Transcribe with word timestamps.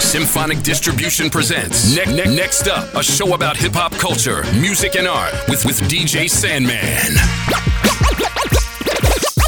Symphonic 0.00 0.62
Distribution 0.62 1.30
presents 1.30 1.94
ne- 1.94 2.04
ne- 2.06 2.34
Next 2.34 2.66
Up, 2.66 2.92
a 2.94 3.02
show 3.02 3.34
about 3.34 3.56
hip 3.56 3.74
hop 3.74 3.92
culture, 3.92 4.42
music, 4.54 4.96
and 4.96 5.06
art 5.06 5.34
with, 5.48 5.64
with 5.64 5.80
DJ 5.82 6.28
Sandman. 6.28 6.74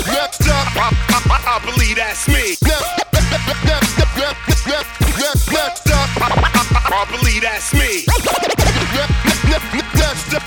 Next 0.07 0.47
up, 0.47 0.69
I, 0.77 0.93
I, 1.11 1.57
I 1.57 1.65
believe 1.65 1.97
that's 1.97 2.29
me. 2.29 2.57
Next 5.51 5.91
up, 5.91 6.09
I 6.93 7.07
believe 7.11 7.43
that's 7.43 7.73
me. 7.73 8.05
Next 8.07 8.31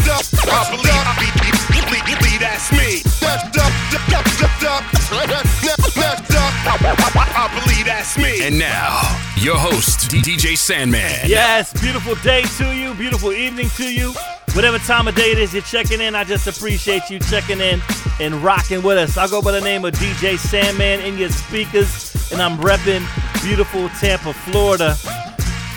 up, 0.07 0.23
I 0.47 0.69
believe, 0.71 0.93
believe 2.19 2.39
that's 2.39 2.71
me. 2.71 3.01
Next 3.21 3.57
up, 3.57 3.73
I 6.65 7.49
believe 7.61 7.85
that's 7.85 8.17
me. 8.17 8.47
And 8.47 8.57
now, 8.57 9.01
your 9.37 9.57
host, 9.57 10.09
DJ 10.09 10.57
Sandman. 10.57 11.27
Yes, 11.27 11.73
beautiful 11.81 12.15
day 12.15 12.43
to 12.57 12.73
you, 12.73 12.93
beautiful 12.93 13.33
evening 13.33 13.69
to 13.75 13.93
you. 13.93 14.13
Whatever 14.53 14.77
time 14.77 15.07
of 15.07 15.15
day 15.15 15.31
it 15.31 15.39
is 15.39 15.53
you're 15.53 15.63
checking 15.63 15.99
in, 15.99 16.15
I 16.15 16.23
just 16.23 16.47
appreciate 16.47 17.09
you 17.09 17.19
checking 17.19 17.59
in 17.59 17.81
and 18.21 18.35
rocking 18.35 18.81
with 18.81 18.97
us. 18.97 19.17
I 19.17 19.27
go 19.27 19.41
by 19.41 19.51
the 19.51 19.61
name 19.61 19.83
of 19.83 19.93
DJ 19.95 20.37
Sandman 20.37 21.01
in 21.01 21.17
your 21.17 21.29
speakers, 21.29 22.31
and 22.31 22.41
I'm 22.41 22.57
repping 22.59 23.03
beautiful 23.43 23.89
Tampa, 23.99 24.33
Florida. 24.33 24.95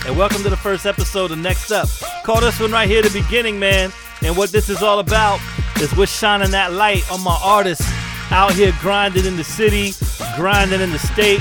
And 0.07 0.16
welcome 0.16 0.43
to 0.45 0.51
the 0.51 0.57
first 0.57 0.87
episode 0.87 1.33
of 1.33 1.39
Next 1.39 1.73
Up. 1.73 1.89
Call 2.23 2.41
this 2.41 2.61
one 2.61 2.71
right 2.71 2.89
here 2.89 3.03
the 3.03 3.11
beginning, 3.11 3.59
man. 3.59 3.91
And 4.23 4.37
what 4.37 4.51
this 4.51 4.69
is 4.69 4.83
all 4.83 5.01
about 5.01 5.41
is 5.80 5.95
we're 5.97 6.07
shining 6.07 6.53
that 6.53 6.73
light 6.73 7.11
on 7.11 7.25
my 7.25 7.37
artists 7.43 7.91
out 8.30 8.53
here 8.53 8.73
grinding 8.80 9.25
in 9.25 9.37
the 9.37 9.45
city, 9.45 9.93
grinding 10.37 10.80
in 10.80 10.91
the 10.91 10.98
state, 10.98 11.41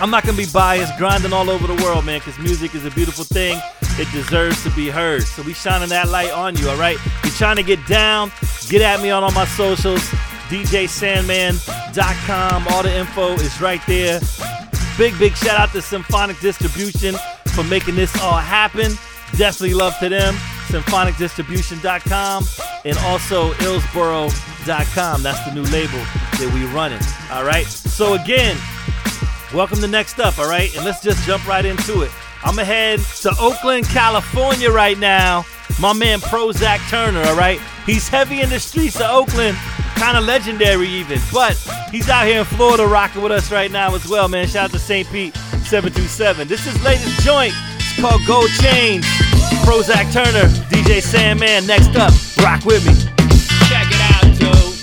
I'm 0.00 0.10
not 0.10 0.24
gonna 0.24 0.38
be 0.38 0.46
biased, 0.52 0.96
grinding 0.96 1.32
all 1.32 1.50
over 1.50 1.66
the 1.66 1.74
world, 1.82 2.04
man, 2.06 2.20
because 2.20 2.38
music 2.38 2.74
is 2.74 2.86
a 2.86 2.90
beautiful 2.90 3.24
thing. 3.24 3.60
It 3.98 4.10
deserves 4.12 4.62
to 4.64 4.70
be 4.70 4.88
heard. 4.88 5.24
So 5.24 5.42
we 5.42 5.52
shining 5.52 5.90
that 5.90 6.08
light 6.08 6.30
on 6.30 6.56
you, 6.56 6.70
all 6.70 6.76
right? 6.76 6.96
You're 7.22 7.34
trying 7.34 7.56
to 7.56 7.62
get 7.62 7.86
down, 7.86 8.32
get 8.68 8.80
at 8.80 9.02
me 9.02 9.10
on 9.10 9.22
all 9.22 9.32
my 9.32 9.44
socials, 9.44 10.00
DJSandman.com. 10.48 12.68
All 12.68 12.82
the 12.82 12.96
info 12.96 13.34
is 13.34 13.60
right 13.60 13.82
there. 13.86 14.20
Big, 14.96 15.18
big 15.18 15.36
shout 15.36 15.60
out 15.60 15.70
to 15.72 15.82
Symphonic 15.82 16.40
Distribution 16.40 17.14
for 17.54 17.62
making 17.64 17.96
this 17.96 18.18
all 18.22 18.38
happen. 18.38 18.96
Definitely 19.36 19.74
love 19.74 19.98
to 19.98 20.08
them. 20.08 20.34
SymphonicDistribution.com 20.70 22.44
and 22.84 22.98
also 22.98 23.52
Illsboro.com. 23.54 25.22
That's 25.22 25.44
the 25.44 25.54
new 25.54 25.64
label 25.64 25.98
that 25.98 26.50
we 26.54 26.64
running. 26.74 27.00
All 27.30 27.44
right. 27.44 27.66
So 27.66 28.14
again, 28.14 28.56
Welcome 29.52 29.80
to 29.80 29.88
Next 29.88 30.20
Up, 30.20 30.38
all 30.38 30.48
right? 30.48 30.72
And 30.76 30.84
let's 30.84 31.02
just 31.02 31.26
jump 31.26 31.44
right 31.44 31.64
into 31.64 32.02
it. 32.02 32.12
I'm 32.44 32.54
gonna 32.54 32.64
head 32.64 33.00
to 33.22 33.34
Oakland, 33.40 33.84
California 33.86 34.70
right 34.70 34.96
now. 34.96 35.44
My 35.80 35.92
man 35.92 36.20
Prozac 36.20 36.78
Turner, 36.88 37.20
all 37.22 37.36
right? 37.36 37.60
He's 37.84 38.08
heavy 38.08 38.42
in 38.42 38.48
the 38.48 38.60
streets 38.60 39.00
of 39.00 39.10
Oakland, 39.10 39.56
kind 39.96 40.16
of 40.16 40.22
legendary 40.22 40.86
even, 40.86 41.18
but 41.32 41.56
he's 41.90 42.08
out 42.08 42.26
here 42.26 42.38
in 42.38 42.44
Florida 42.44 42.86
rocking 42.86 43.22
with 43.22 43.32
us 43.32 43.50
right 43.50 43.72
now 43.72 43.92
as 43.92 44.06
well, 44.06 44.28
man. 44.28 44.46
Shout 44.46 44.66
out 44.66 44.70
to 44.70 44.78
St. 44.78 45.08
Pete 45.10 45.34
727. 45.34 46.46
This 46.46 46.64
is 46.68 46.80
latest 46.84 47.20
joint. 47.22 47.52
It's 47.76 48.00
called 48.00 48.20
Gold 48.28 48.50
Chains. 48.60 49.04
Prozac 49.64 50.12
Turner, 50.12 50.48
DJ 50.68 51.02
Sandman, 51.02 51.66
next 51.66 51.96
up. 51.96 52.12
Rock 52.42 52.64
with 52.64 52.84
me. 52.86 52.94
Check 53.68 53.86
it 53.88 54.02
out, 54.12 54.26
dude. 54.38 54.74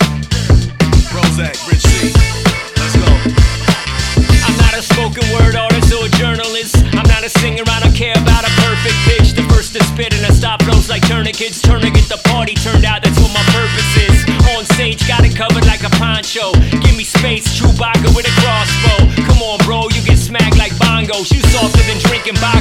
Prozac, 1.11 1.55
Richie. 1.67 2.13
Let's 2.79 2.95
go. 2.95 3.09
I'm 4.47 4.57
not 4.57 4.73
a 4.77 4.81
spoken 4.81 5.27
word 5.35 5.55
artist 5.55 5.93
or 5.93 6.05
a 6.05 6.09
journalist. 6.17 6.77
I'm 6.95 7.07
not 7.07 7.23
a 7.23 7.29
singer, 7.29 7.63
I 7.67 7.79
don't 7.81 7.95
care 7.95 8.15
about 8.15 8.43
a 8.43 8.51
perfect 8.63 8.97
pitch. 9.05 9.33
The 9.33 9.43
first 9.53 9.73
to 9.75 9.83
spit 9.83 10.15
and 10.15 10.25
I 10.25 10.29
stop 10.29 10.63
flows 10.63 10.89
like 10.89 11.05
tourniquets. 11.07 11.61
Tourniquet 11.61 12.07
the 12.09 12.21
party 12.29 12.55
turned 12.55 12.85
out, 12.85 13.03
that's 13.03 13.19
what 13.19 13.33
my 13.33 13.43
purpose 13.53 13.91
is. 14.07 14.17
On 14.55 14.63
stage, 14.65 15.05
got 15.07 15.25
it 15.25 15.35
covered 15.35 15.65
like 15.67 15.83
a 15.83 15.91
poncho. 16.01 16.51
Give 16.81 16.95
me 16.95 17.03
space, 17.03 17.45
Chewbacca 17.59 18.15
with 18.15 18.25
a 18.25 18.33
crossbow. 18.41 19.27
Come 19.27 19.41
on, 19.43 19.59
bro, 19.65 19.89
you 19.91 20.01
get 20.07 20.17
smacked 20.17 20.57
like 20.57 20.71
bongos. 20.79 21.29
You 21.33 21.41
softer 21.51 21.83
than 21.83 21.99
drinking 21.99 22.39
box 22.39 22.56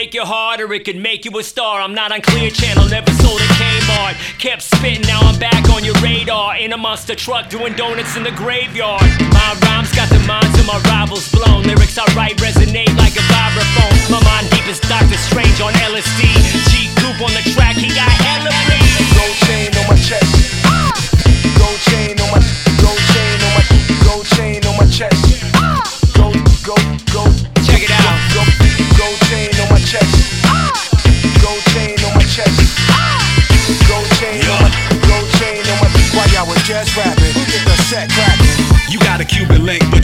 break 0.00 0.14
your 0.14 0.24
heart 0.24 0.62
or 0.62 0.72
it 0.72 0.82
could 0.86 0.96
make 0.96 1.26
you 1.26 1.32
a 1.36 1.44
star. 1.44 1.76
I'm 1.78 1.92
not 1.92 2.10
on 2.10 2.22
Clear 2.22 2.48
Channel, 2.48 2.88
never 2.88 3.12
sold 3.20 3.36
at 3.36 3.52
Kmart. 3.60 4.16
Kept 4.40 4.62
spitting, 4.62 5.04
now 5.04 5.20
I'm 5.20 5.38
back 5.38 5.68
on 5.68 5.84
your 5.84 5.92
radar. 6.00 6.56
In 6.56 6.72
a 6.72 6.78
monster 6.78 7.14
truck 7.14 7.50
doing 7.50 7.74
donuts 7.74 8.16
in 8.16 8.22
the 8.22 8.32
graveyard. 8.32 9.04
My 9.36 9.52
rhymes 9.60 9.92
got 9.92 10.08
the 10.08 10.24
minds 10.24 10.56
of 10.58 10.64
my 10.64 10.80
rivals 10.88 11.28
blown. 11.28 11.64
Lyrics 11.64 11.98
I 11.98 12.08
write 12.16 12.40
resonate 12.40 12.96
like 12.96 13.12
a 13.12 13.24
vibraphone. 13.28 13.92
My 14.08 14.24
mind 14.24 14.48
deep 14.48 14.64
as 14.72 14.80
Doctor 14.80 15.20
Strange 15.20 15.60
on 15.60 15.74
LSD. 15.84 16.32
G 16.72 16.88
Coop 16.96 17.20
on 17.20 17.36
the 17.36 17.44
track, 17.52 17.76
he 17.76 17.92
got 17.92 18.08
hella 18.24 18.56
range. 18.72 19.04
Gold 19.12 19.36
chain 19.44 19.79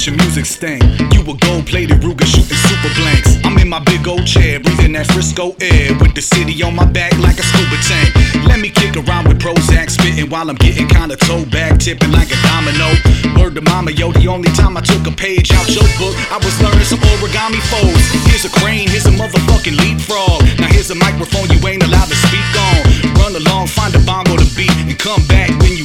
Your 0.07 0.15
music 0.23 0.47
stink. 0.47 0.87
You 1.11 1.27
a 1.27 1.35
gold 1.35 1.67
plated 1.67 1.99
Ruger 1.99 2.31
shooting 2.31 2.55
super 2.71 2.95
blanks. 2.95 3.43
I'm 3.43 3.59
in 3.59 3.69
my 3.69 3.81
big 3.81 4.07
old 4.07 4.25
chair, 4.25 4.61
breathing 4.61 4.93
that 4.93 5.11
Frisco 5.11 5.51
air 5.59 5.99
with 5.99 6.15
the 6.15 6.23
city 6.23 6.55
on 6.63 6.77
my 6.77 6.87
back 6.87 7.11
like 7.19 7.35
a 7.35 7.43
scuba 7.43 7.75
tank. 7.83 8.15
Let 8.47 8.61
me 8.61 8.71
kick 8.71 8.95
around 8.95 9.27
with 9.27 9.43
Prozac, 9.43 9.91
spitting 9.91 10.31
while 10.31 10.49
I'm 10.49 10.55
getting 10.63 10.87
kinda 10.87 11.17
toe 11.17 11.45
back, 11.51 11.81
tipping 11.81 12.13
like 12.13 12.31
a 12.31 12.39
domino. 12.47 12.87
Word 13.35 13.57
to 13.59 13.63
mama, 13.63 13.91
yo, 13.91 14.13
the 14.13 14.29
only 14.29 14.51
time 14.55 14.77
I 14.77 14.81
took 14.81 15.05
a 15.09 15.11
page 15.11 15.51
out 15.51 15.67
your 15.75 15.91
book, 15.99 16.15
I 16.31 16.39
was 16.39 16.55
learning 16.63 16.87
some 16.87 17.03
origami 17.11 17.59
folds. 17.67 18.07
Here's 18.31 18.45
a 18.45 18.53
crane, 18.63 18.87
here's 18.87 19.07
a 19.07 19.15
motherfucking 19.19 19.75
leapfrog. 19.75 20.39
Now 20.63 20.71
here's 20.71 20.91
a 20.93 20.95
microphone 20.95 21.51
you 21.51 21.59
ain't 21.67 21.83
allowed 21.83 22.07
to 22.07 22.19
speak 22.31 22.47
on. 22.55 22.79
Run 23.19 23.35
along, 23.35 23.67
find 23.75 23.93
a 23.97 23.99
bongo 24.07 24.37
to 24.39 24.47
beat, 24.55 24.71
and 24.87 24.97
come 25.01 25.27
back 25.27 25.51
when 25.59 25.75
you 25.75 25.83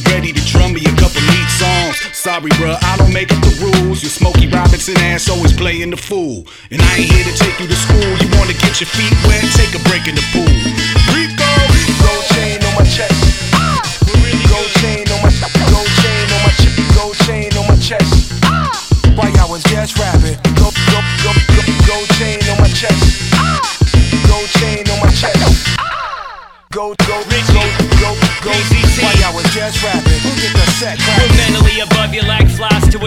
Sorry, 2.21 2.51
bruh, 2.61 2.77
I 2.77 2.97
don't 2.97 3.11
make 3.11 3.33
up 3.33 3.41
the 3.41 3.49
rules. 3.65 4.03
Your 4.03 4.13
Smokey 4.13 4.45
Robinson 4.45 4.93
ass 5.09 5.27
always 5.27 5.53
playing 5.57 5.89
the 5.89 5.97
fool. 5.97 6.45
And 6.69 6.79
I 6.79 7.01
ain't 7.01 7.09
here 7.09 7.25
to 7.25 7.33
take 7.33 7.57
you 7.57 7.65
to 7.65 7.73
school. 7.73 7.97
You 8.21 8.29
wanna 8.37 8.53
get 8.61 8.77
your 8.77 8.85
feet 8.93 9.09
wet? 9.25 9.41
Take 9.57 9.73
a 9.73 9.81
break 9.89 10.05
in 10.05 10.13
the 10.13 10.21
pool. 10.29 10.45
Rico! 11.09 11.49
Gold 11.97 12.25
chain 12.37 12.61
on 12.61 12.77
my 12.77 12.85
chest. 12.85 13.17
Gold 14.53 14.69
chain 14.85 15.10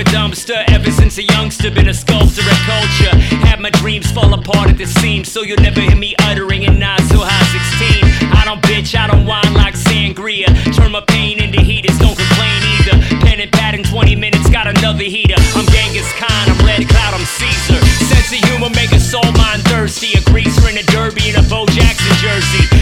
a 0.01 0.05
dumpster. 0.05 0.65
Ever 0.69 0.91
since 0.91 1.19
a 1.19 1.23
youngster, 1.23 1.71
been 1.71 1.89
a 1.89 1.95
sculptor 1.95 2.43
of 2.43 2.61
culture. 2.67 3.15
Had 3.47 3.61
my 3.61 3.71
dreams 3.71 4.11
fall 4.11 4.33
apart 4.35 4.71
at 4.71 4.79
the 4.79 4.87
seams, 4.87 5.31
so 5.31 5.43
you'll 5.43 5.63
never 5.63 5.81
hear 5.81 5.97
me 5.97 6.15
uttering 6.21 6.65
in 6.65 6.79
nine 6.79 7.03
so 7.07 7.19
high 7.23 7.47
16. 7.79 8.33
I 8.35 8.45
don't 8.45 8.61
bitch, 8.63 8.99
I 8.99 9.07
don't 9.07 9.25
whine 9.25 9.55
like 9.55 9.75
sangria. 9.75 10.51
Turn 10.75 10.93
my 10.93 11.03
pain 11.07 11.43
into 11.43 11.61
heaters, 11.61 11.97
don't 11.99 12.17
complain 12.17 12.61
either. 12.79 12.97
Pen 13.25 13.41
and 13.41 13.53
pad 13.53 13.75
in 13.75 13.85
20 13.85 14.17
minutes, 14.17 14.51
got 14.51 14.67
another 14.67 15.05
heater. 15.05 15.39
I'm 15.55 15.67
Genghis 15.67 16.11
Khan, 16.19 16.51
I'm 16.51 16.67
Red 16.67 16.89
Cloud, 16.89 17.15
I'm 17.15 17.25
Caesar. 17.25 17.79
Sense 18.11 18.33
of 18.35 18.49
humor 18.51 18.71
make 18.75 18.91
a 18.93 19.01
soul 19.01 19.31
mind 19.39 19.63
thirsty. 19.65 20.19
A 20.19 20.23
greaser 20.31 20.69
in 20.69 20.79
a 20.79 20.83
derby 20.91 21.31
and 21.31 21.39
a 21.39 21.49
Bo 21.49 21.67
Jackson 21.67 22.15
jersey. 22.19 22.74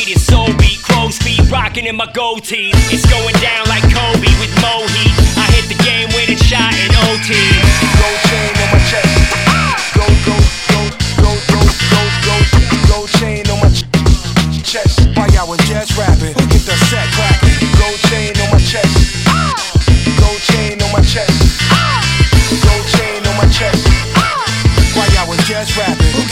It 0.00 0.08
is 0.08 0.24
soul 0.24 0.52
beat, 0.58 0.82
crow's 0.82 1.18
feet, 1.18 1.40
rocking 1.50 1.86
in 1.86 1.96
my 1.96 2.06
goatee. 2.12 2.70
It's 2.92 3.06
going 3.08 3.34
down 3.40 3.66
like 3.68 3.82
Kobe 3.88 4.28
with 4.40 4.52
Mo 4.60 4.84
Heat. 4.84 5.16
I 5.38 5.46
hit 5.56 5.68
the 5.68 5.78
game 5.82 6.08
winning 6.14 6.36
shot 6.36 6.74
in 6.74 6.90
OT. 7.08 7.55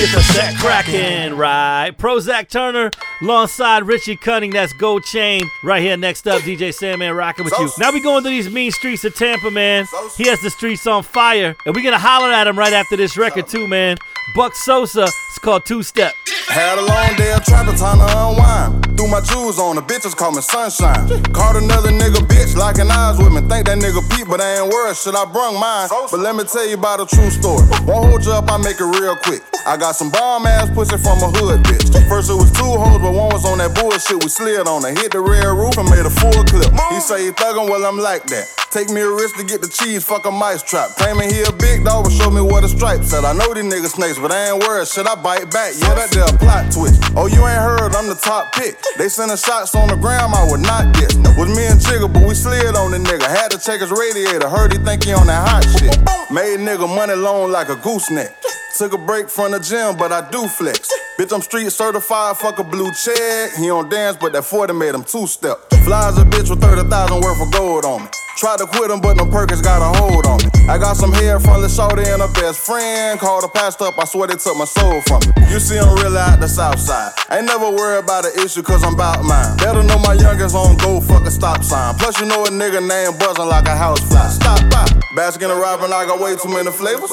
Get 0.06 0.16
the 0.16 0.22
set 0.22 0.56
cracking? 0.56 0.94
rocking, 0.94 1.36
right? 1.36 1.90
Prozac 1.96 2.48
Turner 2.48 2.90
alongside 3.22 3.86
Richie 3.86 4.16
Cunning. 4.16 4.50
That's 4.50 4.72
Gold 4.74 5.04
Chain. 5.04 5.48
Right 5.62 5.82
here 5.82 5.96
next 5.96 6.26
up, 6.26 6.42
DJ 6.42 6.74
Sandman 6.74 7.14
rocking 7.14 7.44
with 7.44 7.54
you. 7.58 7.70
Now 7.78 7.92
we 7.92 8.00
going 8.00 8.22
to 8.22 8.28
these 8.28 8.50
mean 8.50 8.70
streets 8.70 9.04
of 9.04 9.14
Tampa, 9.14 9.50
man. 9.50 9.86
He 10.16 10.28
has 10.28 10.40
the 10.40 10.50
streets 10.50 10.86
on 10.86 11.02
fire. 11.02 11.56
And 11.66 11.74
we're 11.74 11.82
going 11.82 11.94
to 11.94 11.98
holler 11.98 12.32
at 12.32 12.46
him 12.46 12.58
right 12.58 12.72
after 12.72 12.96
this 12.96 13.16
record, 13.16 13.48
too, 13.48 13.66
man. 13.66 13.96
Buck 14.34 14.54
Sosa. 14.54 15.04
It's 15.04 15.38
called 15.38 15.64
Two 15.64 15.82
Step. 15.82 16.14
Had 16.48 16.78
a 16.78 16.84
long 16.84 17.16
day 17.16 17.32
of 17.32 17.44
trapping, 17.44 17.76
time 17.76 17.98
to 17.98 18.04
unwind. 18.04 18.93
Threw 18.96 19.08
my 19.10 19.20
jewels 19.20 19.58
on, 19.58 19.74
the 19.76 19.82
bitches 19.82 20.14
call 20.14 20.30
me 20.30 20.40
sunshine. 20.40 21.08
Caught 21.34 21.56
another 21.56 21.90
nigga 21.90 22.22
bitch 22.30 22.56
locking 22.56 22.90
eyes 22.90 23.18
with 23.18 23.34
me. 23.34 23.42
Think 23.50 23.66
that 23.66 23.78
nigga 23.78 23.98
Pete, 24.14 24.26
but 24.26 24.40
I 24.40 24.62
ain't 24.62 24.70
worried. 24.70 24.96
Shit, 24.96 25.14
I 25.14 25.26
brung 25.26 25.58
mine. 25.58 25.88
But 25.90 26.20
let 26.20 26.36
me 26.36 26.44
tell 26.44 26.66
you 26.66 26.78
about 26.78 27.02
a 27.02 27.06
true 27.06 27.30
story. 27.30 27.66
Won't 27.86 28.10
hold 28.10 28.24
you 28.24 28.32
up, 28.32 28.46
I 28.50 28.56
make 28.58 28.78
it 28.78 28.86
real 28.86 29.16
quick. 29.16 29.42
I 29.66 29.76
got 29.76 29.96
some 29.96 30.10
bomb 30.10 30.46
ass 30.46 30.70
pussy 30.70 30.96
from 31.00 31.18
a 31.24 31.28
hood 31.34 31.64
bitch. 31.66 31.90
First 32.08 32.30
it 32.30 32.38
was 32.38 32.52
two 32.52 32.68
hoes, 32.68 33.00
but 33.00 33.10
one 33.10 33.32
was 33.34 33.44
on 33.44 33.58
that 33.58 33.74
bullshit. 33.74 34.22
We 34.22 34.28
slid 34.28 34.68
on 34.68 34.82
her, 34.84 34.92
hit 34.92 35.10
the 35.10 35.20
rear 35.20 35.54
roof 35.54 35.74
and 35.78 35.88
made 35.90 36.06
a 36.06 36.12
full 36.12 36.44
clip. 36.44 36.70
He 36.92 37.00
say 37.00 37.26
he 37.26 37.30
thuggin', 37.32 37.66
well 37.66 37.84
I'm 37.84 37.98
like 37.98 38.26
that. 38.30 38.46
Take 38.70 38.90
me 38.90 39.00
a 39.00 39.08
risk 39.08 39.36
to 39.36 39.44
get 39.44 39.62
the 39.62 39.70
cheese, 39.70 40.04
fuck 40.04 40.26
a 40.26 40.30
mice 40.30 40.62
trap. 40.62 40.90
Claiming 40.98 41.30
he 41.30 41.42
a 41.42 41.52
big 41.52 41.84
dog, 41.84 42.04
but 42.04 42.12
show 42.12 42.28
me 42.28 42.42
what 42.42 42.64
a 42.64 42.68
stripe 42.68 43.04
said. 43.04 43.24
I 43.24 43.32
know 43.32 43.54
these 43.54 43.64
niggas 43.64 43.94
snakes, 43.94 44.18
but 44.18 44.32
I 44.32 44.50
ain't 44.50 44.60
worried. 44.66 44.88
Should 44.88 45.06
I 45.06 45.14
bite 45.14 45.50
back? 45.50 45.72
Yeah, 45.78 45.94
that 45.94 46.10
there 46.10 46.26
a 46.26 46.34
plot 46.36 46.70
twist. 46.74 47.00
Oh, 47.16 47.30
you 47.30 47.40
ain't 47.46 47.62
heard, 47.62 47.94
I'm 47.94 48.08
the 48.10 48.18
top 48.18 48.52
pick. 48.52 48.76
They 48.98 49.08
sending 49.08 49.36
shots 49.36 49.74
on 49.74 49.88
the 49.88 49.96
ground, 49.96 50.34
I 50.34 50.46
would 50.50 50.60
not 50.60 50.94
get. 50.94 51.14
Was 51.36 51.50
me 51.50 51.66
and 51.66 51.80
Jigga, 51.80 52.12
but 52.12 52.22
we 52.26 52.34
slid 52.34 52.76
on 52.76 52.90
the 52.90 52.98
nigga. 52.98 53.26
Had 53.26 53.50
to 53.50 53.58
check 53.58 53.80
his 53.80 53.90
radiator, 53.90 54.48
heard 54.48 54.72
he 54.72 54.78
think 54.78 55.04
he 55.04 55.12
on 55.12 55.26
that 55.26 55.48
hot 55.48 55.64
shit. 55.64 55.98
Made 56.30 56.60
nigga 56.60 56.88
money 56.88 57.14
long 57.14 57.50
like 57.50 57.68
a 57.68 57.76
gooseneck. 57.76 58.34
Took 58.78 58.92
a 58.92 58.98
break 58.98 59.28
from 59.28 59.52
the 59.52 59.60
gym, 59.60 59.96
but 59.96 60.10
I 60.10 60.28
do 60.30 60.48
flex. 60.48 60.90
Bitch, 61.18 61.32
I'm 61.32 61.42
street 61.42 61.70
certified, 61.70 62.36
fuck 62.36 62.58
a 62.58 62.64
blue 62.64 62.90
check. 62.92 63.52
He 63.54 63.66
don't 63.68 63.88
dance, 63.88 64.16
but 64.20 64.32
that 64.32 64.44
40 64.44 64.72
made 64.74 64.94
him 64.94 65.04
two 65.04 65.26
step. 65.26 65.58
Flies 65.84 66.18
a 66.18 66.24
bitch 66.24 66.50
with 66.50 66.60
30,000 66.60 67.20
worth 67.20 67.40
of 67.40 67.52
gold 67.52 67.84
on 67.84 68.02
me. 68.02 68.08
Tried 68.36 68.58
to 68.58 68.66
quit 68.66 68.90
him, 68.90 69.00
but 69.00 69.16
no 69.16 69.26
Perkins 69.26 69.62
got 69.62 69.80
a 69.80 69.96
hold 69.98 70.26
on 70.26 70.38
me. 70.38 70.53
I 70.66 70.78
got 70.78 70.96
some 70.96 71.12
hair 71.12 71.38
from 71.38 71.60
the 71.60 71.68
shorty 71.68 72.08
and 72.08 72.22
her 72.22 72.32
best 72.32 72.58
friend. 72.60 73.20
Called 73.20 73.44
the 73.44 73.48
pastor 73.48 73.84
up, 73.84 73.98
I 73.98 74.04
swear 74.06 74.28
they 74.28 74.36
took 74.36 74.56
my 74.56 74.64
soul 74.64 75.02
from 75.02 75.20
me. 75.20 75.52
You 75.52 75.60
see, 75.60 75.78
I'm 75.78 75.94
really 76.00 76.16
out 76.16 76.40
the 76.40 76.48
south 76.48 76.80
side. 76.80 77.12
Ain't 77.30 77.44
never 77.44 77.68
worried 77.70 78.04
about 78.04 78.24
an 78.24 78.32
issue, 78.42 78.62
cause 78.62 78.82
I'm 78.82 78.94
about 78.94 79.24
mine. 79.24 79.56
Better 79.58 79.82
know 79.82 79.98
my 79.98 80.14
youngest 80.14 80.56
on 80.56 80.76
go 80.78 81.00
fuck 81.00 81.26
a 81.26 81.30
stop 81.30 81.62
sign. 81.62 81.94
Plus, 81.96 82.18
you 82.18 82.26
know 82.26 82.44
a 82.44 82.48
nigga 82.48 82.80
name 82.80 83.12
buzzing 83.18 83.46
like 83.46 83.68
a 83.68 83.76
house 83.76 84.00
fly. 84.08 84.26
Stop 84.28 84.58
by. 84.72 84.88
Baskin 85.12 85.52
and 85.52 85.60
Robin, 85.60 85.92
I 85.92 86.06
got 86.06 86.18
way 86.18 86.34
too 86.34 86.48
many 86.48 86.72
flavors. 86.72 87.12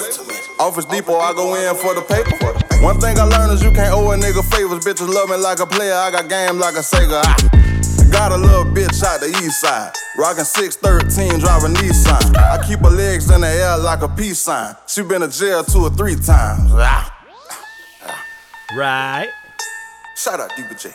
Office 0.58 0.86
Depot, 0.86 1.20
I 1.20 1.34
go 1.34 1.54
in 1.56 1.76
for 1.76 1.94
the 1.94 2.02
paper. 2.02 2.32
One 2.82 3.00
thing 3.00 3.20
I 3.20 3.24
learned 3.24 3.52
is 3.52 3.64
you 3.64 3.72
can't 3.72 3.94
owe 3.94 4.12
a 4.12 4.18
nigga 4.18 4.48
favors. 4.48 4.80
Bitches 4.86 5.12
love 5.12 5.30
me 5.30 5.36
like 5.36 5.60
a 5.60 5.68
player, 5.68 5.94
I 5.94 6.10
got 6.10 6.30
game 6.30 6.58
like 6.58 6.76
a 6.76 6.86
Sega. 6.86 7.22
I 7.24 7.71
got 8.12 8.32
a 8.32 8.38
little 8.38 8.66
bitch 8.66 9.04
out 9.04 9.20
the 9.22 9.28
east 9.44 9.62
side. 9.62 9.94
Rockin' 10.18 10.46
613, 10.46 11.40
driving 11.40 11.74
Nissan. 11.76 12.36
I 12.36 12.64
keep 12.68 12.80
her 12.80 12.90
legs 12.90 13.32
in 13.32 13.42
the 13.42 13.48
air 13.48 13.78
like 13.78 14.02
a 14.02 14.10
peace 14.10 14.40
sign. 14.40 14.76
She 14.88 15.02
been 15.02 15.22
to 15.22 15.28
jail 15.30 15.64
two 15.64 15.84
or 15.84 15.90
three 15.90 16.16
times. 16.16 16.72
Ah. 16.74 17.18
Right. 18.76 19.30
Shout 20.16 20.40
out 20.40 20.52
DBJ. 20.52 20.94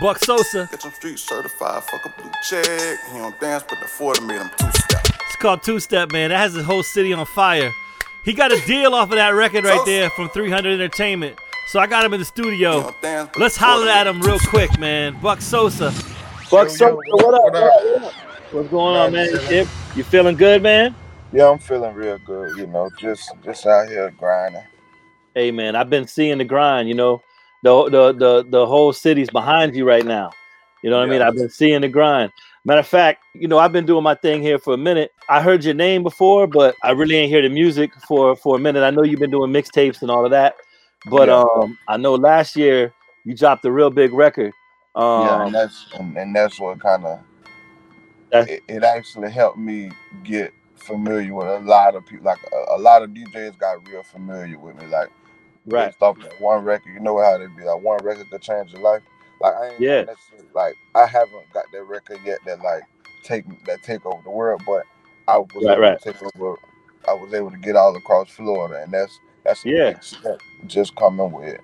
Buck 0.00 0.18
Sosa. 0.18 0.68
Get 0.70 0.82
some 0.82 0.92
street 0.92 1.18
certified, 1.18 1.82
fuck 1.84 2.04
a 2.04 2.20
blue 2.20 2.30
check. 2.48 2.98
He 3.12 3.18
don't 3.18 3.38
dance, 3.40 3.64
but 3.68 3.80
the 3.80 3.86
40 3.86 4.22
made 4.22 4.40
him 4.40 4.50
two 4.58 4.70
step. 4.72 5.04
It's 5.26 5.36
called 5.36 5.62
Two 5.62 5.80
Step, 5.80 6.12
man. 6.12 6.30
That 6.30 6.38
has 6.38 6.54
the 6.54 6.62
whole 6.62 6.82
city 6.82 7.12
on 7.12 7.24
fire. 7.26 7.70
He 8.24 8.32
got 8.32 8.52
a 8.52 8.60
deal 8.66 8.94
off 8.94 9.10
of 9.10 9.16
that 9.16 9.30
record 9.30 9.64
right 9.64 9.80
there 9.86 10.10
from 10.10 10.28
300 10.30 10.72
Entertainment. 10.74 11.38
So 11.68 11.78
I 11.80 11.86
got 11.86 12.04
him 12.04 12.14
in 12.14 12.20
the 12.20 12.26
studio. 12.26 12.94
Let's 13.36 13.56
holler 13.56 13.88
at 13.88 14.06
him 14.06 14.20
real 14.20 14.38
quick, 14.38 14.78
man. 14.78 15.18
Buck 15.20 15.40
Sosa. 15.40 15.92
Buck 16.50 16.70
Sosa, 16.70 16.94
what 16.94 17.34
up? 17.34 17.42
What 17.42 18.02
up? 18.02 18.12
What's 18.50 18.68
going 18.70 18.96
on, 18.96 19.12
man? 19.12 19.28
You, 19.50 19.66
you 19.94 20.04
feeling 20.04 20.36
good, 20.36 20.62
man? 20.62 20.94
Yeah, 21.32 21.50
I'm 21.50 21.58
feeling 21.58 21.94
real 21.94 22.18
good. 22.24 22.56
You 22.56 22.66
know, 22.66 22.88
just 22.98 23.30
just 23.44 23.66
out 23.66 23.88
here 23.88 24.10
grinding. 24.18 24.62
Hey, 25.34 25.50
man, 25.50 25.76
I've 25.76 25.90
been 25.90 26.06
seeing 26.06 26.38
the 26.38 26.44
grind. 26.44 26.88
You 26.88 26.94
know, 26.94 27.22
the 27.62 27.84
the 27.90 28.12
the 28.12 28.46
the 28.48 28.66
whole 28.66 28.92
city's 28.94 29.28
behind 29.28 29.76
you 29.76 29.86
right 29.86 30.06
now. 30.06 30.30
You 30.82 30.90
know 30.90 30.98
what 30.98 31.08
I 31.08 31.10
mean? 31.10 31.20
I've 31.22 31.34
been 31.34 31.50
seeing 31.50 31.82
the 31.82 31.88
grind. 31.88 32.32
Matter 32.64 32.80
of 32.80 32.86
fact, 32.86 33.22
you 33.34 33.48
know, 33.48 33.58
I've 33.58 33.72
been 33.72 33.86
doing 33.86 34.02
my 34.02 34.14
thing 34.14 34.42
here 34.42 34.58
for 34.58 34.74
a 34.74 34.78
minute. 34.78 35.12
I 35.28 35.42
heard 35.42 35.64
your 35.64 35.74
name 35.74 36.02
before, 36.02 36.46
but 36.46 36.74
I 36.82 36.92
really 36.92 37.16
ain't 37.16 37.30
hear 37.30 37.42
the 37.42 37.48
music 37.50 37.92
for 38.06 38.34
for 38.36 38.56
a 38.56 38.58
minute. 38.58 38.82
I 38.82 38.90
know 38.90 39.02
you've 39.02 39.20
been 39.20 39.30
doing 39.30 39.52
mixtapes 39.52 40.00
and 40.00 40.10
all 40.10 40.24
of 40.24 40.30
that, 40.30 40.56
but 41.10 41.28
Yeah. 41.28 41.42
um, 41.42 41.76
I 41.88 41.98
know 41.98 42.14
last 42.14 42.56
year 42.56 42.94
you 43.24 43.34
dropped 43.34 43.64
a 43.66 43.72
real 43.72 43.90
big 43.90 44.12
record. 44.14 44.52
Um, 44.98 45.06
yeah, 45.16 45.44
and 45.46 45.54
that's 45.54 45.86
and, 45.98 46.16
and 46.18 46.36
that's 46.36 46.60
what 46.60 46.80
kind 46.80 47.06
of 47.06 47.20
it, 48.46 48.62
it 48.68 48.84
actually 48.84 49.30
helped 49.30 49.58
me 49.58 49.92
get 50.24 50.52
familiar 50.76 51.34
with 51.34 51.48
a 51.48 51.60
lot 51.60 51.96
of 51.96 52.06
people. 52.06 52.26
Like 52.26 52.40
a, 52.52 52.76
a 52.76 52.78
lot 52.78 53.02
of 53.02 53.10
DJs 53.10 53.58
got 53.58 53.86
real 53.88 54.04
familiar 54.04 54.58
with 54.58 54.76
me. 54.76 54.86
Like 54.88 55.10
right. 55.66 55.94
off 56.02 56.20
that 56.22 56.40
one 56.40 56.64
record, 56.64 56.92
you 56.94 57.00
know 57.00 57.18
how 57.20 57.38
they 57.38 57.46
be 57.48 57.64
like 57.64 57.82
one 57.82 58.02
record 58.04 58.30
could 58.30 58.42
change 58.42 58.72
your 58.72 58.82
life. 58.82 59.02
Like 59.40 59.54
I 59.54 59.76
ain't 59.76 59.78
Yeah. 59.78 60.06
like 60.54 60.76
I 60.94 61.06
haven't 61.06 61.52
got 61.54 61.66
that 61.72 61.84
record 61.84 62.20
yet 62.24 62.40
that 62.46 62.60
like 62.62 62.84
take 63.24 63.44
that 63.66 63.82
take 63.84 64.06
over 64.06 64.22
the 64.24 64.30
world, 64.30 64.62
but 64.66 64.84
I 65.28 65.38
was 65.38 65.68
Right, 65.68 65.78
able 65.78 65.80
right. 65.80 65.98
to 65.98 66.12
take 66.12 66.22
over. 66.22 66.56
I 67.08 67.14
was 67.14 67.34
able 67.34 67.50
to 67.50 67.58
get 67.58 67.76
all 67.76 67.96
across 67.96 68.30
Florida, 68.30 68.82
and 68.82 68.92
that's 68.92 69.20
that's 69.44 69.64
Yeah. 69.64 69.94
just 70.66 70.96
coming 70.96 71.32
with 71.32 71.48
it 71.48 71.60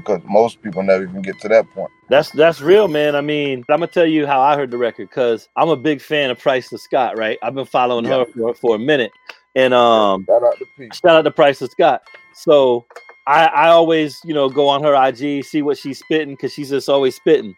because 0.00 0.20
most 0.28 0.62
people 0.62 0.82
never 0.82 1.04
even 1.04 1.22
get 1.22 1.38
to 1.40 1.48
that 1.48 1.68
point. 1.70 1.90
That's 2.08 2.30
that's 2.30 2.60
real, 2.60 2.88
man. 2.88 3.14
I 3.16 3.20
mean, 3.20 3.60
I'm 3.68 3.78
gonna 3.80 3.86
tell 3.88 4.06
you 4.06 4.26
how 4.26 4.40
I 4.40 4.56
heard 4.56 4.70
the 4.70 4.78
record 4.78 5.08
because 5.08 5.48
I'm 5.56 5.68
a 5.68 5.76
big 5.76 6.00
fan 6.00 6.30
of 6.30 6.38
Priceless 6.38 6.82
Scott. 6.82 7.18
Right, 7.18 7.38
I've 7.42 7.54
been 7.54 7.66
following 7.66 8.04
Yeah. 8.04 8.18
her 8.18 8.26
for, 8.26 8.54
for 8.54 8.76
a 8.76 8.78
minute, 8.78 9.10
and 9.54 9.74
um, 9.74 10.24
Shout 10.26 10.42
out 10.44 10.58
to 10.58 10.66
Pete. 10.78 10.94
shout 10.94 11.16
out 11.16 11.22
to 11.22 11.30
Priceless 11.30 11.70
Scott. 11.72 12.02
So 12.34 12.86
I 13.26 13.46
I 13.46 13.68
always 13.68 14.20
you 14.24 14.34
know 14.34 14.48
go 14.48 14.68
on 14.68 14.82
her 14.82 14.94
IG, 14.94 15.44
see 15.44 15.62
what 15.62 15.78
she's 15.78 15.98
spitting 15.98 16.34
because 16.34 16.52
she's 16.52 16.70
just 16.70 16.88
always 16.88 17.16
spitting, 17.16 17.54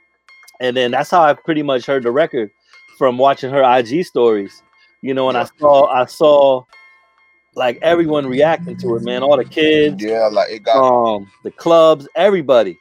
and 0.61 0.77
then 0.77 0.91
that's 0.93 1.11
how 1.11 1.23
I 1.23 1.35
pretty 1.35 1.63
much 1.63 1.85
heard 1.87 2.03
the 2.03 2.11
record 2.11 2.51
from 2.97 3.19
watching 3.19 3.51
her 3.51 3.63
IG 3.63 4.05
stories. 4.07 4.63
You 5.03 5.15
know, 5.15 5.29
and 5.29 5.39
I 5.39 5.47
saw 5.59 5.87
I 5.87 6.07
saw 6.07 6.65
like 7.55 7.79
everyone 7.83 8.27
reacting 8.27 8.77
to 8.79 8.97
it, 8.97 9.03
man. 9.03 9.23
All 9.23 9.37
the 9.37 9.45
kids, 9.45 10.03
Yeah, 10.03 10.29
like 10.31 10.51
it 10.51 10.63
got. 10.65 10.79
um, 10.79 11.31
the 11.45 11.51
clubs, 11.51 12.09
everybody. 12.15 12.79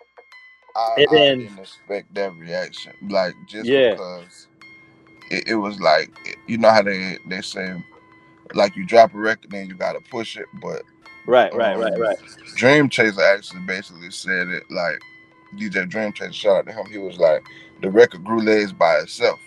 I, 0.76 0.96
and 0.98 1.08
I 1.10 1.30
didn't 1.30 1.60
expect 1.60 2.14
that 2.16 2.34
reaction. 2.36 2.94
Like 3.10 3.34
just 3.48 3.70
Yeah. 3.70 3.96
because 3.96 4.48
it, 5.32 5.48
it 5.50 5.56
was 5.56 5.80
like 5.80 6.12
you 6.48 6.58
know 6.58 6.70
how 6.70 6.82
they 6.84 7.18
they 7.28 7.42
say 7.42 7.74
like 8.54 8.76
you 8.76 8.86
drop 8.86 9.14
a 9.14 9.18
record 9.18 9.54
and 9.54 9.68
you 9.70 9.76
gotta 9.76 10.02
push 10.02 10.38
it, 10.38 10.46
but 10.62 10.84
Right, 11.26 11.54
right, 11.54 11.78
right, 11.78 11.94
um, 11.94 12.00
right. 12.00 12.18
Dream 12.56 12.90
Chaser 12.90 13.22
actually 13.22 13.62
basically 13.62 14.12
said 14.12 14.48
it 14.48 14.64
like 14.70 15.02
DJ 15.58 15.90
Dream 15.90 16.14
Chaser. 16.14 16.32
Shout 16.34 16.58
out 16.58 16.66
to 16.68 16.74
him. 16.74 16.86
He 16.90 16.98
was 16.98 17.18
like 17.18 17.44
the 17.82 17.90
record 17.90 18.24
grew 18.24 18.42
legs 18.42 18.72
by 18.72 18.96
itself. 19.00 19.40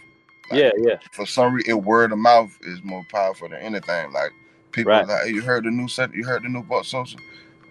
Like, 0.50 0.60
Yeah, 0.60 0.70
yeah. 0.78 0.96
For 1.12 1.24
some 1.26 1.54
reason, 1.54 1.82
word 1.82 2.12
of 2.12 2.18
mouth 2.18 2.56
is 2.62 2.82
more 2.84 3.04
powerful 3.10 3.48
than 3.48 3.60
anything. 3.60 4.12
Like 4.12 4.32
people 4.72 4.92
Right. 4.92 5.06
like, 5.06 5.24
hey, 5.24 5.32
you 5.32 5.42
heard 5.42 5.64
the 5.64 5.70
new 5.70 5.88
set, 5.88 6.14
you 6.14 6.24
heard 6.24 6.42
the 6.42 6.48
new 6.48 6.62
Buck 6.62 6.84
Sosa. 6.84 7.16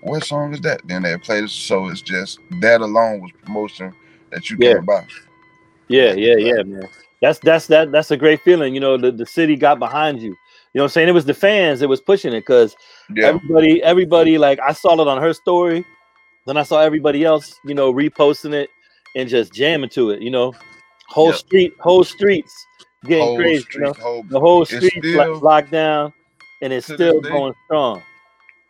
What 0.01 0.23
song 0.25 0.53
is 0.53 0.61
that? 0.61 0.81
Then 0.85 1.03
they 1.03 1.17
played 1.17 1.43
it. 1.45 1.49
so 1.49 1.89
it's 1.89 2.01
just 2.01 2.39
that 2.61 2.81
alone 2.81 3.21
was 3.21 3.31
promotion 3.43 3.93
that 4.31 4.49
you 4.49 4.57
Yeah. 4.59 4.73
can't 4.75 4.85
buy. 4.85 5.05
Yeah, 5.87 6.13
yeah, 6.13 6.35
yeah, 6.37 6.63
man. 6.63 6.87
That's 7.21 7.39
that's 7.39 7.67
that 7.67 7.91
that's 7.91 8.11
a 8.11 8.17
great 8.17 8.41
feeling. 8.41 8.73
You 8.73 8.79
know, 8.79 8.95
the, 8.95 9.11
the 9.11 9.25
city 9.25 9.55
got 9.57 9.77
behind 9.79 10.21
you. 10.21 10.29
You 10.29 10.77
know 10.77 10.83
what 10.83 10.85
I'm 10.85 10.89
saying? 10.91 11.09
It 11.09 11.13
was 11.13 11.25
the 11.25 11.33
fans 11.33 11.79
that 11.81 11.87
was 11.89 11.99
pushing 11.99 12.31
it 12.31 12.41
because 12.41 12.75
Yeah, 13.13 13.25
everybody, 13.27 13.83
everybody, 13.83 14.37
like 14.37 14.59
I 14.59 14.71
saw 14.71 14.93
it 15.01 15.07
on 15.07 15.21
her 15.21 15.33
story. 15.33 15.83
Then 16.45 16.55
I 16.57 16.63
saw 16.63 16.79
everybody 16.79 17.25
else, 17.25 17.59
you 17.65 17.73
know, 17.73 17.91
reposting 17.91 18.53
it 18.53 18.69
and 19.15 19.27
just 19.27 19.51
jamming 19.51 19.89
to 19.91 20.11
it, 20.11 20.21
you 20.21 20.29
know. 20.29 20.53
Whole 21.09 21.29
Yeah. 21.31 21.35
street, 21.35 21.73
whole 21.79 22.03
streets 22.03 22.53
getting 23.05 23.23
whole 23.25 23.35
crazy. 23.37 23.63
street, 23.63 23.81
you 23.81 23.85
know? 23.87 23.93
whole 23.93 24.23
The 24.29 24.39
whole 24.39 24.63
street 24.65 24.93
still- 24.99 25.17
like 25.33 25.41
locked 25.41 25.71
down 25.71 26.13
and 26.61 26.73
it's 26.73 26.87
to 26.87 26.95
still 26.95 27.21
day- 27.21 27.29
going 27.29 27.53
strong. 27.65 28.01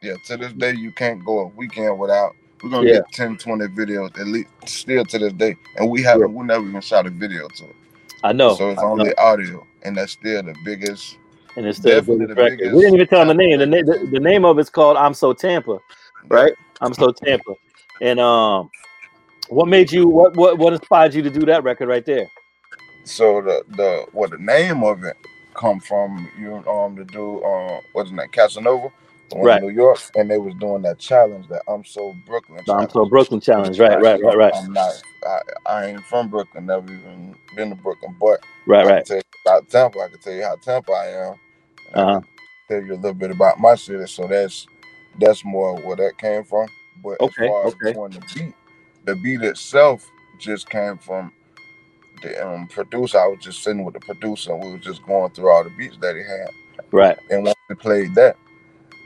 yeah. 0.02 0.16
To 0.26 0.38
this 0.38 0.54
day, 0.54 0.74
you 0.74 0.92
can't 0.92 1.24
go 1.26 1.40
a 1.40 1.48
weekend 1.48 1.98
without. 2.00 2.36
We're 2.64 2.70
gonna 2.72 2.88
Yeah. 2.88 2.94
get 2.96 3.12
10, 3.14 3.38
20 3.38 3.68
videos 3.68 4.20
at 4.20 4.28
least 4.28 4.50
still 4.66 5.06
to 5.06 5.18
this 5.20 5.34
day, 5.34 5.56
and 5.78 5.90
we 5.90 6.02
haven't. 6.04 6.34
We 6.34 6.46
never 6.46 6.68
even 6.68 6.82
shot 6.82 7.06
a 7.08 7.10
video 7.10 7.48
to 7.48 7.64
it. 7.66 7.76
I 8.24 8.34
know. 8.34 8.54
so 8.56 8.70
it's 8.70 8.80
I 8.80 8.84
know. 8.84 8.92
only 8.92 9.16
audio, 9.16 9.66
and 9.84 9.96
that's 9.96 10.12
still 10.14 10.44
the 10.44 10.54
biggest. 10.66 11.18
and 11.56 11.66
it's 11.66 11.80
still 11.80 12.02
the 12.02 12.14
record. 12.28 12.36
biggest 12.36 12.76
We 12.76 12.82
didn't 12.82 12.96
even 12.96 13.08
tell 13.08 13.20
them 13.26 13.30
the 13.30 13.34
name. 13.44 13.60
The, 13.60 13.66
na- 13.66 13.78
the, 13.82 14.08
the 14.12 14.20
name 14.20 14.44
of 14.46 14.60
it's 14.60 14.70
called 14.70 14.98
I'm 14.98 15.14
So 15.14 15.34
Tampa. 15.34 15.80
Right? 16.28 16.54
I'm 16.82 16.94
So 16.94 17.12
Tampa. 17.12 17.54
And 18.02 18.20
um 18.20 18.70
what 19.50 19.68
made 19.68 19.92
you 19.92 20.08
what 20.08 20.36
what 20.38 20.58
what 20.58 20.74
inspired 20.74 21.14
you 21.14 21.22
to 21.24 21.30
do 21.30 21.40
that 21.48 21.64
record 21.64 21.88
right 21.90 22.06
there? 22.06 22.28
So 23.06 23.42
the 23.42 23.64
the 23.76 24.06
what 24.12 24.30
the 24.32 24.38
name 24.38 24.84
of 24.84 25.04
it 25.04 25.16
come 25.60 25.82
from 25.82 26.30
you 26.40 26.56
um 26.70 26.96
to 26.98 27.06
do 27.06 27.42
uh 27.44 27.82
what's 27.94 28.10
his 28.12 28.18
name 28.18 28.30
Casanova 28.30 28.90
went 29.32 29.54
Right. 29.54 29.62
New 29.62 29.70
York, 29.70 30.00
and 30.16 30.32
they 30.32 30.40
was 30.40 30.56
doing 30.56 30.84
that 30.84 31.00
challenge, 31.00 31.48
that 31.50 31.64
I'm 31.68 31.86
so 31.86 32.16
Brooklyn. 32.26 32.66
The 32.66 32.74
I'm 32.74 32.90
so 32.90 33.06
Brooklyn 33.06 33.42
challenge. 33.42 33.80
Right, 33.80 34.00
right, 34.00 34.22
right, 34.24 34.38
right, 34.38 34.56
I'm 34.56 34.74
not. 34.74 34.94
I, 35.28 35.40
I 35.68 35.86
ain't 35.88 36.06
from 36.06 36.30
Brooklyn. 36.30 36.68
Never 36.68 36.94
even 36.94 37.36
been 37.56 37.70
to 37.72 37.76
Brooklyn, 37.76 38.16
but 38.20 38.44
right, 38.68 38.86
I 38.86 38.88
right. 38.88 39.06
tell 39.06 39.18
you 39.18 39.24
about 39.46 39.70
Tampa. 39.70 40.00
I 40.00 40.10
can 40.10 40.20
tell 40.20 40.34
you 40.34 40.44
how 40.44 40.56
Tampa 40.58 40.92
I 40.94 41.08
am. 41.30 41.36
Uh-huh. 41.96 42.22
can 42.68 42.82
tell 42.82 42.88
you 42.88 42.94
a 42.94 42.98
little 42.98 43.14
bit 43.16 43.32
about 43.32 43.60
my 43.60 43.76
city. 43.76 44.06
So 44.08 44.28
that's 44.28 44.68
that's 45.20 45.46
more 45.46 45.76
where 45.82 45.98
that 45.98 46.18
came 46.20 46.44
from. 46.44 46.68
But 47.04 47.20
Okay, 47.22 47.46
as 47.46 47.48
far 47.48 47.68
as 47.68 47.74
okay. 47.74 47.94
the 48.14 48.22
beat, 48.36 48.56
the 49.06 49.16
beat 49.18 49.42
itself 49.44 50.10
just 50.40 50.70
came 50.70 50.98
from 50.98 51.34
the 52.22 52.48
um, 52.48 52.68
producer. 52.68 53.20
I 53.20 53.28
was 53.28 53.40
just 53.40 53.64
sitting 53.64 53.84
with 53.84 53.94
the 53.94 54.00
producer, 54.00 54.54
and 54.54 54.64
we 54.64 54.72
were 54.72 54.78
just 54.78 55.04
going 55.06 55.32
through 55.32 55.50
all 55.50 55.64
the 55.64 55.70
beats 55.72 55.98
that 56.02 56.16
he 56.16 56.22
had. 56.22 56.86
Right. 56.92 57.18
And 57.30 57.44
once 57.44 57.58
we 57.70 57.76
played 57.76 58.16
that, 58.16 58.38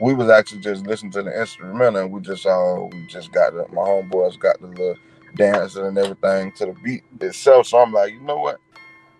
we 0.00 0.14
was 0.14 0.28
actually 0.28 0.60
just 0.60 0.86
listening 0.86 1.12
to 1.12 1.22
the 1.22 1.38
instrumental, 1.38 2.02
and 2.02 2.12
we 2.12 2.20
just 2.20 2.46
all 2.46 2.90
we 2.92 3.06
just 3.06 3.32
got 3.32 3.52
the, 3.52 3.66
my 3.72 3.82
homeboys 3.82 4.38
got 4.38 4.60
the 4.60 4.66
little 4.66 4.96
dancing 5.36 5.86
and 5.86 5.98
everything 5.98 6.52
to 6.52 6.66
the 6.66 6.74
beat 6.82 7.02
itself. 7.20 7.66
So 7.66 7.78
I'm 7.78 7.92
like, 7.92 8.12
you 8.12 8.20
know 8.20 8.38
what? 8.38 8.60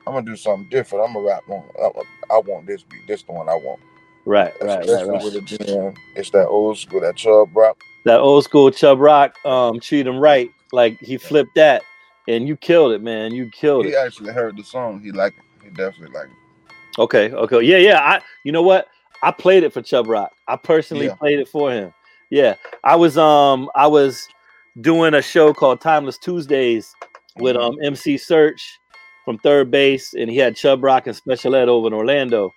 I'm 0.06 0.14
gonna 0.14 0.26
do 0.26 0.36
something 0.36 0.68
different. 0.70 1.06
I'm 1.06 1.14
gonna 1.14 1.26
rap 1.26 1.42
on. 1.48 1.64
I, 1.80 2.34
I 2.34 2.38
want 2.38 2.66
this 2.66 2.82
beat. 2.82 3.06
This 3.06 3.22
the 3.22 3.32
one 3.32 3.48
I 3.48 3.54
want. 3.54 3.80
Right, 4.26 4.54
right, 4.62 4.86
right, 4.88 5.06
right. 5.06 5.22
with 5.22 5.36
it 5.36 5.58
being 5.58 5.96
it's 6.16 6.30
that 6.30 6.46
old 6.46 6.78
school, 6.78 7.00
that 7.00 7.16
chubb 7.16 7.54
rock. 7.54 7.78
That 8.04 8.20
old 8.20 8.44
school 8.44 8.70
Chubb 8.70 9.00
Rock, 9.00 9.34
um, 9.46 9.80
treat 9.80 10.06
him 10.06 10.18
right. 10.18 10.50
Like 10.72 10.98
he 11.00 11.16
flipped 11.16 11.54
that, 11.54 11.82
and 12.28 12.46
you 12.48 12.56
killed 12.56 12.92
it, 12.92 13.02
man. 13.02 13.32
You 13.32 13.48
killed 13.50 13.84
He 13.84 13.90
it. 13.90 13.94
He 13.94 13.96
actually 13.98 14.32
heard 14.32 14.56
the 14.56 14.64
song. 14.64 15.00
He 15.00 15.12
liked 15.12 15.36
it. 15.38 15.44
He 15.64 15.70
definitely 15.70 16.14
liked 16.18 16.30
it. 16.30 17.00
Okay, 17.00 17.32
okay, 17.32 17.60
yeah, 17.62 17.78
yeah. 17.78 17.98
I, 18.00 18.20
you 18.44 18.52
know 18.52 18.62
what? 18.62 18.86
I 19.22 19.30
played 19.32 19.64
it 19.64 19.72
for 19.72 19.82
Chubb 19.82 20.06
Rock. 20.06 20.30
I 20.48 20.56
personally 20.56 21.06
Yeah. 21.06 21.14
played 21.14 21.38
it 21.40 21.48
for 21.48 21.70
him. 21.72 21.92
Yeah, 22.30 22.54
I 22.84 22.96
was, 22.96 23.18
um, 23.18 23.68
I 23.74 23.86
was 23.86 24.26
doing 24.80 25.14
a 25.14 25.22
show 25.22 25.52
called 25.52 25.80
Timeless 25.80 26.18
Tuesdays 26.18 26.92
with 27.38 27.56
Mhm. 27.56 27.62
um 27.62 27.76
MC 27.82 28.14
Serch 28.16 28.60
from 29.24 29.38
Third 29.38 29.70
Bass, 29.70 30.14
and 30.14 30.30
he 30.30 30.36
had 30.36 30.56
Chubb 30.56 30.84
Rock 30.84 31.06
and 31.06 31.16
Special 31.16 31.54
Ed 31.54 31.68
over 31.68 31.86
in 31.88 31.94
Orlando. 31.94 32.52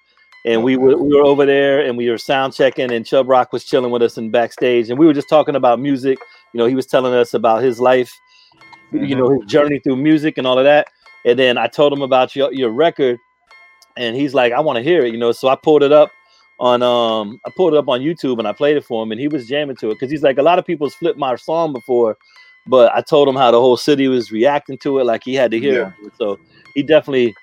And 0.45 0.63
we 0.63 0.77
were 0.77 0.95
we 0.97 1.15
were 1.15 1.23
over 1.25 1.45
there 1.45 1.81
and 1.81 1.97
we 1.97 2.09
were 2.09 2.17
sound 2.17 2.53
checking, 2.53 2.91
and 2.91 3.05
Chubb 3.05 3.27
Rock 3.27 3.51
was 3.51 3.65
chilling 3.65 3.91
with 3.91 4.01
us 4.01 4.17
in 4.17 4.29
backstage, 4.31 4.89
and 4.89 4.97
we 4.99 5.05
were 5.05 5.13
just 5.13 5.29
talking 5.29 5.55
about 5.55 5.79
music. 5.79 6.19
You 6.53 6.59
know, 6.59 6.65
he 6.67 6.75
was 6.75 6.85
telling 6.85 7.13
us 7.13 7.33
about 7.33 7.63
his 7.63 7.79
life, 7.79 8.11
you 8.91 9.15
know, 9.15 9.39
his 9.39 9.49
journey 9.49 9.79
through 9.79 9.97
music 9.97 10.37
and 10.37 10.47
all 10.47 10.57
of 10.57 10.65
that. 10.65 10.87
And 11.25 11.37
then 11.37 11.57
I 11.57 11.67
told 11.67 11.91
him 11.93 12.01
about 12.01 12.35
your 12.35 12.53
your 12.53 12.69
record, 12.69 13.19
and 13.97 14.15
he's 14.15 14.33
like, 14.33 14.53
I 14.53 14.59
want 14.59 14.77
to 14.77 14.83
hear 14.83 15.05
it, 15.05 15.11
you 15.11 15.19
know. 15.19 15.31
So 15.31 15.47
I 15.47 15.55
pulled 15.55 15.83
it 15.83 15.91
up 15.91 16.11
on 16.59 16.81
um 16.81 17.39
I 17.45 17.51
pulled 17.55 17.73
it 17.73 17.77
up 17.77 17.87
on 17.87 18.01
YouTube 18.01 18.39
and 18.39 18.47
I 18.47 18.53
played 18.53 18.77
it 18.77 18.85
for 18.85 19.03
him, 19.03 19.11
and 19.11 19.19
he 19.19 19.27
was 19.27 19.47
jamming 19.47 19.75
to 19.77 19.91
it 19.91 19.95
because 19.95 20.09
he's 20.09 20.23
like, 20.23 20.37
a 20.37 20.43
lot 20.43 20.59
of 20.59 20.65
people's 20.65 20.95
flipped 20.95 21.19
my 21.19 21.35
song 21.35 21.73
before, 21.73 22.17
but 22.65 22.91
I 22.93 23.01
told 23.01 23.27
him 23.27 23.35
how 23.35 23.51
the 23.51 23.59
whole 23.59 23.77
city 23.77 24.07
was 24.07 24.31
reacting 24.31 24.77
to 24.79 24.99
it, 24.99 25.05
like 25.05 25.23
he 25.23 25.35
had 25.35 25.51
to 25.51 25.59
hear 25.59 25.95
it. 26.03 26.13
So 26.17 26.39
he 26.73 26.83
definitely 26.83 27.35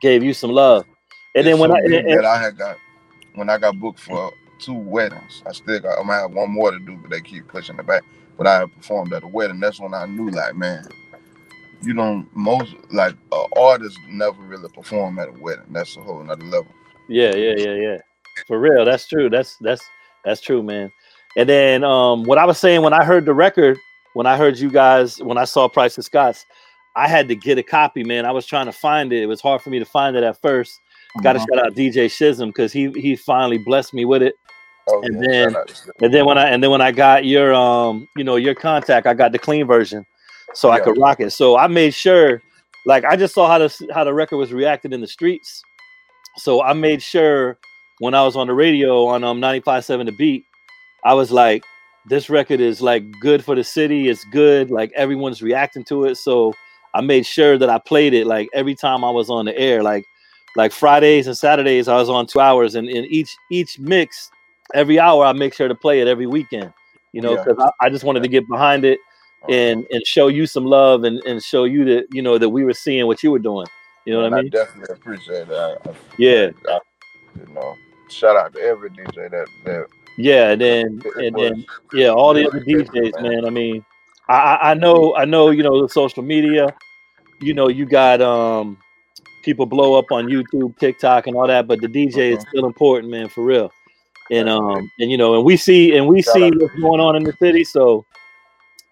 gave 0.00 0.22
you 0.22 0.32
some 0.32 0.50
love. 0.50 0.84
And 1.34 1.46
then 1.46 1.58
when 1.58 1.70
so 1.70 1.76
I 1.76 1.80
and, 1.80 1.94
and- 1.94 2.18
that 2.18 2.24
I 2.24 2.40
had 2.40 2.56
got 2.56 2.76
when 3.34 3.50
I 3.50 3.58
got 3.58 3.78
booked 3.78 4.00
for 4.00 4.32
two 4.58 4.74
weddings, 4.74 5.42
I 5.46 5.52
still 5.52 5.80
got 5.80 5.98
I'm 5.98 6.06
gonna 6.06 6.20
have 6.20 6.32
one 6.32 6.50
more 6.50 6.70
to 6.70 6.78
do, 6.78 6.96
but 6.96 7.10
they 7.10 7.20
keep 7.20 7.46
pushing 7.48 7.78
it 7.78 7.86
back. 7.86 8.02
But 8.38 8.46
I 8.46 8.60
had 8.60 8.74
performed 8.74 9.12
at 9.12 9.24
a 9.24 9.28
wedding. 9.28 9.60
That's 9.60 9.80
when 9.80 9.92
I 9.92 10.06
knew, 10.06 10.30
like, 10.30 10.54
man, 10.54 10.86
you 11.82 11.92
don't 11.92 12.28
most 12.34 12.74
like 12.90 13.14
uh, 13.32 13.46
artists 13.56 13.98
never 14.08 14.40
really 14.42 14.68
perform 14.70 15.18
at 15.18 15.28
a 15.28 15.32
wedding. 15.32 15.66
That's 15.70 15.96
a 15.96 16.00
whole 16.00 16.22
nother 16.22 16.44
level. 16.44 16.70
Yeah, 17.08 17.34
yeah, 17.34 17.54
yeah, 17.56 17.74
yeah. 17.74 17.98
For 18.46 18.58
real, 18.58 18.84
that's 18.84 19.06
true. 19.06 19.28
That's 19.28 19.56
that's 19.60 19.82
that's 20.24 20.40
true, 20.40 20.62
man. 20.62 20.90
And 21.36 21.48
then 21.48 21.84
um 21.84 22.24
what 22.24 22.38
I 22.38 22.44
was 22.44 22.58
saying 22.58 22.82
when 22.82 22.92
I 22.92 23.04
heard 23.04 23.24
the 23.24 23.34
record, 23.34 23.78
when 24.14 24.26
I 24.26 24.36
heard 24.36 24.58
you 24.58 24.70
guys, 24.70 25.22
when 25.22 25.38
I 25.38 25.44
saw 25.44 25.68
Priceless 25.68 26.06
Scott's, 26.06 26.44
I 26.96 27.08
had 27.08 27.28
to 27.28 27.36
get 27.36 27.58
a 27.58 27.62
copy, 27.62 28.02
man. 28.04 28.26
I 28.26 28.32
was 28.32 28.46
trying 28.46 28.66
to 28.66 28.72
find 28.72 29.12
it. 29.12 29.22
It 29.22 29.26
was 29.26 29.40
hard 29.40 29.62
for 29.62 29.70
me 29.70 29.78
to 29.78 29.84
find 29.84 30.16
it 30.16 30.22
at 30.24 30.40
first. 30.40 30.80
Got 31.22 31.32
to 31.32 31.38
shout 31.40 31.64
out 31.64 31.74
DJ 31.74 32.06
Shizm 32.06 32.48
because 32.48 32.72
he 32.72 32.90
he 32.92 33.16
finally 33.16 33.58
blessed 33.58 33.94
me 33.94 34.04
with 34.04 34.22
it. 34.22 34.34
Oh, 34.88 35.02
And 35.02 35.22
yeah, 35.22 35.28
then- 35.30 35.50
shout 35.52 35.60
out 35.60 35.68
to 35.68 35.74
Steve. 35.74 35.92
And 36.02 36.14
then 36.14 36.24
when 36.26 36.38
I 36.38 36.48
and 36.48 36.62
then 36.62 36.70
when 36.70 36.80
I 36.80 36.92
got 36.92 37.24
your 37.24 37.54
um 37.54 38.06
you 38.16 38.24
know 38.24 38.36
your 38.36 38.54
contact, 38.54 39.06
I 39.06 39.14
got 39.14 39.32
the 39.32 39.38
clean 39.38 39.66
version, 39.66 40.04
so 40.54 40.70
I 40.70 40.80
could 40.80 40.96
rock 40.98 41.20
it. 41.20 41.30
So 41.32 41.56
I 41.58 41.66
made 41.66 41.94
sure, 41.94 42.42
like 42.86 43.04
I 43.04 43.16
just 43.16 43.34
saw 43.34 43.48
how 43.48 43.58
the 43.58 43.88
how 43.94 44.04
the 44.04 44.14
record 44.14 44.36
was 44.38 44.52
reacted 44.52 44.92
in 44.92 45.00
the 45.00 45.06
streets, 45.06 45.62
so 46.36 46.62
I 46.62 46.72
made 46.72 47.02
sure 47.02 47.58
when 48.00 48.14
I 48.14 48.22
was 48.24 48.36
on 48.36 48.46
the 48.46 48.54
radio 48.54 49.06
on 49.06 49.24
um 49.24 49.40
95.7 49.40 50.06
The 50.06 50.12
Beat, 50.12 50.44
I 51.04 51.14
was 51.14 51.30
like, 51.32 51.64
this 52.08 52.30
record 52.30 52.60
is 52.60 52.80
like 52.80 53.02
good 53.20 53.44
for 53.44 53.54
the 53.56 53.64
city. 53.64 54.08
It's 54.08 54.24
good. 54.26 54.70
Like 54.70 54.92
everyone's 54.94 55.42
reacting 55.42 55.84
to 55.86 56.04
it. 56.04 56.14
So 56.16 56.54
I 56.94 57.00
made 57.02 57.26
sure 57.26 57.58
that 57.58 57.68
I 57.68 57.78
played 57.78 58.14
it 58.14 58.26
like 58.26 58.48
every 58.54 58.74
time 58.74 59.04
I 59.04 59.10
was 59.10 59.28
on 59.28 59.44
the 59.46 59.58
air. 59.58 59.82
Like 59.82 60.04
like 60.56 60.72
Fridays 60.72 61.26
and 61.26 61.36
Saturdays, 61.36 61.88
I 61.88 61.96
was 61.96 62.08
on 62.08 62.26
two 62.26 62.40
hours, 62.40 62.74
and 62.74 62.88
in 62.88 63.04
each 63.04 63.36
each 63.50 63.78
mix, 63.78 64.30
every 64.74 64.98
hour 64.98 65.24
I 65.24 65.32
make 65.32 65.54
sure 65.54 65.68
to 65.68 65.74
play 65.74 66.00
it 66.00 66.08
every 66.08 66.26
weekend. 66.26 66.72
You 67.12 67.22
know, 67.22 67.34
Yeah. 67.34 67.44
because 67.44 67.58
I, 67.80 67.86
I 67.86 67.90
just 67.90 68.04
wanted 68.04 68.22
to 68.22 68.28
get 68.28 68.46
behind 68.48 68.84
it 68.84 69.00
Uh-huh. 69.42 69.52
and 69.52 69.86
and 69.90 70.06
show 70.06 70.28
you 70.28 70.46
some 70.46 70.64
love 70.66 71.04
and 71.04 71.18
and 71.26 71.42
show 71.42 71.64
you 71.64 71.84
that 71.86 72.06
you 72.10 72.22
know 72.22 72.38
that 72.38 72.48
we 72.48 72.64
were 72.64 72.74
seeing 72.74 73.06
what 73.06 73.22
you 73.22 73.30
were 73.30 73.38
doing. 73.38 73.66
You 74.04 74.14
know 74.14 74.22
what 74.22 74.32
I 74.32 74.36
mean? 74.42 74.46
I 74.46 74.56
definitely 74.64 74.94
appreciate 74.94 75.48
that. 75.48 75.78
I, 75.86 75.90
Yeah. 76.18 76.50
I, 76.68 76.80
you 77.38 77.54
know, 77.54 77.76
shout 78.08 78.36
out 78.36 78.52
to 78.54 78.60
every 78.60 78.90
DJ 78.90 79.30
that 79.30 79.46
that 79.64 79.86
Yeah, 80.16 80.50
and 80.50 80.60
then 80.60 81.02
and 81.16 81.36
was. 81.36 81.50
then 81.50 81.66
yeah, 81.92 82.08
all 82.10 82.34
the 82.34 82.42
Yeah, 82.42 82.48
other 82.48 82.60
DJs, 82.60 83.20
man. 83.22 83.22
man. 83.22 83.44
I 83.46 83.50
mean, 83.50 83.84
I 84.28 84.58
I 84.70 84.74
know 84.74 85.14
I 85.14 85.24
know 85.24 85.50
you 85.50 85.62
know 85.62 85.82
the 85.82 85.88
social 85.88 86.22
media. 86.22 86.74
You 87.40 87.54
know, 87.54 87.68
you 87.68 87.86
got 87.86 88.20
um 88.20 88.76
people 89.42 89.66
blow 89.66 89.94
up 89.94 90.10
on 90.10 90.26
YouTube, 90.26 90.76
TikTok, 90.78 91.26
and 91.26 91.36
all 91.36 91.46
that, 91.46 91.66
but 91.66 91.80
the 91.80 91.86
DJ 91.88 92.32
is 92.32 92.38
Mhm. 92.38 92.48
still 92.48 92.66
important, 92.66 93.10
man, 93.10 93.28
for 93.28 93.44
real. 93.44 93.72
And 94.30 94.48
um 94.48 94.90
and 94.98 95.10
you 95.10 95.16
know, 95.16 95.34
and 95.34 95.44
we 95.44 95.56
see 95.56 95.96
and 95.96 96.06
we 96.06 96.22
Shout 96.22 96.34
see 96.34 96.50
what's 96.50 96.74
going 96.80 97.00
on 97.00 97.16
in 97.16 97.24
the 97.24 97.32
city, 97.34 97.64
so 97.64 98.04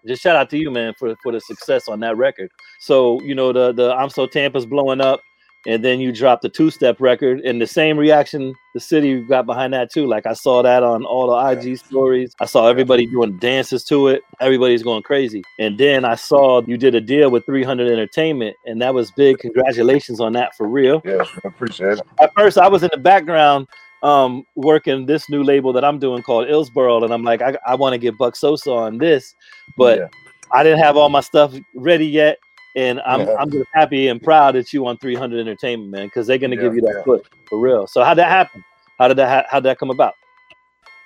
just 0.05 0.21
shout 0.21 0.35
out 0.35 0.49
to 0.51 0.57
you, 0.57 0.71
man, 0.71 0.93
for 0.97 1.15
for 1.21 1.31
the 1.31 1.41
success 1.41 1.87
on 1.87 1.99
that 2.01 2.17
record. 2.17 2.49
So 2.79 3.21
you 3.21 3.35
know, 3.35 3.51
the 3.51 3.73
the 3.73 3.93
I'm 3.93 4.09
so 4.09 4.25
Tampa's 4.25 4.65
blowing 4.65 5.01
up. 5.01 5.21
And 5.65 5.83
then 5.83 5.99
you 5.99 6.13
dropped 6.13 6.43
the 6.43 6.49
two-step 6.49 7.01
record, 7.01 7.41
and 7.41 7.59
the 7.59 7.67
same 7.67 7.97
reaction 7.97 8.53
the 8.73 8.79
city 8.79 9.19
got 9.21 9.45
behind 9.45 9.73
that 9.73 9.91
too. 9.91 10.05
Like 10.05 10.25
I 10.25 10.31
saw 10.31 10.61
that 10.61 10.81
on 10.81 11.03
all 11.03 11.27
the 11.27 11.69
IG 11.69 11.77
stories. 11.79 12.33
I 12.39 12.45
saw 12.45 12.67
everybody 12.67 13.05
doing 13.05 13.37
dances 13.39 13.83
to 13.85 14.07
it. 14.07 14.21
Everybody's 14.39 14.81
going 14.81 15.03
crazy. 15.03 15.43
And 15.59 15.77
then 15.77 16.05
I 16.05 16.15
saw 16.15 16.61
you 16.65 16.77
did 16.77 16.95
a 16.95 17.01
deal 17.01 17.31
with 17.31 17.45
300 17.45 17.91
Entertainment, 17.91 18.55
and 18.65 18.81
that 18.81 18.93
was 18.93 19.11
big. 19.11 19.39
Congratulations 19.39 20.21
on 20.21 20.31
that 20.33 20.55
for 20.55 20.69
real. 20.69 21.01
yes, 21.03 21.27
I 21.43 21.47
appreciate 21.49 21.97
it. 21.97 22.01
At 22.21 22.31
first, 22.37 22.57
I 22.57 22.69
was 22.69 22.83
in 22.83 22.89
the 22.93 22.99
background 22.99 23.67
um, 24.03 24.43
working 24.55 25.05
this 25.05 25.29
new 25.29 25.43
label 25.43 25.73
that 25.73 25.83
I'm 25.83 25.99
doing 25.99 26.21
called 26.23 26.47
Illsboro, 26.47 27.03
and 27.03 27.13
I'm 27.13 27.23
like, 27.23 27.41
I, 27.41 27.57
I 27.65 27.75
want 27.75 27.93
to 27.93 27.97
get 27.97 28.17
Buck 28.17 28.35
Sosa 28.35 28.71
on 28.71 28.97
this, 28.97 29.33
but 29.77 29.99
Yeah. 29.99 30.07
I 30.53 30.63
didn't 30.63 30.79
have 30.79 30.95
all 30.97 31.09
my 31.09 31.21
stuff 31.21 31.53
ready 31.75 32.07
yet. 32.07 32.37
And 32.75 33.01
I'm 33.01 33.21
Yeah. 33.21 33.35
I'm 33.39 33.49
just 33.49 33.67
happy 33.73 34.07
and 34.07 34.21
proud 34.21 34.53
that 34.55 34.71
you 34.71 34.85
on 34.85 34.97
300 34.97 35.39
Entertainment, 35.39 35.89
man, 35.89 36.07
because 36.07 36.27
they're 36.27 36.37
gonna 36.37 36.55
Yeah, 36.55 36.61
give 36.61 36.75
you 36.75 36.81
that 36.81 37.01
foot 37.03 37.27
for 37.49 37.59
real. 37.59 37.87
So 37.87 38.03
how'd 38.03 38.19
that 38.19 38.29
happen? 38.29 38.63
How 38.99 39.07
did 39.07 39.17
that 39.17 39.29
ha- 39.29 39.47
how'd 39.49 39.63
that 39.63 39.79
come 39.79 39.89
about? 39.89 40.13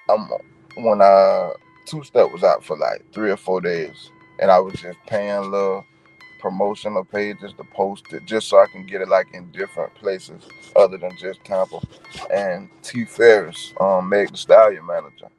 I'm 0.10 0.28
when 0.76 1.02
uh 1.02 1.52
two 1.86 2.04
step 2.04 2.30
was 2.32 2.44
out 2.44 2.64
for 2.64 2.78
like 2.78 3.06
three 3.14 3.32
or 3.32 3.38
four 3.38 3.62
days, 3.62 4.12
and 4.40 4.52
I 4.52 4.60
was 4.60 4.74
just 4.74 5.00
paying 5.08 5.50
little 5.50 5.86
promotional 6.42 7.06
pages 7.06 7.54
to 7.56 7.66
post 7.66 8.14
it 8.14 8.26
just 8.26 8.50
so 8.50 8.60
I 8.60 8.68
can 8.68 8.86
get 8.86 9.02
it 9.02 9.10
like 9.10 9.34
in 9.34 9.52
different 9.52 9.96
places 9.96 10.44
other 10.76 10.98
than 10.98 11.18
just 11.18 11.44
Tampa. 11.46 11.80
And 12.34 12.70
T 12.84 13.06
Farris, 13.06 13.74
um, 13.82 14.10
Meg 14.10 14.32
the 14.32 14.38
Stallion 14.38 14.86
manager, 14.88 15.30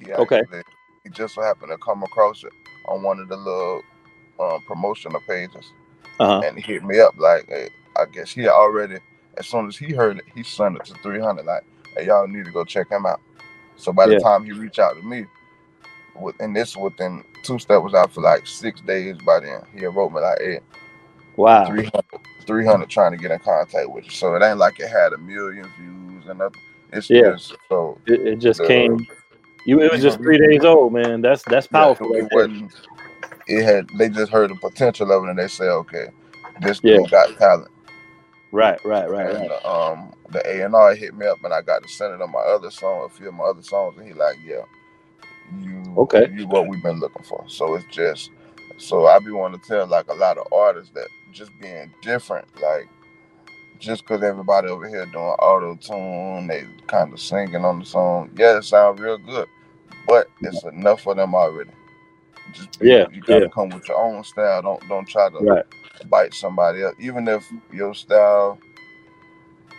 he 0.00 0.12
Okay. 0.18 0.42
actually 0.42 0.62
he 1.04 1.10
just 1.10 1.34
so 1.36 1.42
happened 1.42 1.72
to 1.72 1.78
come 1.78 2.04
across 2.04 2.44
it 2.44 2.52
on 2.86 3.02
one 3.04 3.20
of 3.20 3.28
the 3.28 3.36
little 3.36 3.82
um, 4.40 4.62
promotional 4.66 5.20
pages, 5.28 5.72
Uh 6.20 6.26
huh. 6.26 6.44
and 6.44 6.56
he 6.58 6.62
hit 6.74 6.84
me 6.84 7.00
up 7.00 7.14
like, 7.18 7.46
hey, 7.48 7.70
I 7.96 8.06
guess 8.06 8.32
he 8.32 8.48
already 8.48 8.98
as 9.38 9.48
soon 9.48 9.68
as 9.68 9.78
he 9.78 9.92
heard 9.92 10.18
it, 10.18 10.24
he 10.34 10.44
sent 10.44 10.76
it 10.76 10.84
to 10.86 10.94
300 11.02 11.46
like, 11.46 11.64
hey, 11.96 12.06
y'all 12.06 12.28
need 12.28 12.46
to 12.46 12.52
go 12.52 12.64
check 12.64 12.90
him 12.90 13.06
out. 13.06 13.20
So 13.76 13.92
by 13.92 14.08
the 14.08 14.14
Yeah. 14.14 14.16
time 14.16 14.44
he 14.44 14.52
reached 14.52 14.78
out 14.80 14.94
to 14.96 15.02
me, 15.02 15.26
and 16.40 16.56
this 16.56 16.76
within 16.76 17.24
two 17.44 17.58
step 17.58 17.82
was 17.82 17.94
out 17.94 18.12
for 18.12 18.22
like 18.22 18.46
six 18.46 18.80
days 18.82 19.16
by 19.26 19.40
then. 19.40 19.62
He 19.76 19.86
wrote 19.86 20.12
me 20.12 20.20
like, 20.20 20.38
hey, 20.40 20.60
Wow. 21.36 21.66
300, 21.66 21.92
300 22.46 22.90
trying 22.90 23.12
to 23.12 23.18
get 23.18 23.30
in 23.32 23.38
contact 23.40 23.90
with 23.90 24.04
you. 24.06 24.10
So 24.12 24.34
it 24.36 24.42
ain't 24.44 24.58
like 24.58 24.80
it 24.80 24.88
had 24.88 25.12
a 25.14 25.18
million 25.18 25.70
views 25.78 26.26
and 26.28 26.40
nothing. 26.40 26.60
It's 26.92 27.10
Yeah. 27.10 27.22
just 27.24 27.54
so 27.68 27.98
It, 28.06 28.20
it 28.26 28.36
just 28.40 28.62
the- 28.62 28.64
came. 28.64 29.06
You 29.64 29.80
it 29.82 29.92
was 29.92 30.02
just 30.02 30.22
three 30.22 30.38
days 30.38 30.64
old, 30.64 30.92
man. 30.92 31.22
That's 31.22 31.44
that's 31.44 31.68
yeah, 31.70 31.86
powerful. 31.86 32.08
it 32.14 32.30
right 32.32 32.32
wasn't 32.32 32.72
it 33.46 33.64
had 33.64 33.88
they 33.98 34.08
just 34.10 34.32
heard 34.32 34.50
the 34.50 34.56
potential 34.56 35.12
of 35.12 35.24
it 35.24 35.30
and 35.30 35.38
they 35.38 35.48
say, 35.48 35.66
okay, 35.66 36.08
this 36.60 36.80
Yeah. 36.82 36.92
dude 36.92 37.10
got 37.10 37.36
talent. 37.38 37.70
Right, 38.52 38.80
right, 38.84 39.08
right, 39.10 39.28
And 39.28 39.32
right. 39.32 39.52
um, 39.64 40.14
the 40.30 40.42
A 40.46 40.64
and 40.64 40.74
R 40.74 40.94
hit 40.94 41.14
me 41.14 41.26
up, 41.26 41.44
and 41.44 41.54
I 41.54 41.62
got 41.62 41.82
to 41.82 41.88
send 41.88 42.14
it 42.14 42.22
on 42.22 42.32
my 42.32 42.40
other 42.40 42.70
song, 42.70 43.04
a 43.06 43.08
few 43.08 43.28
of 43.28 43.34
my 43.34 43.44
other 43.44 43.62
songs, 43.62 43.96
and 43.98 44.06
he 44.06 44.14
like, 44.14 44.38
yeah, 44.44 44.62
you, 45.60 45.98
Okay. 45.98 46.28
you 46.28 46.46
what 46.48 46.68
we've 46.68 46.82
been 46.82 47.00
looking 47.00 47.24
for. 47.24 47.44
So 47.48 47.74
it's 47.76 47.86
just, 47.86 48.30
so 48.78 49.06
I 49.06 49.18
be 49.20 49.32
wanting 49.32 49.60
to 49.60 49.68
tell 49.68 49.86
like 49.88 50.08
a 50.08 50.14
lot 50.14 50.38
of 50.38 50.46
artists 50.52 50.92
that 50.94 51.08
just 51.32 51.52
being 51.60 51.92
different, 52.02 52.48
like 52.62 52.88
just 53.80 54.04
because 54.06 54.22
everybody 54.22 54.68
over 54.68 54.88
here 54.88 55.06
doing 55.06 55.24
auto 55.24 55.76
tune, 55.76 56.48
they 56.48 56.64
kind 56.88 57.12
of 57.12 57.20
singing 57.20 57.64
on 57.64 57.80
the 57.80 57.84
song, 57.86 58.30
yeah, 58.38 58.58
it 58.58 58.64
sounds 58.64 59.00
real 59.00 59.18
good, 59.18 59.48
but 60.06 60.28
it's 60.42 60.64
enough 60.64 61.02
for 61.02 61.14
them 61.14 61.34
already. 61.34 61.70
Just 62.52 62.80
Yeah, 62.80 63.06
you 63.10 63.22
gotta 63.22 63.46
yeah. 63.46 63.48
come 63.48 63.70
with 63.70 63.88
your 63.88 63.98
own 63.98 64.24
style. 64.24 64.62
Don't 64.62 64.88
don't 64.88 65.08
try 65.08 65.30
to 65.30 65.46
Right. 65.46 65.66
bite 66.08 66.34
somebody 66.34 66.82
else. 66.82 66.96
Even 67.00 67.28
if 67.28 67.44
your 67.72 67.94
style, 67.94 68.58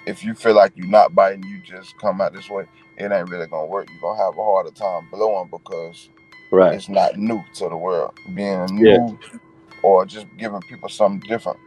if 0.07 0.23
you 0.23 0.35
feel 0.35 0.55
like 0.55 0.73
you're 0.75 0.87
not 0.87 1.15
biting, 1.15 1.43
you 1.45 1.59
just 1.61 1.97
come 1.99 2.21
out 2.21 2.33
this 2.33 2.49
way, 2.49 2.65
it 2.97 3.11
ain't 3.11 3.29
really 3.29 3.47
gonna 3.47 3.67
work. 3.67 3.87
You're 3.89 4.01
gonna 4.01 4.23
have 4.23 4.37
a 4.37 4.43
harder 4.43 4.71
time 4.71 5.07
blowing 5.11 5.49
because 5.51 6.09
Right. 6.51 6.73
it's 6.75 6.89
not 6.89 7.17
new 7.17 7.43
to 7.55 7.69
the 7.69 7.77
world. 7.77 8.13
Being 8.33 8.67
Yeah. 8.79 8.97
new 8.97 9.19
or 9.83 10.05
just 10.05 10.27
giving 10.37 10.61
people 10.61 10.89
something 10.89 11.27
different. 11.27 11.59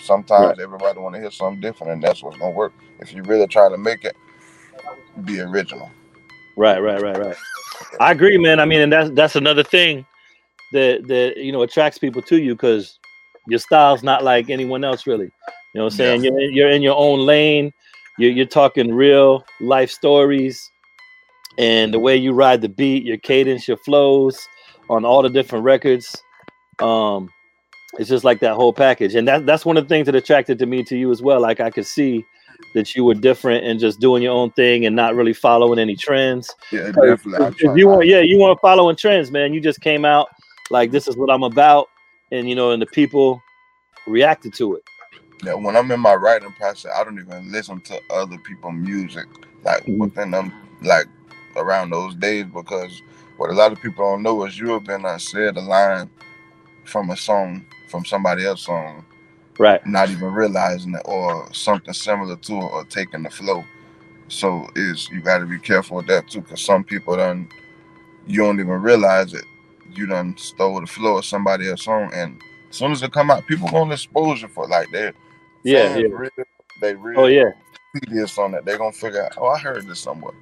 Sometimes 0.00 0.58
everybody 0.60 0.98
wanna 0.98 1.20
hear 1.20 1.30
something 1.30 1.60
different 1.60 1.92
and 1.94 2.02
that's 2.02 2.22
what's 2.22 2.36
gonna 2.38 2.50
work. 2.54 2.72
If 3.00 3.12
you 3.12 3.22
really 3.22 3.46
try 3.46 3.68
to 3.68 3.78
make 3.78 4.04
it, 4.04 4.16
be 5.24 5.40
original. 5.40 5.90
Right, 6.56 6.78
right, 6.80 7.00
right, 7.00 7.18
right. 7.18 7.36
I 8.00 8.12
agree, 8.12 8.38
man. 8.38 8.60
I 8.60 8.64
mean, 8.64 8.80
and 8.80 8.92
that's 8.92 9.10
that's 9.10 9.36
another 9.36 9.62
thing 9.62 10.04
that 10.72 11.06
that 11.08 11.36
you 11.36 11.52
know 11.52 11.62
attracts 11.62 11.98
people 11.98 12.22
to 12.22 12.38
you 12.40 12.54
because 12.54 12.98
your 13.46 13.58
style's 13.58 14.02
not 14.02 14.24
like 14.24 14.50
anyone 14.50 14.84
else, 14.84 15.06
really. 15.06 15.26
You 15.26 15.80
know 15.80 15.84
what 15.84 15.92
I'm 15.92 15.96
saying? 15.96 16.24
You're 16.24 16.40
in, 16.40 16.54
you're 16.54 16.70
in 16.70 16.82
your 16.82 16.96
own 16.96 17.20
lane. 17.20 17.72
You're 18.18 18.32
you're 18.32 18.46
talking 18.46 18.94
real 18.94 19.44
life 19.60 19.90
stories, 19.90 20.70
and 21.58 21.92
the 21.92 21.98
way 21.98 22.16
you 22.16 22.32
ride 22.32 22.62
the 22.62 22.68
beat, 22.68 23.04
your 23.04 23.18
cadence, 23.18 23.68
your 23.68 23.76
flows 23.78 24.38
on 24.88 25.04
all 25.04 25.22
the 25.22 25.28
different 25.28 25.64
records. 25.64 26.22
Um, 26.80 27.30
it's 27.98 28.08
just 28.08 28.24
like 28.24 28.40
that 28.40 28.54
whole 28.54 28.72
package, 28.72 29.14
and 29.14 29.26
that 29.28 29.46
that's 29.46 29.64
one 29.64 29.76
of 29.76 29.84
the 29.84 29.88
things 29.88 30.06
that 30.06 30.14
attracted 30.14 30.58
to 30.58 30.66
me 30.66 30.82
to 30.84 30.96
you 30.96 31.10
as 31.10 31.22
well. 31.22 31.40
Like 31.40 31.60
I 31.60 31.70
could 31.70 31.86
see 31.86 32.24
that 32.74 32.94
you 32.94 33.04
were 33.04 33.14
different 33.14 33.64
and 33.64 33.80
just 33.80 34.00
doing 34.00 34.22
your 34.22 34.32
own 34.32 34.50
thing 34.52 34.86
and 34.86 34.94
not 34.94 35.14
really 35.14 35.32
following 35.32 35.78
any 35.78 35.96
trends. 35.96 36.54
Yeah, 36.72 36.90
definitely. 36.90 37.38
I 37.38 37.48
if 37.48 37.76
you 37.76 37.88
want, 37.88 38.06
yeah, 38.06 38.20
you 38.20 38.38
weren't 38.38 38.60
following 38.60 38.96
trends, 38.96 39.30
man. 39.30 39.54
You 39.54 39.60
just 39.60 39.80
came 39.80 40.04
out 40.04 40.28
like 40.70 40.90
this 40.90 41.08
is 41.08 41.16
what 41.16 41.30
I'm 41.30 41.42
about, 41.42 41.88
and 42.32 42.48
you 42.48 42.54
know, 42.54 42.70
and 42.70 42.80
the 42.80 42.86
people 42.86 43.40
reacted 44.06 44.54
to 44.54 44.74
it. 44.74 44.82
Yeah, 45.44 45.54
when 45.54 45.76
I'm 45.76 45.90
in 45.92 46.00
my 46.00 46.14
writing 46.14 46.52
process, 46.52 46.92
I 46.96 47.04
don't 47.04 47.18
even 47.20 47.52
listen 47.52 47.80
to 47.82 48.00
other 48.10 48.38
people's 48.38 48.74
music 48.74 49.26
like 49.64 49.84
Mhm. 49.86 49.98
within 50.00 50.32
them 50.32 50.52
like 50.82 51.06
around 51.56 51.90
those 51.90 52.14
days 52.16 52.46
because 52.46 53.02
what 53.36 53.50
a 53.50 53.54
lot 53.54 53.72
of 53.72 53.80
people 53.80 54.04
don't 54.04 54.22
know 54.22 54.44
is 54.46 54.58
you 54.58 54.70
have 54.70 54.84
been 54.84 55.04
uh, 55.06 55.18
said 55.18 55.56
a 55.56 55.60
line 55.60 56.10
from 56.84 57.10
a 57.10 57.16
song 57.16 57.64
from 57.88 58.04
somebody 58.04 58.46
else's 58.46 58.66
song, 58.66 59.04
Right. 59.58 59.84
not 59.86 60.10
even 60.10 60.32
realizing 60.32 60.94
it 60.94 61.02
or 61.06 61.52
something 61.54 61.94
similar 61.94 62.36
to 62.36 62.52
it 62.58 62.72
or 62.72 62.84
taking 62.86 63.22
the 63.24 63.30
flow. 63.30 63.64
So 64.28 64.68
is 64.76 65.08
you 65.10 65.20
got 65.22 65.38
to 65.38 65.46
be 65.46 65.58
careful 65.58 65.98
with 65.98 66.06
that 66.08 66.28
too, 66.28 66.42
because 66.42 66.62
some 66.62 66.84
people 66.84 67.16
done 67.16 67.48
you 68.26 68.42
don't 68.42 68.60
even 68.60 68.82
realize 68.82 69.34
it. 69.34 69.44
You 69.94 70.06
done 70.06 70.36
stole 70.38 70.80
the 70.80 70.86
flow 70.86 71.18
of 71.18 71.24
somebody 71.26 71.68
else's 71.68 71.86
song, 71.86 72.12
and 72.14 72.40
as 72.70 72.76
soon 72.76 72.92
as 72.92 73.02
it 73.02 73.12
come 73.12 73.30
out, 73.30 73.46
people 73.46 73.68
gonna 73.70 73.94
expose 73.94 74.42
you 74.42 74.48
for 74.48 74.64
it. 74.64 74.70
like 74.70 74.90
that. 74.92 75.14
Yeah, 75.66 75.96
yeah. 75.96 76.06
Real, 76.10 76.30
they 76.80 76.94
real 76.94 77.20
Oh 77.20 77.26
yeah, 77.26 77.50
tedious 78.04 78.38
on 78.38 78.52
that. 78.52 78.64
They're 78.64 78.78
gonna 78.78 78.92
figure 78.92 79.24
out, 79.24 79.32
oh, 79.38 79.48
I 79.48 79.58
heard 79.58 79.86
this 79.86 79.98
somewhere. 80.00 80.32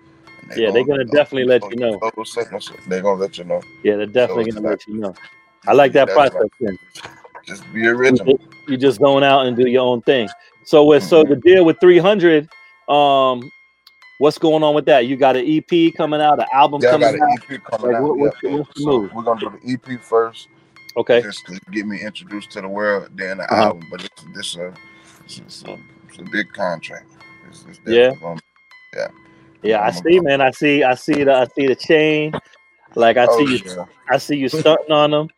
And 0.43 0.57
Yeah, 0.57 0.71
they're 0.71 0.85
gonna 0.85 1.04
definitely 1.07 1.45
let 1.45 1.62
you 1.71 1.76
know. 1.76 1.99
They're 1.99 3.00
gonna 3.00 3.16
let 3.16 3.38
you 3.38 3.45
know. 3.45 3.62
yeah. 3.83 3.97
They're 3.97 4.07
definitely 4.07 4.50
gonna 4.50 4.61
like- 4.69 4.71
let 4.81 4.87
you 4.87 4.95
know. 5.00 5.14
I 5.66 5.73
like 5.73 5.93
that 5.93 6.09
process. 6.11 6.43
Just 7.47 7.64
be 7.73 7.87
original. 7.87 8.38
you 8.69 8.76
just 8.76 9.00
going 9.00 9.25
out 9.25 9.47
and 9.47 9.57
do 9.57 9.66
your 9.69 9.83
own 9.83 10.02
thing. 10.02 10.28
So 10.64 10.85
with 10.85 11.02
so 11.02 11.23
Mm-hmm. 11.23 11.31
the 11.35 11.37
deal 11.40 11.64
with 11.64 11.78
300, 11.81 12.49
um, 12.88 13.50
what's 14.19 14.37
going 14.38 14.62
on 14.62 14.75
with 14.75 14.85
that? 14.87 15.07
You 15.07 15.16
got 15.16 15.37
an 15.37 15.44
EP 15.46 15.90
coming 15.96 16.20
out, 16.20 16.38
an 16.38 16.46
album 16.53 16.81
Yeah, 16.83 16.88
I 16.88 16.92
coming 16.92 17.09
got 17.09 17.14
an 17.14 17.22
out. 17.22 17.51
EP 17.53 17.59
coming 17.64 17.87
Like, 17.92 17.96
out. 17.96 18.03
what- 18.03 18.18
what's 18.18 18.37
yeah. 18.42 18.57
what's 18.57 18.83
So 18.83 19.01
move? 19.01 19.12
we're 19.14 19.22
gonna 19.22 19.40
do 19.40 19.51
the 19.62 19.72
EP 19.72 19.96
first, 20.01 20.49
Okay, 20.96 21.20
just 21.22 21.44
to 21.46 21.59
get 21.72 21.87
me 21.87 22.01
introduced 22.01 22.51
to 22.53 22.61
the 22.61 22.68
world, 22.68 23.09
then 23.14 23.38
the 23.38 23.44
Uh-huh. 23.53 23.62
album. 23.62 23.88
But 23.90 24.05
it's 24.05 24.25
this 24.35 24.57
uh, 24.57 24.70
it's, 25.27 25.65
a, 25.67 25.79
it's 26.09 26.19
a 26.19 26.23
big 26.23 26.53
contract. 26.53 27.11
It's, 27.49 27.65
it's 27.69 27.81
Yeah. 27.87 28.13
gonna- 28.21 28.41
yeah, 29.65 29.81
I 29.81 29.91
see, 29.91 30.21
man. 30.21 30.43
I 30.43 30.51
see, 30.51 30.83
I 30.83 30.95
see 30.95 31.25
the, 31.25 31.33
I 31.33 31.47
see 31.57 31.67
the 31.67 31.75
chain. 31.75 32.33
Like 32.95 33.17
I 33.17 33.27
oh, 33.27 33.39
see 33.39 33.53
you, 33.53 33.61
yeah. 33.65 33.85
I 34.11 34.19
see 34.19 34.37
you 34.37 34.49
stunting 34.49 34.93
on 34.93 35.11
them. 35.11 35.29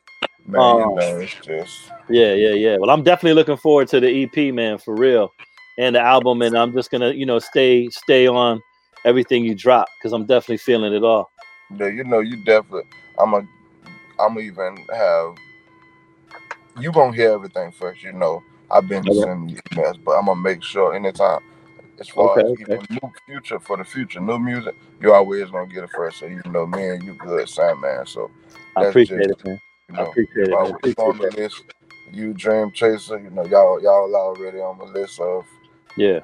Man, 0.44 0.60
um, 0.60 0.94
know, 0.96 1.20
it's 1.20 1.34
just 1.46 1.90
Yeah, 2.10 2.34
yeah, 2.34 2.52
yeah. 2.52 2.76
Well, 2.78 2.90
I'm 2.90 3.02
definitely 3.02 3.34
looking 3.34 3.56
forward 3.56 3.88
to 3.88 4.00
the 4.00 4.24
EP, 4.24 4.52
man, 4.52 4.78
for 4.78 4.96
real, 4.96 5.32
and 5.78 5.94
the 5.94 6.00
album. 6.00 6.42
And 6.42 6.56
I'm 6.58 6.72
just 6.72 6.90
gonna, 6.90 7.12
you 7.12 7.24
know, 7.24 7.38
stay, 7.38 7.88
stay 7.88 8.26
on 8.26 8.60
everything 9.04 9.44
you 9.44 9.54
drop 9.54 9.86
because 9.98 10.12
I'm 10.12 10.26
definitely 10.26 10.58
feeling 10.58 10.92
it 10.92 11.04
all. 11.04 11.30
Yeah, 11.76 11.86
you 11.86 12.04
know, 12.04 12.20
you 12.20 12.36
definitely. 12.44 12.90
I'm 13.18 13.32
a. 13.34 13.46
I'm 14.18 14.38
even 14.40 14.76
have. 14.92 15.36
You 16.78 16.92
gonna 16.92 17.14
hear 17.14 17.30
everything 17.30 17.70
first, 17.70 18.02
you 18.02 18.12
know. 18.12 18.42
I've 18.70 18.88
been 18.88 19.08
Okay. 19.08 19.20
sending 19.20 19.48
you 19.50 19.56
emails, 19.72 19.98
but 20.04 20.12
I'm 20.12 20.26
gonna 20.26 20.40
make 20.40 20.62
sure 20.62 20.94
anytime, 20.94 21.40
as 22.00 22.08
far 22.08 22.32
Okay, 22.38 22.40
as 22.42 22.50
okay. 22.52 22.62
even 22.62 22.86
new 22.90 23.12
future 23.26 23.58
for 23.60 23.76
the 23.76 23.84
future, 23.84 24.20
new 24.20 24.38
music, 24.38 24.74
you 25.00 25.12
always 25.12 25.50
gonna 25.50 25.66
get 25.66 25.84
it 25.84 25.90
first. 25.90 26.18
So 26.18 26.26
you 26.26 26.42
know, 26.46 26.66
me 26.66 26.88
and 26.88 27.02
you 27.02 27.14
good, 27.14 27.48
Sandman. 27.48 28.06
So 28.06 28.30
I 28.76 28.86
appreciate 28.86 29.28
just- 29.28 29.40
it, 29.40 29.46
man. 29.46 29.60
you 29.90 29.96
I 29.98 30.02
appreciate 30.02 30.36
it. 30.36 30.48
you 30.48 30.50
man. 30.50 30.58
always 30.58 30.94
on 30.98 31.10
Appreciate 31.16 31.32
the 31.36 31.42
list. 31.42 31.62
You 32.12 32.34
Dream 32.34 32.70
Chaser, 32.70 33.18
you 33.18 33.30
know, 33.30 33.44
y'all 33.46 33.82
y'all 33.82 34.14
already 34.14 34.58
on 34.60 34.78
the 34.78 34.84
list 34.84 35.18
of 35.20 35.44
Yeah, 35.96 36.20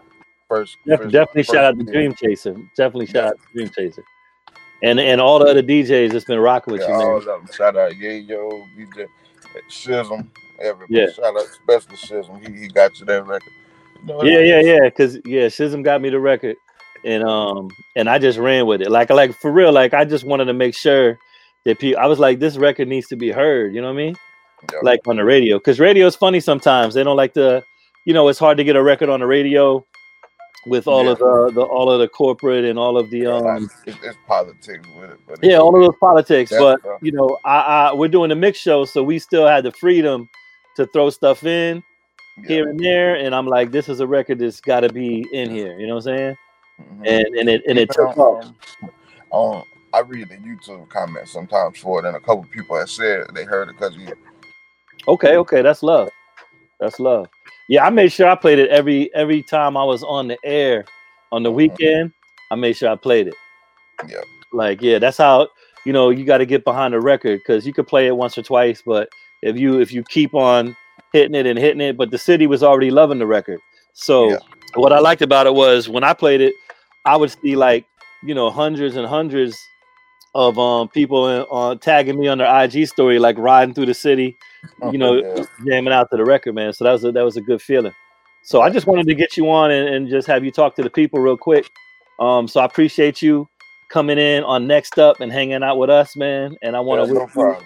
first. 0.49 0.77
Def- 0.87 1.01
first- 1.01 1.13
definitely 1.13 1.43
first 1.43 1.53
shout 1.55 1.65
out 1.65 1.79
to 1.79 1.85
Dream 1.85 2.15
Chaser. 2.15 2.55
Definitely 2.77 3.07
shout 3.07 3.25
out 3.25 3.39
to 3.41 3.53
Dream 3.53 3.69
Chaser, 3.77 4.05
and 4.83 5.01
and 5.01 5.21
all 5.21 5.39
the 5.41 5.47
other 5.47 5.63
DJs 5.63 6.13
that's 6.13 6.25
been 6.25 6.39
rocking 6.39 6.73
with 6.73 6.83
Yeah, 6.83 6.89
you, 6.89 6.95
all 6.95 7.09
man. 7.09 7.17
of 7.19 7.25
them. 7.25 7.47
Shout 7.53 7.77
out 7.77 7.93
Yayo, 7.93 8.65
DJ 8.77 9.07
Shizm, 9.69 10.29
everybody. 10.61 11.01
Yeah. 11.01 11.11
Shout 11.11 11.37
out 11.37 11.47
especially 11.47 11.97
Shizm. 11.97 12.47
He, 12.47 12.63
he 12.63 12.69
got 12.69 12.99
you 12.99 13.07
that 13.07 13.27
record. 13.27 13.53
You 14.01 14.07
know, 14.07 14.23
Yeah, 14.23 14.41
yeah, 14.41 14.61
yeah. 14.61 14.91
Cause 14.91 15.19
yeah, 15.25 15.47
Shizm 15.47 15.85
got 15.85 16.01
me 16.01 16.11
the 16.11 16.21
record, 16.21 16.57
and 17.05 17.23
um, 17.25 17.71
and 17.97 18.09
I 18.09 18.19
just 18.19 18.39
ran 18.39 18.67
with 18.67 18.83
it. 18.83 18.91
Like, 18.91 19.11
like 19.11 19.35
for 19.41 19.51
real. 19.51 19.73
Like, 19.73 19.95
I 19.95 20.05
just 20.05 20.25
wanted 20.25 20.47
to 20.47 20.55
make 20.55 20.75
sure 20.75 21.19
that 21.65 21.79
people. 21.79 22.01
I 22.01 22.07
was 22.07 22.19
like, 22.19 22.39
this 22.39 22.57
record 22.57 22.89
needs 22.89 23.09
to 23.09 23.17
be 23.17 23.31
heard. 23.31 23.75
You 23.75 23.81
know 23.81 23.89
what 23.89 24.01
I 24.01 24.05
mean? 24.05 24.17
Yeah. 24.73 24.79
Like 24.83 25.01
on 25.07 25.17
the 25.17 25.25
radio, 25.25 25.59
because 25.59 25.81
radio 25.81 26.07
is 26.07 26.17
funny 26.17 26.41
sometimes. 26.41 26.95
They 26.95 27.03
don't 27.03 27.17
like 27.17 27.35
to, 27.35 27.65
you 28.05 28.15
know, 28.15 28.29
it's 28.29 28.39
hard 28.39 28.57
to 28.59 28.65
get 28.65 28.77
a 28.77 28.83
record 28.83 29.09
on 29.09 29.21
the 29.21 29.27
radio 29.27 29.85
with 30.67 30.87
all 30.87 31.09
of 31.09 31.19
the, 31.19 31.51
the 31.55 31.63
all 31.63 31.91
of 31.91 31.99
the 31.99 32.09
corporate 32.09 32.65
and 32.65 32.79
all 32.79 32.97
of 32.97 33.11
the 33.11 33.27
um 33.27 33.69
it's, 33.87 33.99
it's 34.05 34.17
politics 34.29 34.87
with 34.97 35.11
it. 35.11 35.19
But 35.27 35.39
yeah, 35.43 35.57
all 35.57 35.75
of 35.75 35.83
those 35.83 35.99
politics. 35.99 36.53
But 36.57 36.81
you 37.01 37.13
know, 37.13 37.39
I, 37.45 37.59
I 37.59 37.95
we're 37.95 38.09
doing 38.09 38.31
a 38.31 38.37
mix 38.37 38.59
show, 38.59 38.85
so 38.85 39.03
we 39.03 39.19
still 39.19 39.47
had 39.47 39.65
the 39.65 39.73
freedom 39.73 40.29
to 40.77 40.87
throw 40.87 41.11
stuff 41.11 41.45
in 41.45 41.83
yeah. 42.39 42.49
here 42.49 42.69
and 42.69 42.81
there. 42.81 43.17
And 43.17 43.35
I'm 43.35 43.47
like, 43.47 43.71
this 43.71 43.89
is 43.89 44.01
a 44.01 44.07
record 44.07 44.39
that's 44.39 44.61
got 44.61 44.81
to 44.81 44.93
be 44.93 45.27
in 45.33 45.51
here. 45.51 45.79
You 45.79 45.87
know 45.87 45.97
what 45.97 46.07
I'm 46.07 46.17
saying? 46.17 46.37
Mhm. 46.81 47.07
And 47.07 47.37
and 47.37 47.49
it 47.49 47.63
and 47.69 47.79
it 47.79 47.91
took 47.91 48.17
off. 48.17 48.53
um, 49.33 49.65
I 49.95 50.01
read 50.01 50.29
the 50.29 50.37
YouTube 50.37 50.89
comments 50.89 51.33
sometimes 51.33 51.79
for 51.79 52.01
it, 52.01 52.07
and 52.07 52.17
a 52.17 52.21
couple 52.21 52.45
people 52.45 52.77
have 52.79 52.91
said 52.91 53.27
they 53.35 53.45
heard 53.45 53.69
it 53.69 53.77
because 53.79 53.97
you. 53.97 54.09
Okay, 55.09 55.37
okay, 55.37 55.63
that's 55.63 55.83
love. 55.83 56.09
That's 56.81 56.99
love. 56.99 57.29
Yeah, 57.69 57.87
I 57.87 57.91
made 57.91 58.11
sure 58.11 58.29
I 58.29 58.35
played 58.35 58.59
it 58.59 58.71
every 58.71 59.15
every 59.15 59.43
time 59.43 59.77
I 59.77 59.85
was 59.85 60.03
on 60.03 60.29
the 60.29 60.39
air 60.45 60.85
on 61.31 61.43
the 61.43 61.51
Mhm. 61.51 61.55
weekend. 61.55 62.13
I 62.51 62.55
made 62.55 62.75
sure 62.75 62.91
I 62.91 62.97
played 62.97 63.29
it. 63.29 63.35
Yeah. 64.09 64.23
Like, 64.53 64.83
yeah, 64.83 64.99
that's 64.99 65.17
how 65.19 65.49
you 65.85 65.93
know 65.93 66.11
you 66.11 66.25
got 66.25 66.39
to 66.39 66.47
get 66.47 66.65
behind 66.65 66.95
the 66.95 67.01
record 67.01 67.41
because 67.41 67.67
you 67.67 67.73
could 67.73 67.87
play 67.87 68.07
it 68.07 68.17
once 68.17 68.37
or 68.37 68.43
twice, 68.43 68.83
but 68.85 69.09
if 69.43 69.57
you 69.57 69.81
if 69.81 69.93
you 69.93 70.03
keep 70.09 70.35
on 70.35 70.77
hitting 71.13 71.35
it 71.35 71.47
and 71.47 71.59
hitting 71.59 71.81
it, 71.81 71.97
but 71.97 72.11
the 72.11 72.19
city 72.19 72.47
was 72.47 72.63
already 72.63 72.91
loving 72.91 73.19
the 73.19 73.27
record. 73.27 73.61
So 73.95 74.31
Yeah. 74.31 74.39
what 74.75 74.93
I 74.93 74.99
liked 75.01 75.23
about 75.23 75.47
it 75.47 75.55
was 75.55 75.89
when 75.89 76.05
I 76.05 76.15
played 76.15 76.41
it, 76.41 76.55
I 77.05 77.17
would 77.17 77.31
see 77.31 77.57
like 77.57 77.87
you 78.23 78.35
know 78.35 78.51
hundreds 78.51 78.97
and 78.97 79.07
hundreds 79.07 79.57
of 80.35 80.59
um 80.59 80.89
people 80.89 81.29
in, 81.29 81.47
uh, 81.51 81.75
tagging 81.77 82.19
me 82.19 82.29
on 82.29 82.39
their 82.39 82.65
IG 82.65 82.87
story, 82.89 83.19
like 83.19 83.37
riding 83.39 83.75
through 83.75 83.87
the 83.87 83.95
city, 83.95 84.35
you 84.91 84.99
know, 84.99 85.23
Yeah. 85.23 85.43
jamming 85.67 85.93
out 85.93 86.09
to 86.11 86.17
the 86.17 86.25
record, 86.25 86.55
man. 86.55 86.73
So 86.73 86.85
that 86.85 86.93
was 86.93 87.05
a, 87.05 87.13
that 87.13 87.25
was 87.25 87.37
a 87.37 87.43
good 87.43 87.61
feeling. 87.61 87.93
So 88.45 88.61
I 88.63 88.71
just 88.71 88.87
wanted 88.87 89.07
to 89.07 89.15
get 89.15 89.37
you 89.37 89.49
on 89.51 89.71
and, 89.71 89.89
and 89.89 90.09
just 90.09 90.27
have 90.27 90.45
you 90.45 90.51
talk 90.51 90.75
to 90.77 90.83
the 90.83 90.91
people 90.91 91.21
real 91.21 91.37
quick. 91.37 91.67
Um, 92.19 92.49
so 92.49 92.61
I 92.61 92.65
appreciate 92.65 93.23
you 93.23 93.47
coming 93.91 94.19
in 94.19 94.43
on 94.45 94.67
next 94.67 94.99
up 94.99 95.21
and 95.21 95.31
hanging 95.31 95.63
out 95.63 95.77
with 95.79 95.91
us, 95.91 96.17
man. 96.17 96.57
And 96.63 96.75
I 96.75 96.81
want 96.81 97.01
to 97.01 97.07
no 97.13 97.21
wish 97.21 97.37
you, 97.37 97.43
problem. 97.43 97.65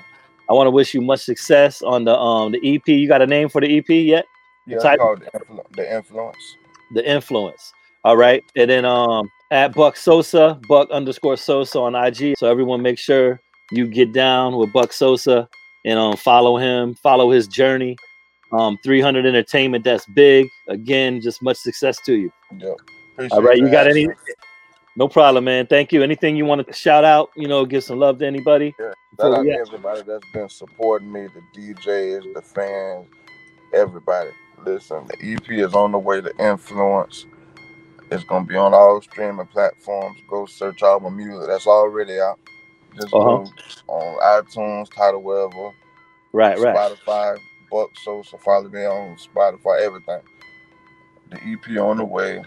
I 0.49 0.53
want 0.53 0.67
to 0.67 0.71
wish 0.71 0.95
you 0.95 1.01
much 1.01 1.21
success 1.21 1.83
on 1.83 2.05
the 2.05 2.17
um 2.17 2.53
the 2.53 2.75
EP. 2.77 2.87
You 2.89 3.09
got 3.09 3.23
a 3.23 3.27
name 3.27 3.49
for 3.49 3.61
the 3.61 3.79
EP 3.79 3.89
yet? 3.89 4.27
Yeah, 4.67 4.79
Type- 4.79 4.99
called 4.99 5.21
the, 5.21 5.39
influ- 5.39 5.77
the 5.77 5.95
influence. 5.97 6.57
the 6.95 7.09
influence. 7.11 7.73
All 8.05 8.17
right, 8.17 8.43
and 8.57 8.71
then 8.71 8.85
um 8.85 9.29
at 9.51 9.75
Buck 9.75 9.97
Sosa, 9.97 10.61
Buck 10.69 10.91
underscore 10.91 11.37
Sosa 11.37 11.79
on 11.81 11.95
IG. 11.95 12.35
So 12.39 12.49
everyone, 12.51 12.83
make 12.83 12.99
sure 12.99 13.41
you 13.73 13.87
get 13.87 14.13
down 14.13 14.57
with 14.57 14.73
Buck 14.73 14.93
Sosa 14.93 15.49
and 15.85 15.99
um 15.99 16.17
follow 16.17 16.57
him, 16.57 16.95
follow 16.97 17.31
his 17.31 17.47
journey. 17.49 17.97
Um, 18.53 18.79
300 18.85 19.27
Entertainment, 19.27 19.83
that's 19.83 20.07
big. 20.15 20.47
Again, 20.69 21.21
just 21.21 21.43
much 21.43 21.57
success 21.57 21.99
to 22.07 22.15
you. 22.15 22.33
Yep. 22.59 22.77
Appreciate 23.15 23.33
All 23.37 23.43
right, 23.43 23.59
you 23.59 23.69
got 23.69 23.89
any? 23.89 24.07
No 24.97 25.09
problem, 25.09 25.45
man. 25.45 25.67
Thank 25.67 25.93
you. 25.93 26.03
Anything 26.03 26.37
you 26.37 26.47
want 26.47 26.67
to 26.67 26.73
shout 26.73 27.05
out? 27.05 27.31
You 27.37 27.49
know, 27.49 27.67
give 27.67 27.85
some 27.85 27.99
love 27.99 28.19
to 28.21 28.27
anybody. 28.27 28.75
Yeah, 28.81 28.93
shout 29.21 29.35
out 29.35 29.45
to 29.51 29.57
everybody 29.59 30.03
that's 30.03 30.27
been 30.33 30.49
supporting 30.49 31.13
me, 31.13 31.29
the 31.29 31.43
DJs, 31.61 32.35
the 32.35 32.43
fans, 32.43 33.07
everybody. 33.75 34.31
Listen, 34.65 35.07
the 35.09 35.35
EP 35.35 35.51
is 35.51 35.75
on 35.75 35.93
the 35.93 35.99
way 35.99 36.21
to 36.21 36.33
influence. 36.39 37.27
It's 38.11 38.25
gonna 38.25 38.47
be 38.47 38.57
on 38.57 38.75
all 38.75 39.01
streaming 39.03 39.47
platforms. 39.49 40.21
Go 40.29 40.47
search 40.47 40.83
all 40.83 41.01
my 41.01 41.11
music. 41.11 41.49
That's 41.49 41.67
already 41.67 42.19
out. 42.21 42.39
Just 42.97 43.09
Uh-huh. 43.13 43.21
go 43.21 43.53
on 43.89 44.43
iTunes, 44.45 44.91
Tidal 44.95 45.23
Webber, 45.23 45.73
Right, 46.33 46.59
right. 46.59 46.77
Spotify, 46.77 47.39
Buck 47.71 47.91
Sosa. 48.03 48.39
Follow 48.39 48.69
me 48.69 48.85
on 48.87 49.17
Spotify, 49.17 49.83
everything. 49.83 50.23
The 51.31 51.39
EP 51.45 51.79
on 51.79 51.99
the 51.99 52.05
way. 52.05 52.43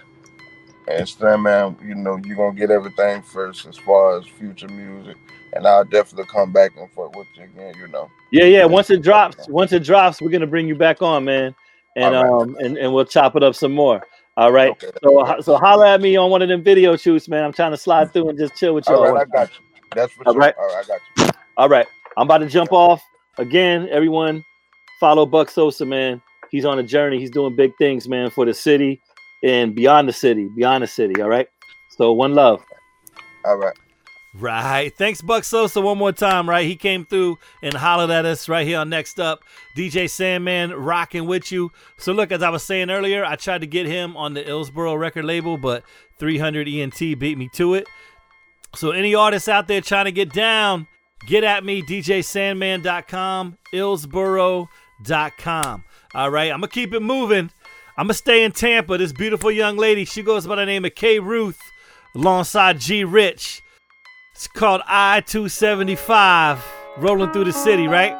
And 0.89 1.43
man, 1.43 1.77
you 1.83 1.95
know, 1.95 2.19
you're 2.23 2.35
gonna 2.35 2.55
get 2.55 2.71
everything 2.71 3.21
first 3.21 3.65
as 3.65 3.77
far 3.77 4.19
as 4.19 4.25
future 4.25 4.67
music. 4.67 5.17
And 5.53 5.65
I'll 5.65 5.85
definitely 5.85 6.25
come 6.31 6.51
back 6.51 6.71
and 6.77 6.91
forth 6.91 7.15
with 7.15 7.27
you 7.35 7.43
again, 7.43 7.73
you 7.79 7.87
know. 7.87 8.09
Yeah, 8.31 8.45
yeah. 8.45 8.65
Once 8.65 8.89
it 8.89 9.01
drops, 9.01 9.47
once 9.49 9.71
it 9.71 9.83
drops, 9.83 10.21
we're 10.21 10.29
gonna 10.29 10.47
bring 10.47 10.67
you 10.67 10.75
back 10.75 11.01
on, 11.01 11.25
man, 11.25 11.55
and 11.95 12.15
right. 12.15 12.25
um, 12.25 12.55
and, 12.59 12.77
and 12.77 12.93
we'll 12.93 13.05
chop 13.05 13.35
it 13.35 13.43
up 13.43 13.55
some 13.55 13.71
more. 13.71 14.01
All 14.37 14.51
right. 14.51 14.71
Okay. 14.71 14.89
So, 15.03 15.41
so 15.41 15.57
holler 15.57 15.85
at 15.85 16.01
me 16.01 16.15
on 16.15 16.31
one 16.31 16.41
of 16.41 16.49
them 16.49 16.63
video 16.63 16.95
shoots, 16.95 17.27
man. 17.27 17.43
I'm 17.43 17.53
trying 17.53 17.71
to 17.71 17.77
slide 17.77 18.13
through 18.13 18.29
and 18.29 18.37
just 18.37 18.55
chill 18.55 18.73
with 18.73 18.87
y'all. 18.87 19.05
All 19.05 19.13
right, 19.13 19.27
I 19.27 19.37
got 19.37 19.49
you. 19.49 19.65
That's 19.95 20.13
for 20.13 20.27
All 20.27 20.33
sure. 20.33 20.39
right. 20.39 20.55
All 20.57 20.67
right, 20.67 20.85
I 20.85 20.87
got 20.87 21.01
you. 21.17 21.39
All 21.57 21.69
right. 21.69 21.87
I'm 22.17 22.25
about 22.25 22.39
to 22.39 22.47
jump 22.47 22.71
off 22.71 23.03
again. 23.37 23.87
Everyone, 23.91 24.43
follow 24.99 25.25
Buck 25.25 25.49
Sosa, 25.49 25.85
man. 25.85 26.21
He's 26.51 26.65
on 26.65 26.79
a 26.79 26.83
journey. 26.83 27.19
He's 27.19 27.29
doing 27.29 27.55
big 27.55 27.75
things, 27.77 28.07
man, 28.07 28.29
for 28.29 28.45
the 28.45 28.53
city 28.53 29.01
and 29.43 29.75
beyond 29.75 30.09
the 30.09 30.13
city, 30.13 30.49
beyond 30.55 30.83
the 30.83 30.87
city. 30.87 31.21
All 31.21 31.29
right. 31.29 31.47
So 31.97 32.13
one 32.13 32.33
love. 32.33 32.63
All 33.45 33.57
right. 33.57 33.75
Right. 34.35 34.95
Thanks, 34.95 35.23
Buck 35.23 35.43
Sosa, 35.43 35.81
one 35.81 35.97
more 35.97 36.11
time, 36.11 36.47
right? 36.47 36.65
He 36.65 36.75
came 36.75 37.03
through 37.03 37.39
and 37.63 37.73
hollered 37.73 38.11
at 38.11 38.25
us 38.25 38.47
right 38.47 38.65
here 38.65 38.77
on 38.77 38.87
Next 38.87 39.19
Up. 39.19 39.39
DJ 39.75 40.07
Sandman 40.07 40.71
rocking 40.71 41.25
with 41.25 41.51
you. 41.51 41.71
So, 41.97 42.13
look, 42.13 42.31
as 42.31 42.43
I 42.43 42.49
was 42.49 42.61
saying 42.61 42.91
earlier, 42.91 43.25
I 43.25 43.37
tried 43.37 43.61
to 43.61 43.67
get 43.67 43.87
him 43.87 44.15
on 44.15 44.35
the 44.35 44.43
Illsboro 44.43 44.99
record 44.99 45.25
label, 45.25 45.57
but 45.57 45.83
300 46.19 46.67
ENT 46.67 46.99
beat 46.99 47.39
me 47.39 47.49
to 47.55 47.73
it. 47.73 47.87
So, 48.75 48.91
any 48.91 49.15
artists 49.15 49.49
out 49.49 49.67
there 49.67 49.81
trying 49.81 50.05
to 50.05 50.11
get 50.11 50.31
down, 50.31 50.85
get 51.25 51.43
at 51.43 51.65
me, 51.65 51.81
djsandman.com, 51.81 53.57
illsboro.com. 53.73 55.83
All 56.15 56.29
right. 56.29 56.51
I'm 56.51 56.59
going 56.59 56.69
to 56.69 56.73
keep 56.73 56.93
it 56.93 57.01
moving. 57.01 57.49
I'm 57.99 58.05
going 58.05 58.13
to 58.13 58.17
stay 58.17 58.45
in 58.45 58.53
Tampa. 58.53 58.97
This 58.97 59.11
beautiful 59.11 59.51
young 59.51 59.75
lady, 59.75 60.05
she 60.05 60.23
goes 60.23 60.47
by 60.47 60.55
the 60.55 60.65
name 60.65 60.85
of 60.85 60.95
K 60.95 61.19
Ruth 61.19 61.59
alongside 62.15 62.79
G 62.79 63.03
Rich. 63.03 63.61
It's 64.31 64.47
called 64.47 64.79
I 64.87 65.19
275, 65.19 66.63
rolling 66.99 67.33
through 67.33 67.43
the 67.43 67.51
city, 67.51 67.89
right? 67.89 68.13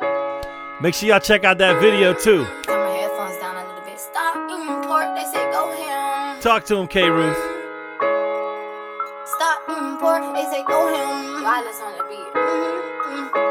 Make 0.81 0.95
sure 0.95 1.07
y'all 1.07 1.21
check 1.21 1.45
out 1.45 1.59
that 1.59 1.79
video 1.79 2.13
too. 2.13 2.43
Got 2.43 2.67
my 2.67 2.97
headphones 2.97 3.37
down 3.39 3.55
a 3.55 3.65
little 3.69 3.85
bit. 3.85 3.97
Stop 3.97 4.35
import. 4.51 5.15
They 5.15 5.23
say 5.23 5.49
go 5.49 5.71
him. 5.71 6.41
Talk 6.41 6.65
to 6.65 6.75
him, 6.75 6.87
K 6.89 7.09
Ruth. 7.09 7.37
Stop 9.27 9.61
import. 9.69 10.35
They 10.35 10.43
say 10.43 10.61
go 10.65 10.87
him. 10.89 11.41
Violence 11.41 11.79
on 11.79 11.97
the 11.97 12.03
beat. 12.03 12.33
Mm-hmm. 12.33 13.49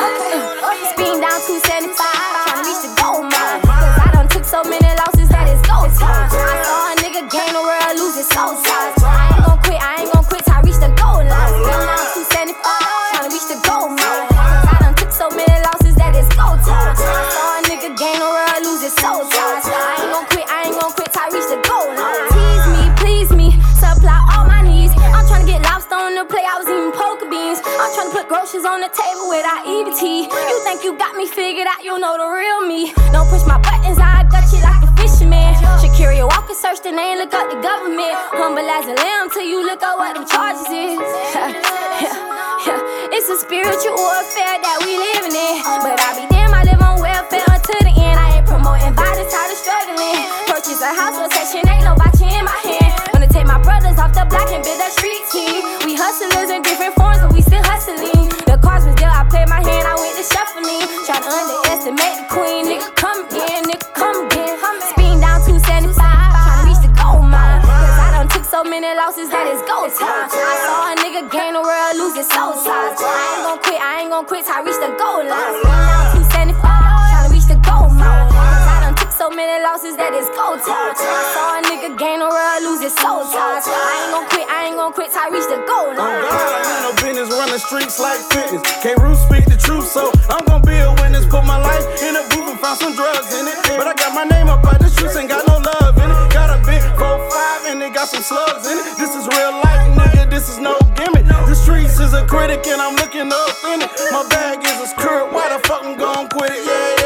Speeding 0.00 1.20
down 1.20 1.40
275, 1.44 1.92
trying 1.92 2.56
to 2.56 2.64
reach 2.64 2.80
the 2.80 2.90
gold 2.96 3.28
mine. 3.28 3.60
Cause 3.60 4.00
I 4.00 4.08
done 4.12 4.28
took 4.28 4.44
so 4.44 4.64
many 4.64 4.88
losses 4.96 5.28
that 5.28 5.44
it's 5.44 5.60
go 5.68 5.84
time. 6.00 6.28
I 6.32 6.56
saw 6.64 6.92
a 6.92 6.94
nigga 7.04 7.28
gain 7.28 7.52
the 7.52 7.60
world, 7.60 7.92
lose 8.00 8.16
his 8.16 8.28
soul 8.32 8.56
size. 8.56 8.96
I 9.04 9.36
ain't 9.36 9.44
gon' 9.44 9.60
quit, 9.60 9.76
I 9.76 10.00
ain't 10.00 10.12
gon' 10.12 10.19
groceries 28.50 28.66
on 28.66 28.80
the 28.80 28.90
table 28.90 29.28
without 29.28 29.62
EBT. 29.62 30.26
You 30.26 30.58
think 30.64 30.82
you 30.82 30.96
got 30.98 31.14
me 31.14 31.26
figured 31.26 31.66
out, 31.66 31.84
you 31.84 31.98
know 31.98 32.16
the 32.18 32.26
real 32.26 32.66
me. 32.66 32.92
Don't 33.12 33.28
push 33.30 33.46
my 33.46 33.58
buttons, 33.62 33.98
I 33.98 34.26
got 34.26 34.42
you 34.50 34.58
like 34.58 34.82
a 34.82 34.90
fisherman. 34.98 35.54
Shakira 35.78 36.26
walk 36.26 36.50
and 36.50 36.58
search 36.58 36.82
the 36.82 36.90
name, 36.90 37.18
look 37.18 37.32
up 37.34 37.50
the 37.50 37.60
government. 37.62 38.10
Humble 38.34 38.66
as 38.66 38.86
a 38.90 38.94
lamb 38.94 39.30
till 39.30 39.46
you 39.46 39.62
look 39.62 39.82
up 39.82 39.98
what 39.98 40.14
them 40.14 40.26
charges 40.26 40.66
is. 40.66 40.98
It's 43.10 43.28
a 43.28 43.36
spiritual 43.36 43.96
warfare 43.96 44.56
that 44.62 44.78
we 44.86 44.94
living 44.94 45.34
in. 45.34 45.60
But 45.82 45.98
I 45.98 46.14
be 46.14 46.24
damn, 46.30 46.54
I 46.54 46.62
live 46.62 46.80
on 46.80 47.00
welfare 47.00 47.42
until 47.50 47.82
the 47.82 47.94
end. 47.96 48.16
I 48.20 48.38
ain't 48.38 48.46
promoting 48.46 48.94
violence, 48.94 49.32
tired 49.32 49.50
of 49.50 49.58
struggling. 49.58 50.22
Purchase 50.46 50.80
a 50.80 50.92
house, 50.94 51.18
no 51.18 51.26
section, 51.32 51.66
ain't 51.68 51.84
no 51.84 51.96
in 51.96 52.44
my 52.44 52.60
hand. 52.62 52.92
Wanna 53.12 53.28
take 53.28 53.46
my 53.46 53.60
brothers 53.60 53.98
off 53.98 54.14
the 54.14 54.24
block 54.30 54.48
and 54.52 54.62
build 54.62 54.80
a 54.80 54.90
street 54.94 55.24
team. 55.32 55.64
We 55.84 55.96
hustlers 55.96 56.50
in 56.50 56.62
different 56.62 56.94
forms, 56.94 57.18
but 57.20 57.32
we 57.32 57.42
still 57.42 57.64
hustling. 57.64 58.19
Cards 58.70 58.86
was 58.86 58.94
dealt, 58.94 59.10
I 59.10 59.26
played 59.26 59.50
my 59.50 59.58
hand, 59.58 59.82
I 59.82 59.98
went 59.98 60.14
to 60.14 60.22
shuffling. 60.22 60.86
Tryna 61.02 61.26
underestimate 61.26 62.22
the 62.22 62.26
queen, 62.30 62.70
nigga, 62.70 62.86
come 62.94 63.26
again, 63.26 63.66
nigga, 63.66 63.82
come 63.98 64.30
again. 64.30 64.54
Speeding 64.94 65.18
down 65.18 65.42
275, 65.42 65.98
tryna 65.98 66.70
reach 66.70 66.78
the 66.78 66.92
gold 66.94 67.26
mine. 67.26 67.66
Cause 67.66 67.98
I 67.98 68.14
done 68.14 68.28
took 68.30 68.46
so 68.46 68.62
many 68.62 68.86
losses 68.94 69.26
that 69.34 69.50
it's 69.50 69.66
go 69.66 69.90
time. 69.90 70.30
I 70.30 70.54
saw 70.70 70.86
a 70.86 70.94
nigga 71.02 71.26
gain 71.34 71.58
the 71.58 71.62
world, 71.66 71.98
lose 71.98 72.14
his 72.14 72.30
soul 72.30 72.54
size. 72.54 72.94
I 72.94 73.42
ain't 73.42 73.42
gon' 73.42 73.58
quit, 73.58 73.80
I 73.82 73.92
ain't 74.06 74.10
gon' 74.14 74.26
quit 74.30 74.46
till 74.46 74.54
I 74.54 74.62
reach 74.62 74.78
the 74.78 74.94
goal 74.94 75.26
line. 75.26 76.09
Many 79.34 79.62
losses 79.62 79.94
that 79.94 80.10
it's 80.10 80.26
go 80.34 80.58
time. 80.58 80.90
I 80.90 81.22
saw 81.34 81.58
a 81.58 81.60
nigga 81.62 81.94
gain 81.94 82.18
the 82.18 82.26
world, 82.26 82.60
lose 82.66 82.82
his 82.82 82.94
soul 82.98 83.22
size. 83.22 83.62
I 83.66 84.02
ain't 84.02 84.10
gon' 84.10 84.26
quit, 84.26 84.46
I 84.50 84.58
ain't 84.66 84.76
gon' 84.76 84.92
quit 84.92 85.14
till 85.14 85.22
I 85.22 85.28
reach 85.30 85.46
the 85.46 85.60
goal 85.70 85.94
Oh 85.94 85.98
line. 85.98 86.26
I 86.26 86.58
ain't 86.66 86.82
no 86.82 86.92
business 86.98 87.30
running 87.30 87.62
streets 87.62 88.02
like 88.02 88.18
fitness. 88.34 88.62
Can't 88.82 88.98
Ruth 88.98 89.22
speak 89.22 89.46
the 89.46 89.54
truth, 89.54 89.86
so 89.86 90.10
I'm 90.30 90.42
gonna 90.50 90.66
be 90.66 90.74
a 90.74 90.90
witness. 90.98 91.26
Put 91.30 91.46
my 91.46 91.58
life 91.62 91.86
in 92.02 92.18
a 92.18 92.22
booth 92.34 92.50
and 92.50 92.58
found 92.58 92.82
some 92.82 92.94
drugs 92.98 93.30
in 93.38 93.46
it. 93.46 93.54
But 93.78 93.86
I 93.86 93.94
got 93.94 94.14
my 94.18 94.26
name 94.26 94.50
up 94.50 94.66
by 94.66 94.74
the 94.78 94.90
streets, 94.90 95.14
ain't 95.14 95.30
got 95.30 95.46
no 95.46 95.62
love 95.62 95.94
in 95.94 96.10
it. 96.10 96.18
Got 96.34 96.50
a 96.50 96.58
big 96.66 96.82
4-5 96.98 97.70
and 97.70 97.78
they 97.78 97.90
got 97.90 98.10
some 98.10 98.26
slugs 98.26 98.66
in 98.66 98.82
it. 98.82 98.98
This 98.98 99.14
is 99.14 99.30
real 99.30 99.54
life, 99.62 99.86
nigga, 99.94 100.26
this 100.26 100.50
is 100.50 100.58
no 100.58 100.74
gimmick. 100.98 101.26
The 101.46 101.54
streets 101.54 102.02
is 102.02 102.14
a 102.18 102.26
critic 102.26 102.66
and 102.66 102.82
I'm 102.82 102.98
looking 102.98 103.30
up 103.30 103.54
in 103.70 103.78
it. 103.82 103.90
My 104.10 104.26
bag 104.26 104.58
is 104.66 104.78
a 104.82 104.88
skirt, 104.90 105.30
why 105.30 105.54
the 105.54 105.62
fuck 105.68 105.86
I'm 105.86 105.94
gon' 105.94 106.26
quit 106.34 106.50
it? 106.50 106.66
Yeah, 106.66 106.99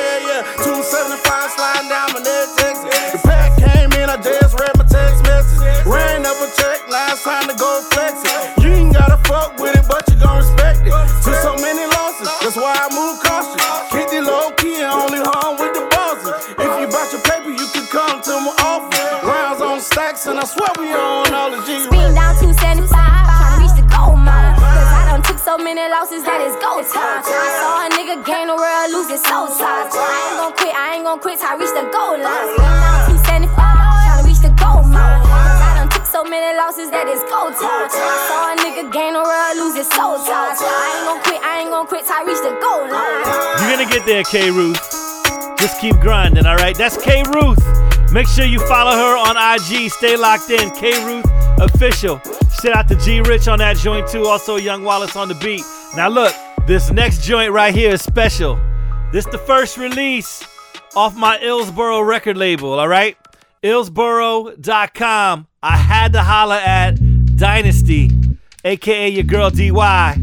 I 20.45 20.47
swear 20.47 20.69
we 20.77 20.93
on 20.93 21.33
all 21.33 21.49
the 21.49 21.65
G. 21.65 21.73
Speeding 21.89 22.13
down 22.13 22.37
275, 22.37 22.93
tryna 22.93 23.65
reach 23.65 23.73
the 23.81 23.87
gold 23.89 24.21
mine. 24.21 24.53
Cause 24.61 24.93
I 24.93 25.09
done 25.09 25.25
took 25.25 25.41
so 25.41 25.57
many 25.57 25.81
losses 25.89 26.21
that 26.21 26.37
it's 26.45 26.53
go 26.61 26.85
time. 26.85 27.25
I 27.25 27.49
saw 27.65 27.81
a 27.81 27.89
nigga 27.89 28.21
gain 28.29 28.53
the 28.53 28.57
world, 28.61 28.93
lose 28.93 29.09
his 29.09 29.25
soul 29.25 29.49
size. 29.49 29.89
I 29.97 30.05
ain't 30.05 30.37
gon' 30.37 30.53
quit, 30.53 30.77
I 30.77 31.01
ain't 31.01 31.05
gon' 31.09 31.17
quit 31.25 31.41
till 31.41 31.49
I 31.49 31.57
reach 31.57 31.73
the 31.73 31.89
goal 31.89 32.21
line. 32.21 32.61
Speeding 32.61 32.77
down 32.77 33.57
275, 33.57 33.57
tryna 33.57 34.21
reach 34.29 34.43
the 34.45 34.53
gold 34.61 34.85
mine. 34.93 35.25
Cause 35.25 35.65
I 35.65 35.71
done 35.81 35.89
took 35.89 36.05
so 36.05 36.21
many 36.29 36.51
losses 36.61 36.93
that 36.93 37.09
it's 37.09 37.25
go 37.25 37.49
time. 37.49 37.89
I 37.89 38.17
saw 38.29 38.53
a 38.53 38.55
nigga 38.61 38.85
gain 38.93 39.17
the 39.17 39.25
world, 39.25 39.53
lose 39.57 39.81
his 39.81 39.89
soul 39.97 40.21
size. 40.21 40.61
I 40.61 40.69
ain't 40.93 41.09
gon' 41.09 41.21
quit, 41.25 41.41
I 41.41 41.53
ain't 41.65 41.73
gon' 41.73 41.89
quit 41.89 42.05
till 42.05 42.21
I 42.21 42.29
reach 42.29 42.45
the 42.45 42.53
goal 42.61 42.85
line. 42.93 43.65
You're 43.65 43.81
gonna 43.81 43.89
get 43.89 44.05
there, 44.05 44.21
K 44.29 44.53
Ruth. 44.53 44.77
Just 45.57 45.81
keep 45.81 45.97
grinding, 46.05 46.45
all 46.45 46.61
right? 46.61 46.77
That's 46.77 47.01
K 47.01 47.25
Ruth. 47.33 47.65
Make 48.15 48.29
sure 48.29 48.45
you 48.45 48.61
follow 48.61 48.93
her 48.93 49.17
on 49.17 49.37
IG. 49.37 49.91
Stay 49.91 50.17
locked 50.17 50.49
in. 50.49 50.71
K 50.71 51.05
Ruth 51.05 51.27
official. 51.59 52.21
Shout 52.63 52.77
out 52.77 52.87
to 52.87 52.95
G 52.95 53.21
Rich 53.21 53.49
on 53.49 53.59
that 53.59 53.77
joint 53.77 54.07
too. 54.07 54.29
Also 54.29 54.55
Young 54.55 54.85
Wallace 54.85 55.17
on 55.17 55.27
the 55.27 55.35
beat. 55.35 55.65
Now 55.97 56.09
look, 56.09 56.33
this 56.65 56.93
next 56.93 57.25
joint 57.25 57.51
right 57.51 57.75
here 57.75 57.91
is 57.91 58.03
special. 58.03 58.57
This 59.11 59.27
the 59.27 59.39
first 59.39 59.79
release 59.79 60.47
off 60.95 61.17
my 61.17 61.39
Illsboro 61.39 62.07
record 62.07 62.37
label, 62.37 62.79
all 62.79 62.87
right? 62.87 63.17
Illsboro.com. 63.65 65.49
I 65.61 65.77
had 65.77 66.13
to 66.13 66.23
holler 66.23 66.55
at 66.55 66.93
Dynasty, 67.37 68.13
aka 68.65 69.09
your 69.09 69.25
girl 69.25 69.51
DY. 69.51 70.19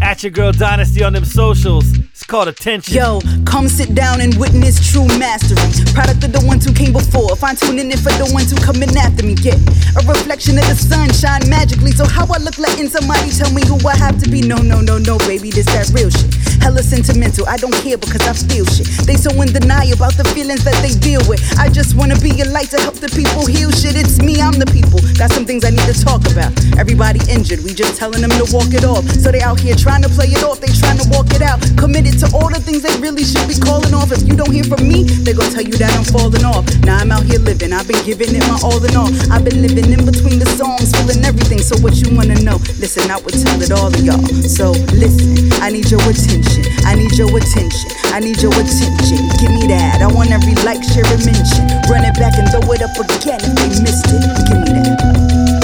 At 0.00 0.22
your 0.22 0.30
girl 0.32 0.52
Dynasty 0.52 1.04
on 1.04 1.12
them 1.12 1.26
socials. 1.26 1.99
It's 2.20 2.28
called 2.28 2.48
Attention. 2.48 2.92
Yo, 2.92 3.20
come 3.46 3.66
sit 3.66 3.94
down 3.94 4.20
and 4.20 4.36
witness 4.36 4.76
true 4.92 5.08
mastery. 5.16 5.56
Product 5.96 6.20
of 6.20 6.36
the 6.36 6.44
ones 6.44 6.68
who 6.68 6.72
came 6.76 6.92
before. 6.92 7.32
Fine 7.32 7.56
tuning 7.56 7.88
it 7.88 7.96
for 7.96 8.12
the 8.20 8.28
ones 8.36 8.52
who 8.52 8.60
coming 8.60 8.92
after 8.92 9.24
me. 9.24 9.32
Get 9.32 9.56
a 9.96 10.04
reflection 10.04 10.60
of 10.60 10.68
the 10.68 10.76
sun 10.76 11.08
shine 11.16 11.48
magically. 11.48 11.96
So 11.96 12.04
how 12.04 12.28
I 12.28 12.36
look 12.44 12.60
letting 12.60 12.92
somebody 12.92 13.32
tell 13.32 13.48
me 13.56 13.64
who 13.64 13.80
I 13.88 13.96
have 13.96 14.20
to 14.20 14.28
be? 14.28 14.44
No, 14.44 14.60
no, 14.60 14.84
no, 14.84 15.00
no, 15.00 15.16
baby, 15.24 15.48
this 15.48 15.64
that 15.72 15.88
real 15.96 16.12
shit. 16.12 16.28
Hella 16.60 16.84
sentimental, 16.84 17.48
I 17.48 17.56
don't 17.56 17.72
care 17.80 17.96
because 17.96 18.20
I 18.28 18.36
feel 18.36 18.68
shit. 18.68 18.84
They 19.08 19.16
so 19.16 19.32
in 19.40 19.48
denial 19.48 19.96
about 19.96 20.12
the 20.20 20.28
feelings 20.36 20.60
that 20.68 20.76
they 20.84 20.92
deal 21.00 21.24
with. 21.24 21.40
I 21.56 21.72
just 21.72 21.96
wanna 21.96 22.20
be 22.20 22.36
a 22.44 22.46
light 22.52 22.68
to 22.76 22.78
help 22.84 23.00
the 23.00 23.08
people 23.16 23.48
heal 23.48 23.72
shit. 23.72 23.96
It's 23.96 24.20
me, 24.20 24.44
I'm 24.44 24.60
the 24.60 24.68
people. 24.68 25.00
Got 25.16 25.32
some 25.32 25.48
things 25.48 25.64
I 25.64 25.72
need 25.72 25.88
to 25.88 25.96
talk 25.96 26.20
about. 26.28 26.52
Everybody 26.76 27.24
injured, 27.32 27.64
we 27.64 27.72
just 27.72 27.96
telling 27.96 28.20
them 28.20 28.34
to 28.36 28.44
walk 28.52 28.76
it 28.76 28.84
off. 28.84 29.08
So 29.08 29.32
they 29.32 29.40
out 29.40 29.56
here 29.56 29.72
trying 29.72 30.04
to 30.04 30.12
play 30.12 30.28
it 30.28 30.44
off, 30.44 30.60
they 30.60 30.68
trying 30.76 31.00
to 31.00 31.08
walk 31.08 31.32
it 31.32 31.40
out. 31.40 31.64
Committed 31.80 32.09
to 32.18 32.26
all 32.34 32.50
the 32.50 32.58
things 32.58 32.82
they 32.82 32.94
really 32.98 33.22
should 33.22 33.46
be 33.46 33.54
calling 33.54 33.94
off. 33.94 34.10
If 34.10 34.26
you 34.26 34.34
don't 34.34 34.50
hear 34.50 34.64
from 34.64 34.82
me, 34.86 35.04
they 35.04 35.32
gon' 35.36 35.50
tell 35.52 35.62
you 35.62 35.76
that 35.78 35.92
I'm 35.94 36.06
falling 36.08 36.44
off. 36.44 36.66
Now 36.82 36.98
I'm 36.98 37.12
out 37.12 37.22
here 37.22 37.38
living, 37.38 37.72
I've 37.72 37.86
been 37.86 38.00
giving 38.02 38.34
it 38.34 38.42
my 38.48 38.58
all 38.64 38.80
in 38.82 38.94
all. 38.96 39.10
I've 39.30 39.44
been 39.44 39.62
living 39.62 39.92
in 39.92 40.02
between 40.02 40.40
the 40.40 40.48
songs, 40.58 40.90
feeling 40.96 41.22
everything. 41.22 41.60
So 41.60 41.76
what 41.84 41.94
you 42.00 42.10
wanna 42.16 42.40
know? 42.42 42.58
Listen, 42.80 43.10
I 43.10 43.20
would 43.20 43.36
tell 43.36 43.60
it 43.60 43.70
all 43.70 43.90
to 43.90 44.00
y'all. 44.00 44.22
So 44.48 44.72
listen, 44.96 45.52
I 45.62 45.70
need 45.70 45.90
your 45.90 46.02
attention. 46.02 46.64
I 46.88 46.96
need 46.96 47.14
your 47.14 47.30
attention. 47.30 47.90
I 48.10 48.18
need 48.18 48.40
your 48.42 48.54
attention. 48.56 49.20
Give 49.38 49.52
me 49.52 49.68
that. 49.70 50.02
I 50.02 50.08
want 50.08 50.30
every 50.32 50.56
like, 50.66 50.82
share, 50.82 51.06
and 51.06 51.22
mention. 51.22 51.68
Run 51.86 52.02
it 52.02 52.16
back 52.16 52.34
and 52.40 52.48
throw 52.50 52.64
it 52.72 52.82
up 52.82 52.96
again 52.96 53.40
if 53.44 53.52
they 53.54 53.70
missed 53.84 54.08
it. 54.08 54.22
Give 54.48 54.58
me 54.58 54.70
that. 54.74 54.98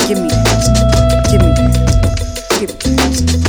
Give 0.07 0.21
me 0.21 0.29
that. 0.29 0.47
Give 1.31 1.41
me 1.41 1.51
that. 1.57 1.77
Give 2.61 2.71
me 2.71 3.46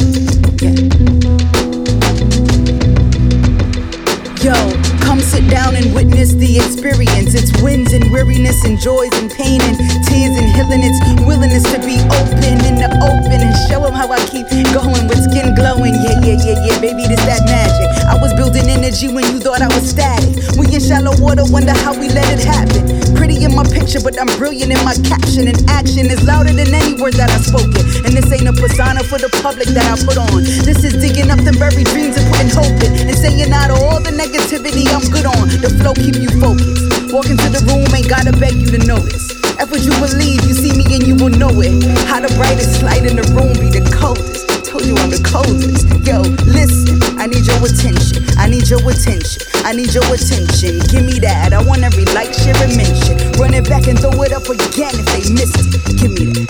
down 5.49 5.75
and 5.75 5.93
witness 5.95 6.33
the 6.33 6.59
experience. 6.59 7.33
It's 7.33 7.51
wins 7.61 7.93
and 7.93 8.11
weariness 8.11 8.63
and 8.65 8.79
joys 8.79 9.11
and 9.19 9.31
pain 9.31 9.61
and 9.63 9.75
tears 10.05 10.35
and 10.35 10.47
healing. 10.51 10.83
It's 10.83 10.99
willingness 11.23 11.63
to 11.71 11.79
be 11.81 11.99
open 12.19 12.59
in 12.67 12.75
the 12.79 12.89
open 13.03 13.39
and 13.39 13.55
show 13.67 13.83
them 13.83 13.95
how 13.95 14.11
I 14.11 14.19
keep 14.27 14.47
going 14.75 15.07
with 15.07 15.23
skin 15.23 15.55
glowing. 15.55 15.95
Yeah, 15.95 16.19
yeah, 16.23 16.37
yeah, 16.43 16.57
yeah, 16.67 16.77
baby, 16.79 17.07
this 17.07 17.23
that 17.25 17.43
magic. 17.47 17.87
I 18.07 18.15
was 18.19 18.33
building 18.33 18.67
energy 18.69 19.07
when 19.07 19.25
you 19.31 19.39
thought 19.39 19.61
I 19.61 19.67
was 19.71 19.87
static. 19.87 20.35
We 20.59 20.67
in 20.73 20.81
shallow 20.81 21.15
water, 21.19 21.43
wonder 21.47 21.73
how 21.73 21.95
we 21.95 22.09
let 22.09 22.27
it 22.31 22.43
happen. 22.43 23.15
Pretty 23.15 23.43
in 23.43 23.55
my 23.55 23.63
picture, 23.63 23.99
but 24.03 24.19
I'm 24.19 24.29
brilliant 24.37 24.71
in 24.71 24.81
my 24.83 24.95
caption. 25.07 25.47
And 25.47 25.57
action 25.69 26.07
is 26.11 26.23
louder 26.23 26.51
than 26.51 26.69
any 26.73 26.99
word 26.99 27.13
that 27.19 27.29
I've 27.29 27.45
spoken. 27.45 27.83
And 28.03 28.11
this 28.15 28.27
ain't 28.33 28.47
a 28.47 28.55
persona 28.55 29.03
for 29.03 29.17
the 29.17 29.29
public 29.41 29.69
that 29.71 29.85
I 29.87 29.95
put 30.03 30.17
on. 30.17 30.43
This 30.65 30.83
is 30.83 30.97
digging 30.99 31.29
up 31.29 31.39
them 31.45 31.55
buried 31.61 31.87
dreams 31.93 32.17
and 32.17 32.25
putting 32.31 32.51
hope 32.51 32.77
in. 32.83 33.09
And 33.09 33.17
saying 33.17 33.51
out 33.53 33.71
of 33.71 33.79
all 33.79 33.99
the 34.01 34.11
negativity 34.11 34.89
I'm 34.89 35.05
good 35.13 35.25
on. 35.25 35.36
The 35.45 35.69
flow 35.77 35.93
keep 35.93 36.17
you 36.17 36.29
focused. 36.41 37.13
Walk 37.13 37.29
into 37.29 37.49
the 37.49 37.61
room, 37.69 37.85
ain't 37.93 38.09
gotta 38.09 38.33
beg 38.33 38.57
you 38.57 38.67
to 38.73 38.81
notice. 38.85 39.37
If 39.57 39.71
what 39.73 39.81
you 39.81 39.93
believe, 39.97 40.45
you 40.45 40.53
see 40.53 40.73
me 40.73 40.85
and 40.85 41.05
you 41.05 41.15
will 41.17 41.33
know 41.33 41.49
it. 41.61 41.73
How 42.05 42.21
the 42.21 42.29
brightest 42.37 42.81
light 42.81 43.05
in 43.05 43.17
the 43.17 43.25
room 43.33 43.57
be 43.57 43.73
the 43.73 43.81
coldest. 43.89 44.45
Told 44.65 44.85
you 44.85 44.93
I'm 45.01 45.09
the 45.09 45.17
coldest. 45.25 45.89
Yo, 46.05 46.21
listen, 46.45 47.01
I 47.17 47.25
need 47.25 47.45
your 47.45 47.57
attention. 47.65 48.21
I 48.37 48.45
need 48.45 48.69
your 48.69 48.83
attention. 48.85 49.41
I 49.65 49.73
need 49.73 49.93
your 49.97 50.05
attention. 50.13 50.77
Give 50.93 51.01
me 51.01 51.17
that. 51.25 51.53
I 51.53 51.61
want 51.65 51.81
every 51.81 52.05
like, 52.13 52.33
share, 52.37 52.57
and 52.61 52.77
mention. 52.77 53.17
Run 53.41 53.57
it 53.57 53.65
back 53.65 53.87
and 53.89 53.97
throw 53.97 54.13
it 54.21 54.33
up 54.33 54.45
again 54.45 54.93
if 54.93 55.07
they 55.09 55.25
miss 55.33 55.51
it. 55.57 55.73
Give 55.97 56.13
me 56.13 56.29
that. 56.37 56.49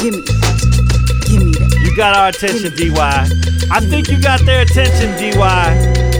Give 0.00 0.16
me 0.16 0.24
that. 0.24 0.48
Give 1.28 1.42
me 1.44 1.52
that. 1.60 1.70
You 1.84 1.92
got 1.96 2.16
our 2.16 2.32
attention, 2.32 2.72
DY. 2.72 2.96
I 3.68 3.80
think 3.84 4.08
you 4.08 4.16
got 4.16 4.40
their 4.48 4.62
attention, 4.62 5.12
DY. 5.20 5.36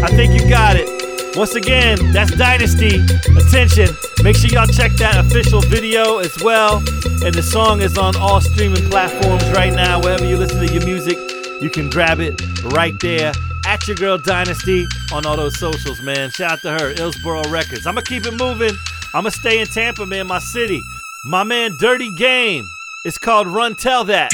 I 0.04 0.08
think 0.12 0.36
you 0.36 0.44
got 0.48 0.76
it. 0.76 0.99
Once 1.36 1.54
again, 1.54 1.96
that's 2.12 2.34
Dynasty. 2.36 3.00
Attention. 3.36 3.88
Make 4.22 4.36
sure 4.36 4.50
y'all 4.50 4.66
check 4.66 4.92
that 4.94 5.16
official 5.24 5.60
video 5.60 6.18
as 6.18 6.36
well. 6.42 6.78
And 7.24 7.32
the 7.34 7.42
song 7.42 7.82
is 7.82 7.96
on 7.96 8.16
all 8.16 8.40
streaming 8.40 8.88
platforms 8.90 9.48
right 9.52 9.72
now. 9.72 10.00
Wherever 10.00 10.24
you 10.24 10.36
listen 10.36 10.66
to 10.66 10.72
your 10.72 10.84
music, 10.84 11.16
you 11.62 11.70
can 11.70 11.88
grab 11.88 12.18
it 12.20 12.42
right 12.64 12.98
there. 13.00 13.32
At 13.66 13.86
your 13.86 13.96
girl 13.96 14.18
Dynasty 14.18 14.86
on 15.12 15.24
all 15.24 15.36
those 15.36 15.58
socials, 15.58 16.02
man. 16.02 16.30
Shout 16.30 16.52
out 16.52 16.62
to 16.62 16.70
her, 16.72 16.94
Illsboro 16.94 17.48
Records. 17.50 17.86
I'ma 17.86 18.00
keep 18.00 18.26
it 18.26 18.34
moving. 18.34 18.72
I'ma 19.14 19.28
stay 19.30 19.60
in 19.60 19.66
Tampa, 19.66 20.06
man, 20.06 20.26
my 20.26 20.40
city. 20.40 20.82
My 21.24 21.44
man 21.44 21.76
Dirty 21.78 22.10
Game. 22.10 22.66
It's 23.04 23.18
called 23.18 23.46
Run 23.46 23.76
Tell 23.76 24.04
That. 24.04 24.30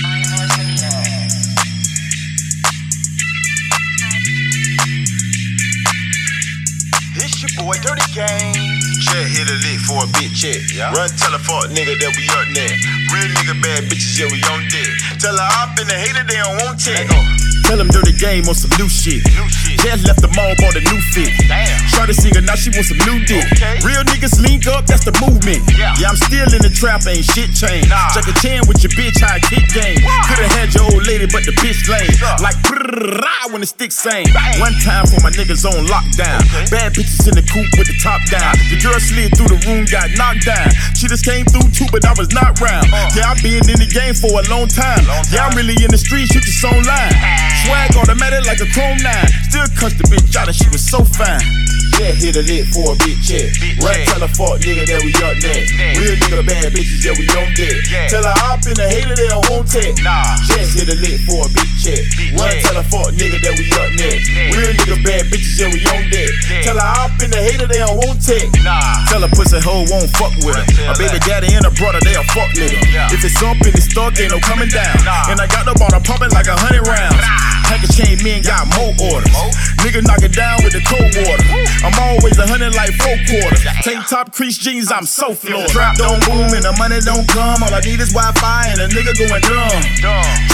Your 7.66 7.74
boy 7.74 7.82
Dirty 7.82 8.06
Game. 8.14 8.78
Check 9.02 9.26
hit 9.26 9.50
a 9.50 9.58
lick 9.66 9.80
for 9.80 10.04
a 10.04 10.06
bit 10.06 10.30
check. 10.38 10.62
Run 10.94 11.10
tell 11.18 11.34
a 11.34 11.38
fuck 11.38 11.66
nigga 11.74 11.98
that 11.98 12.14
we 12.14 12.28
up 12.30 12.46
there. 12.54 12.70
Real 13.10 13.26
nigga 13.34 13.60
bad 13.60 13.90
bitches, 13.90 14.18
yeah, 14.18 14.30
we 14.30 14.38
on 14.54 14.62
deck. 14.70 15.18
Tell 15.18 15.34
her 15.34 15.42
I 15.42 15.74
been 15.74 15.90
a 15.90 15.98
hater, 15.98 16.22
they 16.22 16.36
don't 16.36 16.62
want 16.62 16.78
check. 16.78 17.45
Tell 17.66 17.82
him 17.82 17.90
dirty 17.90 18.14
game 18.14 18.46
on 18.46 18.54
some 18.54 18.70
new 18.78 18.86
shit. 18.86 19.26
shit. 19.26 19.82
Just 19.82 20.06
left 20.06 20.22
the 20.22 20.30
mall, 20.38 20.54
bought 20.62 20.78
a 20.78 20.82
new 20.86 21.00
fit. 21.10 21.34
Try 21.90 22.06
to 22.06 22.14
sing 22.14 22.30
her, 22.38 22.44
now 22.46 22.54
she 22.54 22.70
want 22.70 22.86
some 22.86 23.02
new 23.02 23.18
dick. 23.26 23.42
Okay. 23.58 23.82
Real 23.82 24.06
niggas 24.06 24.38
link 24.38 24.70
up, 24.70 24.86
that's 24.86 25.02
the 25.02 25.10
movement. 25.18 25.66
Yeah. 25.74 25.90
I'm 26.06 26.14
still 26.14 26.46
in 26.46 26.62
the 26.62 26.70
trap, 26.70 27.02
ain't 27.10 27.26
shit 27.26 27.50
changed. 27.58 27.90
Nah. 27.90 28.14
Check 28.14 28.30
a 28.30 28.34
chin 28.38 28.62
with 28.70 28.86
your 28.86 28.94
bitch, 28.94 29.18
high 29.18 29.42
kick 29.42 29.66
game. 29.74 29.98
Could've 30.30 30.46
had 30.54 30.70
your 30.78 30.86
old 30.94 31.10
lady, 31.10 31.26
but 31.26 31.42
the 31.42 31.50
bitch 31.58 31.90
lame. 31.90 32.06
Yeah. 32.22 32.38
Like 32.38 32.54
brrrr, 32.62 33.50
when 33.50 33.58
the 33.62 33.66
stick 33.66 33.90
sang. 33.90 34.30
Bang. 34.30 34.62
One 34.62 34.74
time 34.86 35.10
for 35.10 35.18
my 35.26 35.34
niggas 35.34 35.66
on 35.66 35.90
lockdown. 35.90 36.46
Okay. 36.46 36.70
Bad 36.70 36.94
bitches 36.94 37.26
in 37.26 37.34
the 37.34 37.42
coupe 37.42 37.74
with 37.82 37.90
the 37.90 37.98
top 37.98 38.22
down. 38.30 38.54
The 38.70 38.78
girl 38.78 38.94
slid 39.02 39.34
through 39.34 39.50
the 39.50 39.58
room, 39.66 39.90
got 39.90 40.06
knocked 40.14 40.46
down. 40.46 40.70
She 40.94 41.10
just 41.10 41.26
came 41.26 41.42
through 41.50 41.66
too, 41.74 41.90
but 41.90 42.06
I 42.06 42.14
was 42.14 42.30
not 42.30 42.62
round. 42.62 42.86
Uh. 42.94 43.10
Yeah, 43.18 43.34
I 43.34 43.34
been 43.42 43.66
in 43.66 43.78
the 43.82 43.90
game 43.90 44.14
for 44.14 44.30
a 44.38 44.44
long 44.46 44.70
time. 44.70 45.02
Long 45.10 45.26
Yeah, 45.34 45.50
I'm 45.50 45.58
really 45.58 45.74
in 45.82 45.90
the 45.90 45.98
streets, 45.98 46.30
you 46.30 46.38
just 46.38 46.62
online. 46.62 47.10
Swag 47.66 47.96
automatic 47.98 48.46
like 48.46 48.62
a 48.62 48.68
Chrome 48.70 49.02
9. 49.02 49.26
Still 49.50 49.66
cussed 49.74 49.98
the 49.98 50.06
bitch 50.06 50.36
out 50.38 50.46
and 50.46 50.54
she 50.54 50.70
was 50.70 50.86
so 50.86 51.02
fine. 51.02 51.42
Yeah, 51.98 52.14
hit 52.14 52.38
a 52.38 52.44
lick 52.46 52.70
for 52.70 52.94
a. 52.94 52.96
Big 53.02 53.18
Run 53.82 53.98
check. 53.98 54.06
tell 54.06 54.22
a 54.22 54.30
fuck 54.30 54.62
nigga 54.62 54.86
that 54.86 55.02
we 55.02 55.10
up 55.18 55.34
next. 55.42 55.74
Real 55.98 56.14
bad 56.46 56.72
bitches, 56.72 57.02
yeah, 57.02 57.18
we 57.18 57.26
on 57.34 57.50
deck. 57.52 57.76
Yeah. 57.90 58.08
Tell 58.08 58.24
her 58.24 58.38
hop 58.40 58.62
in 58.64 58.78
the 58.78 58.86
hater, 58.86 59.14
they 59.18 59.28
don't 59.28 59.44
want. 59.50 59.68
Nah. 60.00 60.38
Just 60.46 60.78
hit 60.78 60.88
a 60.88 60.96
lick 61.02 61.18
for 61.26 61.42
a 61.42 61.48
big 61.50 61.68
check. 61.82 62.00
Big 62.16 62.32
Run 62.38 62.48
check. 62.48 62.62
tell 62.62 62.78
a 62.78 62.84
fuck 62.86 63.10
nigga 63.18 63.42
that 63.42 63.54
we 63.58 63.66
up 63.76 63.90
next. 63.98 64.30
Next. 64.30 64.54
Real 64.54 64.72
nigga 64.72 64.96
bad 65.02 65.26
bitches, 65.28 65.58
yeah, 65.58 65.68
we 65.68 65.82
on 65.90 66.06
deck. 66.08 66.30
Yeah. 66.46 66.62
Tell 66.70 66.78
her 66.78 66.90
hop 66.96 67.18
in 67.20 67.34
the 67.34 67.42
hater, 67.42 67.66
they 67.66 67.82
don't 67.82 67.98
want. 67.98 68.16
Nah. 68.66 69.06
Tell 69.06 69.22
a 69.22 69.28
pussy 69.28 69.60
hoe 69.62 69.86
won't 69.86 70.10
fuck 70.18 70.34
with 70.42 70.58
her. 70.58 70.66
A 70.90 70.94
baby 70.98 71.18
that. 71.22 71.42
daddy 71.42 71.54
and 71.54 71.62
a 71.62 71.70
brother, 71.70 72.02
they 72.02 72.18
a 72.18 72.24
fuck 72.34 72.50
nigga. 72.58 72.74
Yeah. 72.90 73.12
If 73.14 73.22
it's 73.22 73.38
up 73.38 73.54
and 73.62 73.70
it's 73.70 73.86
stuck, 73.86 74.18
ain't 74.18 74.34
no 74.34 74.40
coming 74.42 74.66
down. 74.66 74.98
Nah. 75.06 75.30
And 75.30 75.38
I 75.38 75.46
got 75.46 75.62
the 75.62 75.78
bottle 75.78 76.02
pumping 76.02 76.34
like 76.34 76.50
a 76.50 76.58
hundred 76.58 76.86
rounds. 76.90 77.14
Package 77.66 77.94
chain 77.98 78.16
men 78.22 78.42
got 78.42 78.66
more 78.78 78.94
orders. 79.10 79.34
Nigga 79.82 80.02
knock 80.06 80.22
it 80.22 80.34
down 80.34 80.62
with 80.62 80.72
the 80.72 80.82
cold 80.86 81.10
water. 81.18 81.46
I'm 81.82 81.94
always 81.98 82.38
a 82.38 82.46
hundred 82.46 82.74
like 82.74 82.94
four 83.02 83.18
quarters. 83.26 83.62
Tank 83.82 84.06
top 84.06 84.32
crease 84.32 84.58
jeans, 84.58 84.90
I'm 84.90 85.06
so 85.06 85.34
floored. 85.34 85.68
Trap 85.70 85.98
don't 85.98 86.22
boom 86.26 86.54
and 86.54 86.62
the 86.62 86.74
money 86.78 87.02
don't 87.02 87.26
come. 87.26 87.62
All 87.62 87.74
I 87.74 87.80
need 87.82 87.98
is 87.98 88.14
Wi-Fi 88.14 88.70
and 88.70 88.78
a 88.82 88.88
nigga 88.90 89.14
going 89.18 89.42
dumb. 89.42 89.82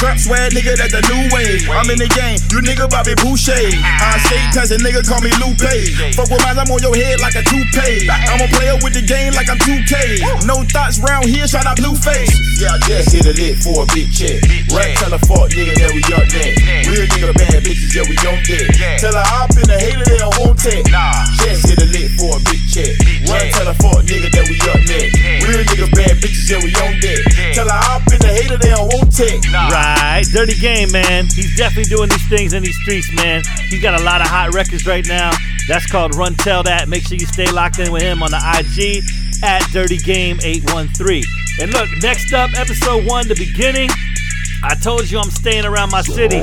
Trap 0.00 0.16
swag 0.18 0.52
nigga, 0.56 0.76
that's 0.76 0.92
the 0.92 1.04
new 1.12 1.28
wave. 1.32 1.68
I'm 1.68 1.88
in 1.92 2.00
the 2.00 2.08
game, 2.08 2.40
you 2.48 2.64
nigga 2.64 2.88
Bobby 2.88 3.14
Boucher. 3.20 3.56
I 3.56 4.16
say 4.28 4.40
cause 4.56 4.72
a 4.72 4.78
nigga 4.80 5.04
call 5.04 5.20
me 5.20 5.30
Lupe. 5.40 6.16
Fuck 6.16 6.32
with 6.32 6.42
mine, 6.42 6.58
I'm 6.58 6.68
on 6.72 6.80
your 6.80 6.96
head 6.96 7.20
like 7.20 7.36
a 7.36 7.44
toupee. 7.44 8.08
I'm 8.08 8.40
a 8.40 8.48
player 8.56 8.76
with 8.80 8.96
the 8.96 9.04
game 9.04 9.36
like 9.36 9.48
I'm 9.52 9.60
2K. 9.60 10.44
No 10.48 10.64
thoughts 10.68 10.98
round 11.00 11.28
here, 11.28 11.46
shout 11.46 11.68
out 11.68 11.76
Blueface. 11.76 12.32
Yeah, 12.56 12.74
I 12.74 12.78
just 12.88 13.12
hit 13.12 13.28
a 13.28 13.34
lick 13.36 13.60
for 13.60 13.84
a 13.84 13.86
big 13.92 14.08
check. 14.12 14.40
Run 14.72 14.88
tell 14.96 15.12
a 15.12 15.20
fuck 15.20 15.52
nigga 15.52 15.76
that 15.76 15.92
we 15.92 16.00
up 16.12 16.24
next. 16.32 16.64
Next. 16.64 17.01
Real 17.02 17.10
nigga 17.18 17.34
bad 17.34 17.66
bitches, 17.66 17.90
yeah, 17.98 18.06
we 18.06 18.14
on 18.30 18.38
deck. 18.46 18.62
Yeah. 18.78 18.94
Tell 19.02 19.10
her 19.10 19.26
hop 19.26 19.50
in 19.58 19.66
the 19.66 19.74
hater, 19.74 20.06
they 20.06 20.22
don't 20.22 20.38
want 20.38 20.54
tech. 20.54 20.86
Nah. 20.86 21.26
Just 21.42 21.66
hit 21.66 21.82
a 21.82 21.88
lick 21.90 22.14
for 22.14 22.30
a 22.30 22.40
big 22.46 22.62
check. 22.70 22.94
Big 23.02 23.26
Run 23.26 23.42
check. 23.42 23.58
tell 23.58 23.66
a 23.66 23.74
fuck 23.74 24.06
nigga 24.06 24.30
that 24.30 24.46
we 24.46 24.54
up 24.70 24.78
next. 24.86 25.18
Yeah. 25.18 25.42
Real 25.42 25.66
nigga 25.66 25.90
bad 25.98 26.14
bitches, 26.22 26.46
yeah, 26.46 26.62
we 26.62 26.70
on 26.78 26.94
deck. 27.02 27.18
Yeah. 27.34 27.58
Tell 27.58 27.66
her 27.66 27.82
hop 27.90 28.06
in 28.06 28.22
the 28.22 28.30
hater, 28.30 28.54
they 28.54 28.70
don't 28.70 28.86
want 28.86 29.10
tech. 29.10 29.34
Nah. 29.50 29.74
Right, 29.74 30.22
dirty 30.30 30.54
game, 30.54 30.94
man. 30.94 31.26
He's 31.34 31.50
definitely 31.58 31.90
doing 31.90 32.06
these 32.06 32.28
things 32.30 32.54
in 32.54 32.62
these 32.62 32.78
streets, 32.86 33.10
man. 33.18 33.42
He's 33.66 33.82
got 33.82 33.98
a 33.98 34.04
lot 34.06 34.22
of 34.22 34.30
hot 34.30 34.54
records 34.54 34.86
right 34.86 35.02
now. 35.02 35.34
That's 35.66 35.90
called 35.90 36.14
Run 36.14 36.38
Tell 36.38 36.62
That. 36.62 36.86
Make 36.86 37.02
sure 37.02 37.18
you 37.18 37.26
stay 37.26 37.50
locked 37.50 37.82
in 37.82 37.90
with 37.90 38.06
him 38.06 38.22
on 38.22 38.30
the 38.30 38.38
IG 38.38 39.02
at 39.42 39.66
Dirty 39.74 39.98
Game 39.98 40.38
813. 40.38 41.26
And 41.58 41.74
look, 41.74 41.90
next 41.98 42.30
up, 42.30 42.54
episode 42.54 43.10
one, 43.10 43.26
the 43.26 43.34
beginning. 43.34 43.90
I 44.62 44.76
told 44.78 45.10
you 45.10 45.18
I'm 45.18 45.34
staying 45.34 45.66
around 45.66 45.90
my 45.90 46.02
city. 46.02 46.38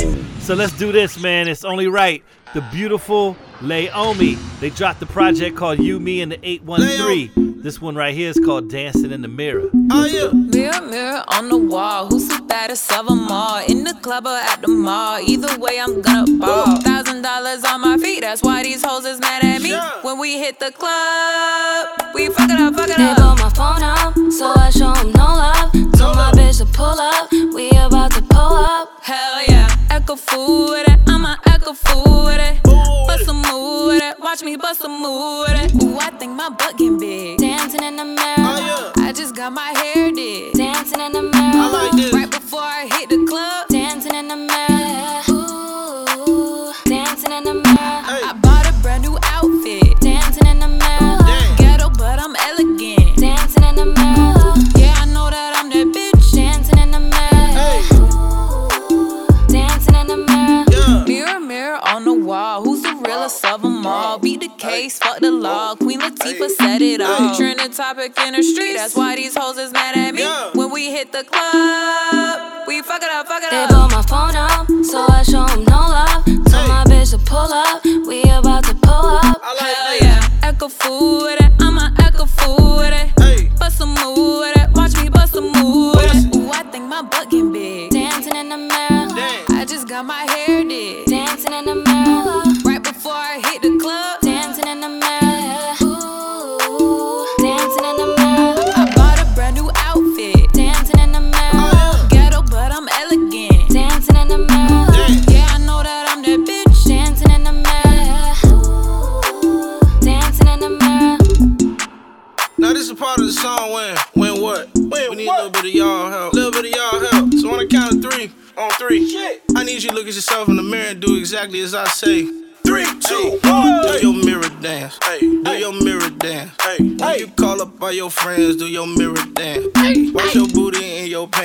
So 0.49 0.55
let's 0.55 0.73
do 0.73 0.91
this, 0.91 1.21
man. 1.21 1.47
It's 1.47 1.63
only 1.63 1.87
right. 1.87 2.23
the 2.55 2.61
beautiful 2.71 3.37
Laomi. 3.59 4.35
They 4.59 4.71
dropped 4.71 4.99
the 4.99 5.05
project 5.05 5.55
called 5.55 5.77
You, 5.77 5.99
Me, 5.99 6.21
and 6.21 6.31
the 6.31 6.39
813. 6.43 7.61
This 7.61 7.79
one 7.79 7.93
right 7.95 8.15
here 8.15 8.31
is 8.31 8.39
called 8.43 8.67
Dancing 8.67 9.11
in 9.11 9.21
the 9.21 9.27
Mirror. 9.27 9.69
Oh, 9.91 10.05
yeah. 10.05 10.31
Mirror, 10.33 10.81
mirror 10.87 11.23
on 11.27 11.49
the 11.49 11.57
wall. 11.59 12.07
Who's 12.07 12.27
the 12.29 12.41
baddest 12.41 12.91
of 12.91 13.05
them 13.05 13.27
all? 13.29 13.63
In 13.63 13.83
the 13.83 13.93
club 14.01 14.25
or 14.25 14.37
at 14.37 14.63
the 14.63 14.69
mall? 14.69 15.19
Either 15.19 15.55
way, 15.59 15.79
I'm 15.79 16.01
gonna 16.01 16.35
ball. 16.39 16.81
Thousand 16.81 17.21
dollars 17.21 17.63
on 17.63 17.81
my 17.81 17.97
feet. 17.97 18.21
That's 18.21 18.41
why 18.41 18.63
these 18.63 18.83
hoes 18.83 19.05
is 19.05 19.19
mad 19.19 19.43
at 19.43 19.61
me. 19.61 19.77
When 20.01 20.17
we 20.17 20.39
hit 20.39 20.59
the 20.59 20.71
club, 20.71 22.15
we 22.15 22.27
fuck 22.29 22.49
it 22.49 22.59
up, 22.59 22.73
fuck 22.73 22.89
it 22.89 22.97
They 22.97 23.03
up. 23.03 23.17
blow 23.17 23.35
my 23.35 23.49
phone 23.49 23.83
up, 23.83 24.15
so 24.31 24.51
I 24.55 24.71
show 24.71 24.93
'em 24.93 25.11
no 25.11 25.38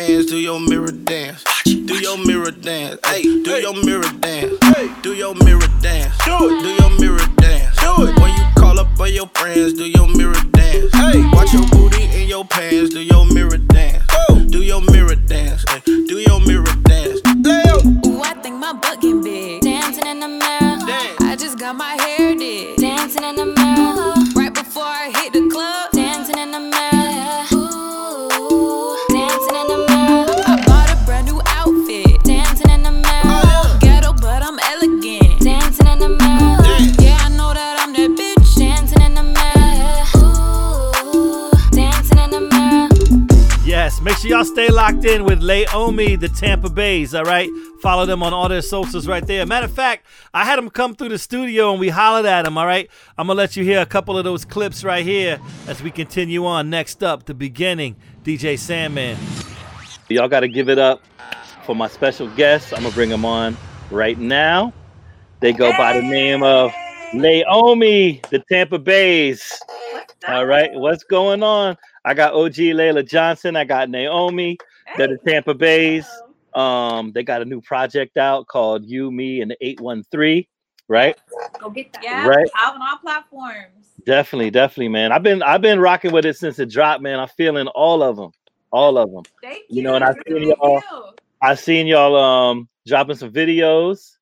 in 0.04 0.10
your 0.10 0.16
pants, 0.18 0.30
do 0.30 0.36
your 0.38 0.60
mirror 0.60 0.90
dance. 0.90 1.44
Do 1.64 1.94
your 1.94 2.18
mirror 2.18 2.50
dance. 2.50 3.00
Hey, 3.04 3.22
do 3.22 3.50
your 3.60 3.74
mirror 3.84 4.10
dance. 4.20 4.52
Do 5.02 5.14
your 5.14 5.34
mirror 5.34 5.68
dance. 5.80 6.16
Do 6.24 6.36
it. 6.50 6.62
Do 6.62 6.68
your 6.82 7.00
mirror 7.00 7.26
dance. 7.36 7.76
Do 7.78 8.06
it. 8.06 8.18
When 8.20 8.34
you 8.34 8.44
call 8.56 8.78
up 8.78 8.88
all 8.98 9.08
your 9.08 9.28
friends, 9.34 9.74
do 9.74 9.84
your 9.84 10.08
mirror 10.08 10.34
dance. 10.52 10.92
Hey, 10.92 11.22
watch 11.32 11.52
your 11.52 11.66
booty 11.68 12.04
in 12.04 12.28
your 12.28 12.44
pants, 12.44 12.92
do 12.92 13.02
your 13.02 13.26
mirror 13.26 13.58
dance. 13.58 14.04
Do 14.48 14.62
your 14.62 14.80
mirror 14.82 15.14
dance. 15.14 15.64
Hey, 15.68 15.80
do 15.84 16.18
your 16.18 16.40
mirror 16.40 16.64
dance. 16.84 17.20
Leo. 17.36 17.78
Ooh, 18.06 18.22
I 18.22 18.34
think 18.42 18.56
my 18.56 18.72
butt 18.72 19.00
getting 19.00 19.22
big. 19.22 19.62
Dancing 19.62 20.06
in 20.06 20.20
the 20.20 20.28
mirror. 20.28 20.78
I 21.20 21.36
just 21.38 21.58
got 21.58 21.76
my 21.76 21.96
hair 22.02 22.34
did. 22.34 22.78
Dancing 22.78 23.24
in 23.24 23.36
the 23.36 23.46
mirror. 23.46 24.13
Sure 44.24 44.36
y'all 44.36 44.44
stay 44.44 44.68
locked 44.68 45.04
in 45.04 45.24
with 45.24 45.40
Laomi, 45.40 46.18
the 46.18 46.28
Tampa 46.28 46.70
Bays, 46.70 47.14
all 47.14 47.24
right? 47.24 47.50
Follow 47.80 48.06
them 48.06 48.22
on 48.22 48.32
all 48.32 48.48
their 48.48 48.62
socials 48.62 49.06
right 49.06 49.26
there. 49.26 49.44
Matter 49.44 49.66
of 49.66 49.72
fact, 49.72 50.06
I 50.32 50.44
had 50.44 50.56
them 50.56 50.70
come 50.70 50.94
through 50.94 51.10
the 51.10 51.18
studio 51.18 51.72
and 51.72 51.80
we 51.80 51.90
hollered 51.90 52.24
at 52.24 52.44
them, 52.44 52.56
all 52.56 52.66
right? 52.66 52.88
I'm 53.18 53.26
going 53.26 53.36
to 53.36 53.38
let 53.38 53.56
you 53.56 53.64
hear 53.64 53.80
a 53.80 53.86
couple 53.86 54.16
of 54.16 54.24
those 54.24 54.44
clips 54.44 54.82
right 54.82 55.04
here 55.04 55.38
as 55.66 55.82
we 55.82 55.90
continue 55.90 56.46
on. 56.46 56.70
Next 56.70 57.02
up, 57.02 57.26
the 57.26 57.34
beginning, 57.34 57.96
DJ 58.24 58.58
Sandman. 58.58 59.18
Y'all 60.08 60.28
got 60.28 60.40
to 60.40 60.48
give 60.48 60.68
it 60.68 60.78
up 60.78 61.02
for 61.64 61.74
my 61.74 61.88
special 61.88 62.28
guests. 62.28 62.72
I'm 62.72 62.80
going 62.80 62.90
to 62.90 62.94
bring 62.94 63.10
them 63.10 63.24
on 63.24 63.56
right 63.90 64.18
now. 64.18 64.72
They 65.40 65.52
go 65.52 65.70
by 65.76 66.00
the 66.00 66.02
name 66.02 66.42
of 66.42 66.72
Laomi, 67.12 68.26
the 68.30 68.42
Tampa 68.50 68.78
Bays. 68.78 69.52
All 70.26 70.46
right, 70.46 70.70
what's 70.72 71.04
going 71.04 71.42
on? 71.42 71.76
I 72.04 72.14
got 72.14 72.34
OG 72.34 72.54
Layla 72.54 73.06
Johnson. 73.06 73.56
I 73.56 73.64
got 73.64 73.88
Naomi. 73.90 74.58
They're 74.96 75.08
the 75.08 75.18
Tampa 75.26 75.54
Bays. 75.54 76.06
Um, 76.54 77.12
they 77.12 77.22
got 77.22 77.42
a 77.42 77.44
new 77.44 77.60
project 77.60 78.16
out 78.16 78.46
called 78.46 78.84
You, 78.84 79.10
Me, 79.10 79.40
and 79.40 79.50
the 79.50 79.56
813. 79.60 80.44
Right? 80.86 81.16
Go 81.58 81.70
get 81.70 81.92
that. 81.94 82.02
Yeah, 82.02 82.26
Right. 82.26 82.46
Out 82.56 82.74
on 82.74 82.82
all 82.82 82.98
platforms. 82.98 83.88
Definitely, 84.04 84.50
definitely, 84.50 84.88
man. 84.88 85.12
I've 85.12 85.22
been 85.22 85.42
I've 85.42 85.62
been 85.62 85.80
rocking 85.80 86.12
with 86.12 86.26
it 86.26 86.36
since 86.36 86.58
it 86.58 86.68
dropped, 86.70 87.02
man. 87.02 87.18
I'm 87.18 87.28
feeling 87.28 87.68
all 87.68 88.02
of 88.02 88.16
them, 88.16 88.32
all 88.70 88.98
of 88.98 89.10
them. 89.10 89.22
Thank 89.40 89.60
you. 89.70 89.76
You 89.78 89.82
know, 89.82 89.94
and 89.94 90.04
I 90.04 90.12
seen 90.28 90.48
y'all. 90.48 90.82
I've 91.40 91.58
seen 91.58 91.86
y'all 91.86 92.14
um 92.16 92.68
dropping 92.86 93.16
some 93.16 93.32
videos, 93.32 94.16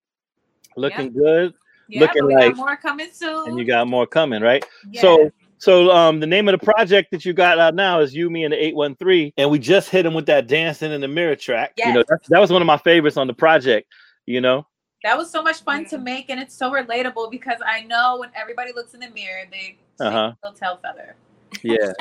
looking 0.77 1.13
good, 1.13 1.53
Yeah, 1.89 2.03
looking 2.03 2.27
we 2.27 2.35
like, 2.37 2.55
got 2.55 2.57
more 2.57 2.77
coming 2.77 3.09
soon. 3.13 3.49
and 3.49 3.59
you 3.59 3.65
got 3.65 3.89
more 3.89 4.07
coming, 4.07 4.41
right? 4.41 4.65
So 4.95 5.33
so 5.63 5.93
um 5.93 6.19
the 6.19 6.27
name 6.27 6.49
of 6.49 6.59
the 6.59 6.65
project 6.65 7.13
that 7.13 7.25
you 7.25 7.33
got 7.33 7.61
out 7.61 7.77
now 7.77 8.01
is 8.01 8.13
You, 8.13 8.29
Me, 8.29 8.43
and 8.43 8.53
the 8.53 8.65
813, 8.65 9.33
and 9.37 9.49
we 9.49 9.61
just 9.61 9.89
hit 9.91 10.05
him 10.05 10.13
with 10.13 10.27
that 10.27 10.49
dancing 10.49 10.91
in 10.91 11.01
the 11.01 11.07
mirror 11.07 11.37
track. 11.37 11.75
You 11.77 11.93
know, 11.93 12.03
that, 12.09 12.19
that 12.31 12.41
was 12.41 12.51
one 12.51 12.61
of 12.61 12.67
my 12.67 12.79
favorites 12.79 13.17
on 13.17 13.29
the 13.29 13.33
project. 13.33 13.87
You 14.27 14.41
know, 14.41 14.67
that 15.05 15.17
was 15.17 15.31
so 15.31 15.41
much 15.41 15.63
fun 15.63 15.85
to 15.87 15.99
make, 15.99 16.31
and 16.31 16.41
it's 16.41 16.53
so 16.53 16.73
relatable 16.73 17.31
because 17.31 17.61
I 17.65 17.83
know 17.85 18.19
when 18.19 18.31
everybody 18.35 18.73
looks 18.75 18.93
in 18.95 18.99
the 19.01 19.11
mirror, 19.11 19.45
they 19.53 19.79
uh 20.01 20.11
huh, 20.11 20.33
will 20.43 20.53
tell 20.53 20.79
feather. 20.79 21.15
yeah, 21.63 21.93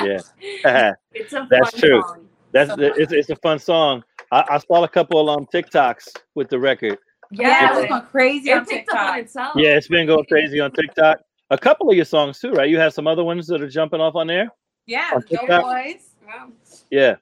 yeah. 0.65 0.93
It's 1.13 1.33
a 1.33 1.47
That's 1.51 1.71
fun 1.71 1.79
true. 1.81 2.01
song. 2.01 2.27
That's 2.53 2.69
So 2.71 2.75
it's, 2.79 3.11
it's 3.11 3.29
a 3.29 3.35
fun 3.35 3.59
song. 3.59 4.03
I, 4.31 4.43
I 4.49 4.57
saw 4.57 4.83
a 4.83 4.87
couple 4.87 5.29
of 5.29 5.37
um 5.37 5.45
TikToks 5.53 6.07
with 6.33 6.49
the 6.49 6.57
record. 6.57 6.97
Yeah, 7.29 7.69
it 7.73 7.75
was 7.75 7.85
going 7.89 8.01
crazy 8.07 8.49
It 8.49 8.57
on 8.57 8.65
picked 8.65 8.89
up 8.89 8.95
on 8.95 9.05
TikTok. 9.05 9.19
itself. 9.19 9.51
Yeah, 9.57 9.75
it's 9.75 9.87
been 9.87 10.07
going 10.07 10.25
crazy 10.25 10.59
on 10.59 10.71
TikTok. 10.71 11.19
A 11.51 11.57
couple 11.57 11.89
of 11.89 11.95
your 11.97 12.05
songs 12.05 12.39
too, 12.39 12.51
right? 12.51 12.69
You 12.69 12.79
have 12.79 12.93
some 12.93 13.07
other 13.07 13.25
ones 13.25 13.45
that 13.47 13.61
are 13.61 13.67
jumping 13.67 13.99
off 13.99 14.15
on 14.15 14.25
there. 14.25 14.49
Yeah, 14.87 15.11
On 15.13 15.21
Go 15.21 15.27
TikTok? 15.37 15.63
Boys. 15.63 16.15
Yeah, 16.89 17.15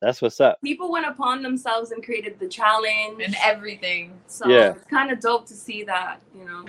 that's 0.00 0.20
what's 0.20 0.40
up. 0.40 0.58
People 0.64 0.90
went 0.90 1.06
upon 1.06 1.42
themselves 1.42 1.92
and 1.92 2.04
created 2.04 2.40
the 2.40 2.48
challenge 2.48 3.22
and 3.24 3.36
everything. 3.40 4.12
So 4.26 4.48
Yeah. 4.48 4.70
it's 4.72 4.84
kind 4.86 5.12
of 5.12 5.20
dope 5.20 5.46
to 5.46 5.54
see 5.54 5.84
that, 5.84 6.20
you 6.36 6.44
know. 6.44 6.64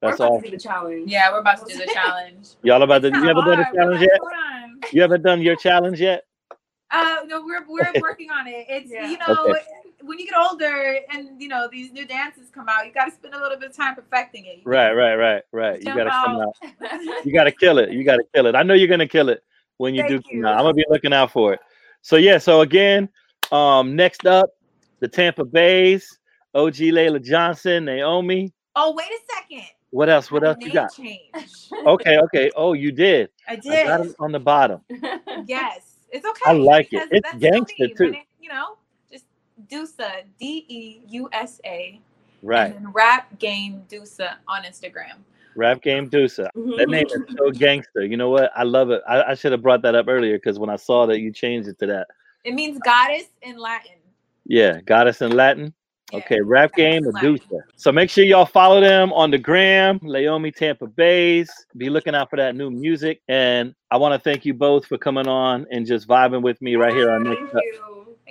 That's 0.00 0.18
We're 0.20 0.26
about 0.26 0.30
all. 0.30 0.40
to 0.40 0.50
do 0.50 0.56
the 0.56 0.62
challenge. 0.62 1.10
Yeah, 1.10 1.32
we're 1.32 1.40
about 1.40 1.66
to 1.66 1.72
do 1.72 1.78
the 1.84 1.90
challenge. 1.92 2.50
Y'all 2.62 2.82
about 2.82 3.02
to? 3.02 3.08
You 3.08 3.14
kinda 3.14 3.26
haven't 3.28 3.44
done 3.44 3.60
a 3.60 3.74
challenge 3.74 4.00
yet? 4.00 4.92
You 4.92 5.02
haven't 5.02 5.22
done 5.22 5.42
your 5.42 5.56
challenge 5.56 6.00
yet? 6.00 6.24
Uh, 6.92 7.16
no, 7.26 7.42
we're 7.44 7.64
we're 7.68 7.92
working 8.00 8.30
on 8.30 8.46
it. 8.46 8.66
It's 8.68 8.90
you 8.90 9.18
know 9.18 9.46
Okay. 9.50 9.60
When 10.04 10.18
you 10.18 10.26
get 10.26 10.34
older 10.38 10.98
and 11.10 11.40
you 11.40 11.48
know 11.48 11.68
these 11.70 11.92
new 11.92 12.04
dances 12.06 12.48
come 12.50 12.68
out, 12.68 12.86
you 12.86 12.92
got 12.92 13.06
to 13.06 13.10
spend 13.12 13.34
a 13.34 13.40
little 13.40 13.58
bit 13.58 13.70
of 13.70 13.76
time 13.76 13.94
perfecting 13.94 14.44
it. 14.46 14.60
Right, 14.64 14.92
right, 14.92 15.14
right, 15.16 15.42
right. 15.52 15.78
You 15.78 15.94
gotta 15.94 16.10
come 16.10 16.40
out. 16.40 16.54
out. 16.82 17.00
You 17.24 17.32
gotta 17.32 17.52
kill 17.52 17.78
it. 17.78 17.90
You 17.92 18.04
gotta 18.04 18.24
kill 18.34 18.46
it. 18.46 18.54
I 18.54 18.62
know 18.62 18.74
you're 18.74 18.88
gonna 18.88 19.06
kill 19.08 19.28
it 19.28 19.42
when 19.78 19.94
you 19.94 20.02
Thank 20.02 20.22
do 20.24 20.30
come 20.30 20.44
out. 20.44 20.56
I'm 20.58 20.64
gonna 20.64 20.74
be 20.74 20.84
looking 20.88 21.12
out 21.12 21.30
for 21.30 21.52
it. 21.54 21.60
So 22.02 22.16
yeah. 22.16 22.38
So 22.38 22.60
again, 22.62 23.08
um, 23.52 23.94
next 23.96 24.26
up, 24.26 24.50
the 25.00 25.08
Tampa 25.08 25.44
Bays, 25.44 26.18
OG 26.54 26.74
Layla 26.74 27.22
Johnson, 27.22 27.84
Naomi. 27.84 28.52
Oh, 28.76 28.94
wait 28.94 29.06
a 29.08 29.34
second. 29.34 29.66
What 29.90 30.08
else? 30.08 30.30
What 30.30 30.42
else 30.44 30.56
you 30.60 30.72
got? 30.72 30.92
change. 30.94 31.68
Okay, 31.86 32.18
okay. 32.18 32.50
Oh, 32.56 32.72
you 32.72 32.92
did. 32.92 33.28
I 33.48 33.52
I 33.52 33.56
got 33.56 33.98
did. 34.00 34.10
it 34.10 34.16
on 34.18 34.32
the 34.32 34.40
bottom. 34.40 34.80
yes, 35.46 35.96
it's 36.10 36.24
okay. 36.26 36.40
I 36.46 36.52
like 36.52 36.88
it. 36.92 37.08
It's 37.10 37.34
gangster, 37.38 37.88
too. 37.88 38.12
it- 38.14 38.26
You 38.40 38.48
know, 38.48 38.76
Deusa, 39.72 40.22
D 40.38 40.64
E 40.68 41.00
U 41.08 41.28
S 41.32 41.60
A, 41.64 42.00
Right. 42.42 42.66
and 42.66 42.74
then 42.74 42.92
Rap 42.92 43.38
Game 43.38 43.82
Deusa 43.88 44.38
on 44.48 44.64
Instagram. 44.64 45.18
Rap 45.56 45.80
Game 45.82 46.08
Deusa. 46.08 46.48
Mm-hmm. 46.56 46.76
That 46.76 46.88
name 46.88 47.06
is 47.06 47.22
so 47.38 47.50
gangster. 47.50 48.04
You 48.04 48.16
know 48.16 48.30
what? 48.30 48.50
I 48.56 48.62
love 48.64 48.90
it. 48.90 49.00
I, 49.08 49.22
I 49.22 49.34
should 49.34 49.52
have 49.52 49.62
brought 49.62 49.82
that 49.82 49.94
up 49.94 50.06
earlier 50.08 50.36
because 50.36 50.58
when 50.58 50.70
I 50.70 50.76
saw 50.76 51.06
that 51.06 51.20
you 51.20 51.32
changed 51.32 51.68
it 51.68 51.78
to 51.80 51.86
that. 51.86 52.08
It 52.44 52.54
means 52.54 52.78
goddess 52.84 53.26
in 53.42 53.56
Latin. 53.58 53.92
Yeah, 54.46 54.80
goddess 54.80 55.22
in 55.22 55.32
Latin. 55.32 55.72
Okay, 56.14 56.40
rap 56.42 56.74
game 56.74 57.04
in 57.04 57.10
Latin. 57.12 57.32
Medusa. 57.32 57.64
So 57.76 57.90
make 57.92 58.10
sure 58.10 58.24
y'all 58.24 58.44
follow 58.44 58.80
them 58.80 59.12
on 59.14 59.30
the 59.30 59.38
gram, 59.38 59.98
Laomi 60.00 60.54
Tampa 60.54 60.86
Bays. 60.86 61.50
Be 61.76 61.88
looking 61.88 62.14
out 62.14 62.28
for 62.28 62.36
that 62.36 62.54
new 62.56 62.70
music. 62.70 63.22
And 63.28 63.74
I 63.90 63.96
want 63.96 64.12
to 64.14 64.18
thank 64.18 64.44
you 64.44 64.52
both 64.52 64.84
for 64.86 64.98
coming 64.98 65.26
on 65.28 65.66
and 65.70 65.86
just 65.86 66.06
vibing 66.08 66.42
with 66.42 66.60
me 66.60 66.76
right 66.76 66.92
here 66.92 67.10
on 67.10 67.22
Next 67.22 67.54
Up. 67.54 67.62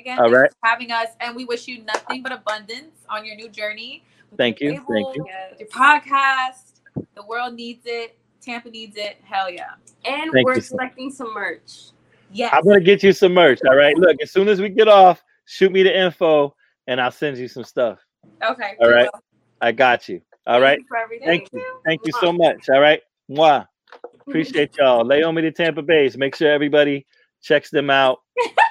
Again, 0.01 0.17
All 0.17 0.25
thanks 0.25 0.39
right. 0.39 0.51
for 0.51 0.67
having 0.67 0.91
us, 0.91 1.09
and 1.19 1.35
we 1.35 1.45
wish 1.45 1.67
you 1.67 1.83
nothing 1.83 2.23
but 2.23 2.31
abundance 2.31 3.05
on 3.07 3.23
your 3.23 3.35
new 3.35 3.49
journey. 3.49 4.03
Thank 4.35 4.59
your 4.59 4.73
you. 4.73 4.85
Thank 4.89 5.15
you. 5.15 5.25
Your 5.59 5.67
podcast. 5.69 6.79
The 7.13 7.23
world 7.23 7.53
needs 7.53 7.83
it. 7.85 8.17
Tampa 8.41 8.71
needs 8.71 8.97
it. 8.97 9.17
Hell 9.23 9.51
yeah. 9.51 9.73
And 10.03 10.31
Thank 10.31 10.47
we're 10.47 10.55
you 10.55 10.61
so- 10.61 10.75
expecting 10.75 11.11
some 11.11 11.31
merch. 11.35 11.91
Yes. 12.31 12.51
I'm 12.51 12.63
gonna 12.63 12.79
get 12.79 13.03
you 13.03 13.13
some 13.13 13.33
merch. 13.35 13.59
All 13.69 13.75
right. 13.75 13.95
Look, 13.95 14.17
as 14.23 14.31
soon 14.31 14.47
as 14.47 14.59
we 14.59 14.69
get 14.69 14.87
off, 14.87 15.23
shoot 15.45 15.71
me 15.71 15.83
the 15.83 15.95
info 15.95 16.55
and 16.87 16.99
I'll 16.99 17.11
send 17.11 17.37
you 17.37 17.47
some 17.47 17.63
stuff. 17.63 17.99
Okay. 18.43 18.43
All 18.43 18.53
right. 18.53 18.77
we 18.79 18.87
right. 18.87 19.09
will. 19.13 19.21
I 19.61 19.71
got 19.71 20.09
you. 20.09 20.19
All 20.47 20.55
Thank 20.55 20.63
right. 20.63 20.79
you 20.79 20.85
for 20.87 20.97
everything. 20.97 21.27
Thank 21.27 21.49
you. 21.53 21.81
Thank 21.85 22.01
you 22.05 22.13
so 22.19 22.33
much. 22.33 22.69
All 22.69 22.79
right. 22.79 23.01
Mwah. 23.29 23.67
Appreciate 24.27 24.75
y'all. 24.79 25.03
Laomi 25.03 25.41
to 25.41 25.51
Tampa 25.51 25.83
Bays. 25.83 26.17
Make 26.17 26.35
sure 26.35 26.51
everybody 26.51 27.05
checks 27.43 27.69
them 27.69 27.91
out. 27.91 28.21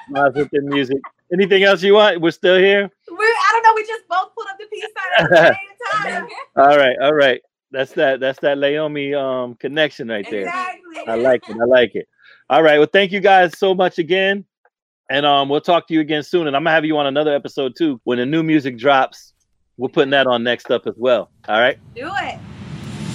Smiles 0.07 0.35
with 0.35 0.49
their 0.51 0.63
music. 0.63 0.97
Anything 1.33 1.63
else 1.63 1.81
you 1.81 1.93
want? 1.93 2.19
We're 2.19 2.31
still 2.31 2.57
here. 2.57 2.89
We're, 3.09 3.17
I 3.17 3.49
don't 3.53 3.63
know. 3.63 3.73
We 3.75 3.85
just 3.87 4.07
both 4.09 4.29
pulled 4.35 4.47
up 4.47 4.57
the 4.59 4.65
peace 4.71 4.83
sign 4.83 5.25
at 5.25 5.29
the 5.29 5.57
same 6.03 6.27
time. 6.27 6.27
All 6.57 6.77
right. 6.77 6.95
All 7.01 7.13
right. 7.13 7.41
That's 7.71 7.93
that. 7.93 8.19
That's 8.19 8.39
that 8.41 8.57
Laomi 8.57 9.17
um 9.17 9.55
connection 9.55 10.09
right 10.09 10.27
there. 10.29 10.41
Exactly. 10.41 11.07
I 11.07 11.15
like 11.15 11.47
it. 11.47 11.57
I 11.61 11.65
like 11.65 11.95
it. 11.95 12.07
All 12.49 12.61
right. 12.61 12.77
Well, 12.77 12.89
thank 12.91 13.11
you 13.13 13.21
guys 13.21 13.57
so 13.57 13.73
much 13.73 13.97
again. 13.97 14.45
And 15.09 15.25
um, 15.25 15.49
we'll 15.49 15.61
talk 15.61 15.87
to 15.87 15.93
you 15.93 16.01
again 16.01 16.23
soon. 16.23 16.47
And 16.47 16.55
I'm 16.55 16.63
gonna 16.63 16.75
have 16.75 16.85
you 16.85 16.97
on 16.97 17.07
another 17.07 17.33
episode 17.33 17.75
too. 17.77 18.01
When 18.03 18.17
the 18.17 18.25
new 18.25 18.43
music 18.43 18.77
drops, 18.77 19.33
we're 19.77 19.89
putting 19.89 20.11
that 20.11 20.27
on 20.27 20.43
next 20.43 20.69
up 20.69 20.85
as 20.85 20.95
well. 20.97 21.31
All 21.47 21.59
right. 21.59 21.77
Do 21.95 22.07
it. 22.07 22.39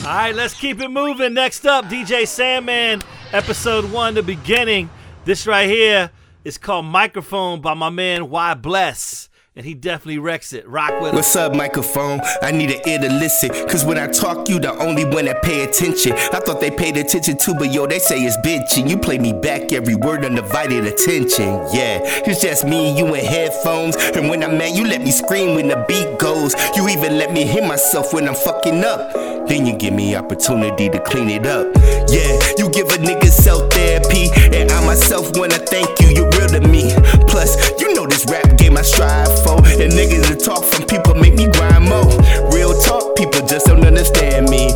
All 0.07 0.13
right, 0.13 0.35
let's 0.35 0.55
keep 0.55 0.81
it 0.81 0.89
moving. 0.89 1.35
Next 1.35 1.67
up, 1.67 1.87
DJ 1.87 2.29
Sandman, 2.29 3.03
episode 3.33 3.91
one, 3.91 4.15
the 4.15 4.23
beginning. 4.23 4.89
This 5.25 5.49
right 5.49 5.69
here 5.69 6.13
is 6.47 6.59
called 6.59 6.87
Microphone 6.87 7.61
by 7.61 7.75
my 7.75 7.91
man 7.91 8.31
Y 8.31 8.55
Bless. 8.55 9.29
And 9.57 9.65
he 9.65 9.75
definitely 9.75 10.19
wrecks 10.19 10.53
it. 10.53 10.69
Rock 10.69 11.01
with 11.01 11.11
us. 11.11 11.15
What's 11.15 11.35
up, 11.35 11.55
microphone? 11.55 12.21
I 12.43 12.53
need 12.53 12.71
an 12.71 12.87
ear 12.87 12.99
to 12.99 13.09
listen. 13.09 13.49
Cause 13.67 13.87
when 13.87 13.97
I 13.99 14.07
talk, 14.07 14.51
you 14.51 14.61
the 14.61 14.71
only 14.75 15.05
one 15.07 15.25
that 15.25 15.43
pay 15.43 15.65
attention. 15.65 16.13
I 16.13 16.41
thought 16.41 16.61
they 16.61 16.71
paid 16.71 16.99
attention 16.99 17.39
too, 17.39 17.55
but 17.55 17.73
yo, 17.73 17.87
they 17.87 17.99
say 17.99 18.23
it's 18.23 18.37
bitch. 18.47 18.79
And 18.79 18.89
you 18.89 18.99
play 18.99 19.19
me 19.19 19.33
back 19.33 19.73
every 19.73 19.97
word 19.97 20.27
undivided 20.27 20.85
attention. 20.85 21.47
Yeah, 21.73 22.01
it's 22.03 22.43
just 22.43 22.67
me 22.67 22.97
you 22.97 23.07
in 23.15 23.25
headphones. 23.25 23.97
And 23.97 24.29
when 24.29 24.45
I'm 24.45 24.59
mad, 24.59 24.77
you 24.77 24.87
let 24.87 25.01
me 25.01 25.11
scream 25.11 25.57
when 25.57 25.69
the 25.69 25.85
beat 25.89 26.19
goes. 26.19 26.55
You 26.77 26.87
even 26.91 27.19
let 27.19 27.33
me 27.33 27.45
hear 27.45 27.67
myself 27.67 28.13
when 28.13 28.29
I'm 28.29 28.35
fucking 28.37 28.85
up. 28.85 29.26
Then 29.49 29.65
you 29.67 29.77
give 29.77 29.95
me 29.95 30.17
opportunity 30.17 30.89
to 30.91 30.99
clean 31.01 31.31
it 31.31 31.47
up. 31.47 31.67
Yeah, 32.09 32.39
you 32.59 32.69
give 32.71 32.89
a 32.91 32.99
nigga 32.99 33.31
self 33.31 33.71
therapy. 33.73 34.31
And 34.57 34.71
I 34.71 34.85
myself 34.85 35.31
wanna 35.37 35.59
thank 35.59 36.01
you, 36.01 36.09
you 36.09 36.25
real 36.37 36.49
to 36.49 36.61
me. 36.61 36.93
Plus, 37.29 37.55
you 37.81 37.95
know 37.95 38.07
this 38.07 38.27
rap 38.27 38.57
game 38.59 38.77
I 38.77 38.83
strive 38.83 39.31
for. 39.45 39.59
And 39.81 39.93
niggas 39.93 40.29
that 40.29 40.41
talk 40.43 40.65
from 40.65 40.85
people 40.87 41.15
make 41.15 41.35
me 41.35 41.47
grind 41.53 41.85
more. 41.85 42.11
Real 42.51 42.75
talk, 42.83 43.17
people 43.17 43.47
just 43.47 43.67
don't 43.67 43.85
understand 43.85 44.51
me. 44.51 44.71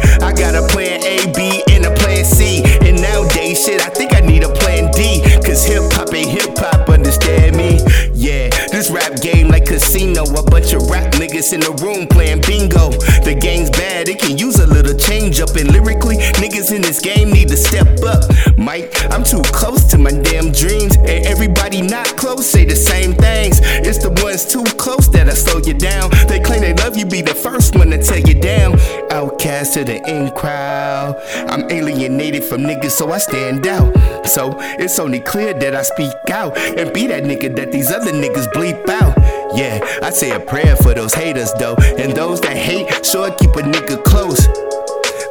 Casino. 10.24 10.40
A 10.40 10.50
bunch 10.50 10.72
of 10.72 10.88
rap 10.90 11.12
niggas 11.14 11.52
in 11.52 11.60
the 11.60 11.72
room 11.82 12.06
playing 12.06 12.40
bingo. 12.42 12.90
The 13.24 13.38
game's 13.40 13.70
bad, 13.70 14.08
it 14.08 14.18
can 14.18 14.36
use 14.36 14.58
a 14.58 14.66
little 14.66 14.96
change 14.96 15.40
up. 15.40 15.54
And 15.56 15.72
lyrically, 15.72 16.16
niggas 16.16 16.74
in 16.74 16.82
this 16.82 17.00
game 17.00 17.30
need 17.30 17.48
to 17.48 17.56
step 17.56 17.86
up. 18.04 18.24
Mike, 18.56 18.92
I'm 19.10 19.24
too 19.24 19.42
close 19.52 19.84
to 19.90 19.98
my 19.98 20.10
damn 20.10 20.52
dreams. 20.52 20.96
And 20.96 21.26
everybody 21.26 21.82
not 21.82 22.06
close 22.16 22.46
say 22.46 22.64
the 22.64 22.76
same 22.76 23.14
things. 23.14 23.60
It's 23.62 23.98
the 23.98 24.10
ones 24.22 24.44
too 24.44 24.64
close 24.76 25.08
that 25.10 25.28
I 25.28 25.34
slow 25.34 25.60
you 25.60 25.74
down. 25.74 26.10
They 26.28 26.40
claim 26.40 26.60
they 26.60 26.74
love 26.74 26.96
you, 26.96 27.06
be 27.06 27.22
the 27.22 27.34
first 27.34 27.74
one 27.76 27.90
to 27.90 28.02
tear 28.02 28.18
you 28.18 28.40
down. 28.40 28.78
Outcast 29.10 29.74
to 29.74 29.84
the 29.84 29.96
in 30.08 30.30
crowd. 30.32 31.16
I'm 31.48 31.70
alienated 31.70 32.44
from 32.44 32.62
niggas, 32.62 32.92
so 32.92 33.10
I 33.12 33.18
stand 33.18 33.66
out. 33.66 33.94
So 34.26 34.56
it's 34.78 34.98
only 34.98 35.20
clear 35.20 35.54
that 35.54 35.74
I 35.74 35.82
speak 35.82 36.12
out 36.30 36.56
and 36.56 36.92
be 36.92 37.06
that 37.08 37.24
nigga 37.24 37.54
that 37.56 37.72
these 37.72 37.90
other 37.90 38.12
niggas 38.12 38.46
bleep 38.52 38.88
out. 38.88 39.19
Yeah, 39.54 39.80
I 40.02 40.10
say 40.10 40.30
a 40.30 40.38
prayer 40.38 40.76
for 40.76 40.94
those 40.94 41.12
haters 41.12 41.52
though, 41.58 41.74
and 41.98 42.14
those 42.14 42.40
that 42.42 42.56
hate, 42.56 43.04
sure 43.04 43.30
keep 43.34 43.50
a 43.56 43.62
nigga 43.62 44.02
close. 44.04 44.46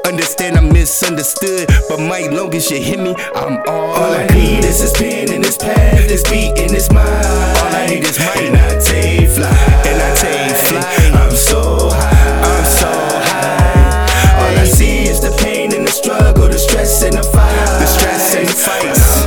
Understand 0.06 0.58
I'm 0.58 0.70
misunderstood, 0.74 1.70
but 1.88 2.00
Mike, 2.00 2.32
long 2.32 2.54
as 2.54 2.70
you 2.70 2.80
hear 2.80 2.98
me, 2.98 3.16
I'm 3.36 3.58
all. 3.68 3.96
All 3.96 4.14
I 4.14 4.28
need 4.28 4.66
is 4.66 4.82
this 4.82 4.98
pen 4.98 5.32
and 5.32 5.44
this 5.44 5.58
pad, 5.58 6.10
this 6.10 6.24
beat 6.30 6.58
and 6.60 6.70
this 6.70 6.92
mind. 6.92 7.08
All 7.08 7.74
I 7.74 7.88
need 7.88 8.04
is 8.04 8.20
Mike, 8.20 8.38
and 8.42 8.58
I 8.58 8.80
take 8.80 9.30
flight, 9.30 9.88
and 9.88 10.02
I 10.02 10.16
take 10.16 10.56
flight. 10.68 11.16
I'm 11.16 11.32
so 11.32 11.90
high, 11.92 12.42
I'm 12.44 12.66
so 12.66 12.92
high. 12.92 14.42
All 14.42 14.58
I 14.60 14.66
see 14.66 15.08
is 15.08 15.22
the 15.22 15.32
pain 15.44 15.74
and 15.74 15.88
the 15.88 15.92
struggle, 15.92 16.50
the 16.50 16.58
stress 16.58 17.04
and 17.04 17.14
the 17.14 17.24
fight, 17.24 17.80
the 17.80 17.86
stress 17.86 18.36
and 18.36 18.48
the 18.48 18.54
fights. 18.54 19.19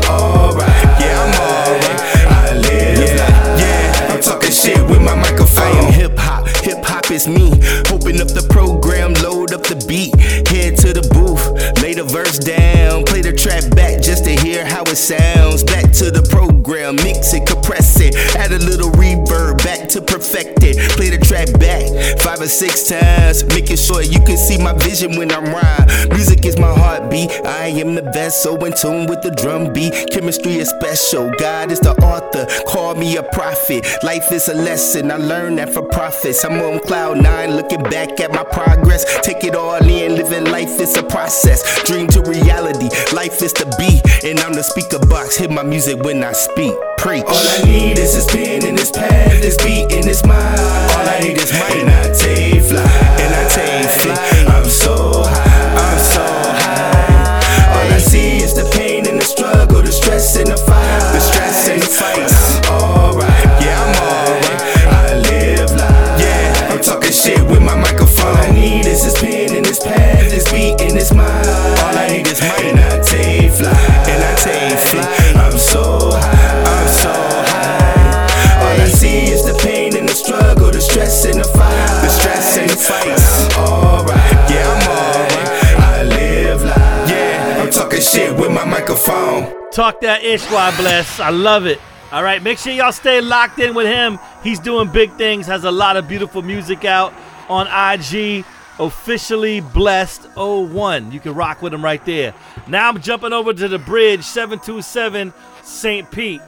Is 7.12 7.28
me. 7.28 7.52
Open 7.92 8.20
up 8.20 8.32
the 8.32 8.46
program, 8.48 9.12
load 9.22 9.52
up 9.52 9.62
the 9.62 9.76
beat, 9.86 10.16
head 10.48 10.76
to 10.78 10.92
the 10.92 11.04
booth, 11.12 11.44
lay 11.82 11.92
the 11.92 12.04
verse 12.04 12.38
down, 12.38 12.81
play 13.22 13.30
the 13.30 13.36
track 13.36 13.74
back 13.74 14.02
just 14.02 14.24
to 14.24 14.30
hear 14.30 14.64
how 14.64 14.82
it 14.82 14.96
sounds. 14.96 15.64
Back 15.64 15.92
to 15.92 16.10
the 16.10 16.22
program, 16.30 16.96
mix 16.96 17.32
it, 17.34 17.46
compress 17.46 18.00
it, 18.00 18.14
add 18.36 18.52
a 18.52 18.58
little 18.58 18.90
reverb, 18.90 19.62
back 19.62 19.88
to 19.90 20.00
perfect 20.00 20.62
it. 20.62 20.76
Play 20.96 21.10
the 21.10 21.18
track 21.18 21.48
back 21.58 21.82
five 22.20 22.40
or 22.40 22.48
six 22.48 22.88
times, 22.88 23.44
making 23.44 23.76
sure 23.76 24.02
you 24.02 24.18
can 24.20 24.36
see 24.36 24.58
my 24.58 24.72
vision 24.72 25.16
when 25.16 25.30
I'm 25.30 25.44
rhyme. 25.44 26.08
Music 26.10 26.44
is 26.44 26.58
my 26.58 26.72
heartbeat, 26.72 27.30
I 27.44 27.66
am 27.66 27.94
the 27.94 28.02
best, 28.02 28.42
so 28.42 28.56
in 28.64 28.72
tune 28.72 29.06
with 29.06 29.22
the 29.22 29.30
drum 29.30 29.72
beat. 29.72 29.92
Chemistry 30.10 30.56
is 30.56 30.70
special, 30.70 31.30
God 31.38 31.70
is 31.70 31.80
the 31.80 31.94
author, 32.02 32.46
call 32.66 32.94
me 32.94 33.16
a 33.16 33.22
prophet. 33.22 33.86
Life 34.02 34.32
is 34.32 34.48
a 34.48 34.54
lesson, 34.54 35.10
I 35.10 35.16
learned 35.16 35.58
that 35.58 35.72
for 35.72 35.82
profits. 35.82 36.44
I'm 36.44 36.60
on 36.60 36.80
cloud 36.80 37.22
nine, 37.22 37.56
looking 37.56 37.82
back 37.84 38.20
at 38.20 38.32
my 38.32 38.44
progress. 38.44 39.04
Take 39.22 39.44
it 39.44 39.54
all 39.54 39.82
in, 39.82 40.16
living 40.16 40.50
life 40.50 40.80
is 40.80 40.96
a 40.96 41.02
process. 41.02 41.62
Dream 41.84 42.08
to 42.08 42.22
reality, 42.22 42.88
life 43.12 43.42
is 43.42 43.52
the 43.52 43.66
beat, 43.78 44.02
and 44.24 44.40
I'm 44.40 44.54
the 44.54 44.62
speaker 44.62 44.98
box. 45.06 45.36
Hit 45.36 45.50
my 45.50 45.62
music 45.62 46.02
when 46.02 46.22
I 46.24 46.32
speak. 46.32 46.74
Preach. 46.98 47.24
All 47.24 47.34
I 47.34 47.62
need 47.64 47.98
is 47.98 48.14
this 48.14 48.26
pen 48.30 48.64
and 48.64 48.78
this 48.78 48.90
pad, 48.90 49.42
this 49.42 49.56
beat 49.58 49.92
and 49.92 50.04
this 50.04 50.24
mind. 50.24 50.60
All 50.60 51.08
I 51.08 51.20
need 51.20 51.36
is 51.36 51.52
mine, 51.52 51.80
and 51.80 51.90
I 51.90 52.12
take 52.14 52.62
flight, 52.62 53.11
Ish, 90.32 90.50
Y 90.50 90.76
Bless. 90.78 91.20
I 91.20 91.28
love 91.28 91.66
it. 91.66 91.78
All 92.10 92.22
right, 92.22 92.42
make 92.42 92.56
sure 92.56 92.72
y'all 92.72 92.90
stay 92.90 93.20
locked 93.20 93.58
in 93.58 93.74
with 93.74 93.86
him. 93.86 94.18
He's 94.42 94.58
doing 94.58 94.90
big 94.90 95.12
things, 95.16 95.46
has 95.46 95.64
a 95.64 95.70
lot 95.70 95.98
of 95.98 96.08
beautiful 96.08 96.40
music 96.40 96.86
out 96.86 97.12
on 97.50 97.66
IG. 97.66 98.42
officially 98.78 99.60
blessed 99.60 100.26
01. 100.34 101.12
You 101.12 101.20
can 101.20 101.34
rock 101.34 101.60
with 101.60 101.74
him 101.74 101.84
right 101.84 102.02
there. 102.06 102.32
Now 102.66 102.88
I'm 102.88 103.02
jumping 103.02 103.34
over 103.34 103.52
to 103.52 103.68
the 103.68 103.78
bridge 103.78 104.22
727 104.24 105.34
St. 105.62 106.10
Pete. 106.10 106.40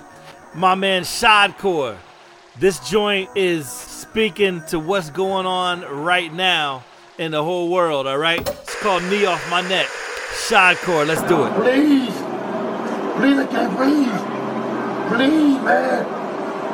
My 0.54 0.74
man 0.74 1.02
Shadcore. 1.02 1.98
This 2.58 2.78
joint 2.88 3.28
is 3.34 3.68
speaking 3.68 4.62
to 4.68 4.78
what's 4.78 5.10
going 5.10 5.44
on 5.44 5.82
right 5.82 6.32
now 6.32 6.84
in 7.18 7.32
the 7.32 7.44
whole 7.44 7.68
world, 7.68 8.06
all 8.06 8.16
right? 8.16 8.40
It's 8.40 8.80
called 8.80 9.02
Knee 9.04 9.26
Off 9.26 9.50
My 9.50 9.60
Neck. 9.60 9.88
Shadcore, 10.48 11.06
let's 11.06 11.22
do 11.28 11.44
it. 11.44 11.52
Please. 11.52 12.33
Please, 13.16 13.38
I 13.38 13.46
can't 13.46 13.76
breathe. 13.76 14.20
Please, 15.08 15.62
man. 15.62 16.04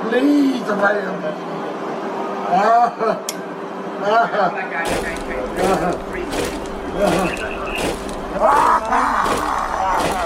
Please, 0.08 0.66
somebody 0.66 1.00
help 1.00 1.20
me. 1.20 1.28
Ah. 2.52 3.20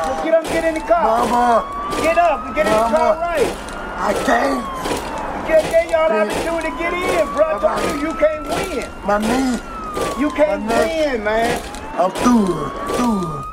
Just 0.07 0.25
get 0.25 0.35
up, 0.35 0.45
get 0.45 0.65
in 0.65 0.75
the 0.75 0.81
car. 0.81 1.03
Mama. 1.03 2.01
Get 2.01 2.19
up 2.19 2.47
and 2.47 2.55
get 2.55 2.67
in 2.67 2.73
the 2.73 2.79
car 2.79 3.17
right. 3.19 3.51
I 3.99 4.13
can't. 4.25 4.63
Get, 5.49 5.63
get 5.71 5.91
y'all 5.91 6.09
have 6.09 6.29
to 6.29 6.35
do 6.45 6.61
to 6.63 6.71
get 6.79 6.93
in, 6.95 7.27
bro. 7.35 7.45
I 7.45 7.59
told 7.59 8.01
you, 8.01 8.09
you 8.09 8.15
can't 8.15 8.47
win. 8.47 8.89
My 9.05 9.19
knee. 9.19 9.59
You 10.21 10.31
can't 10.31 10.63
win, 10.63 11.25
man. 11.25 11.61
I'm 11.99 12.11
through. 12.13 12.71
Through. 12.97 13.44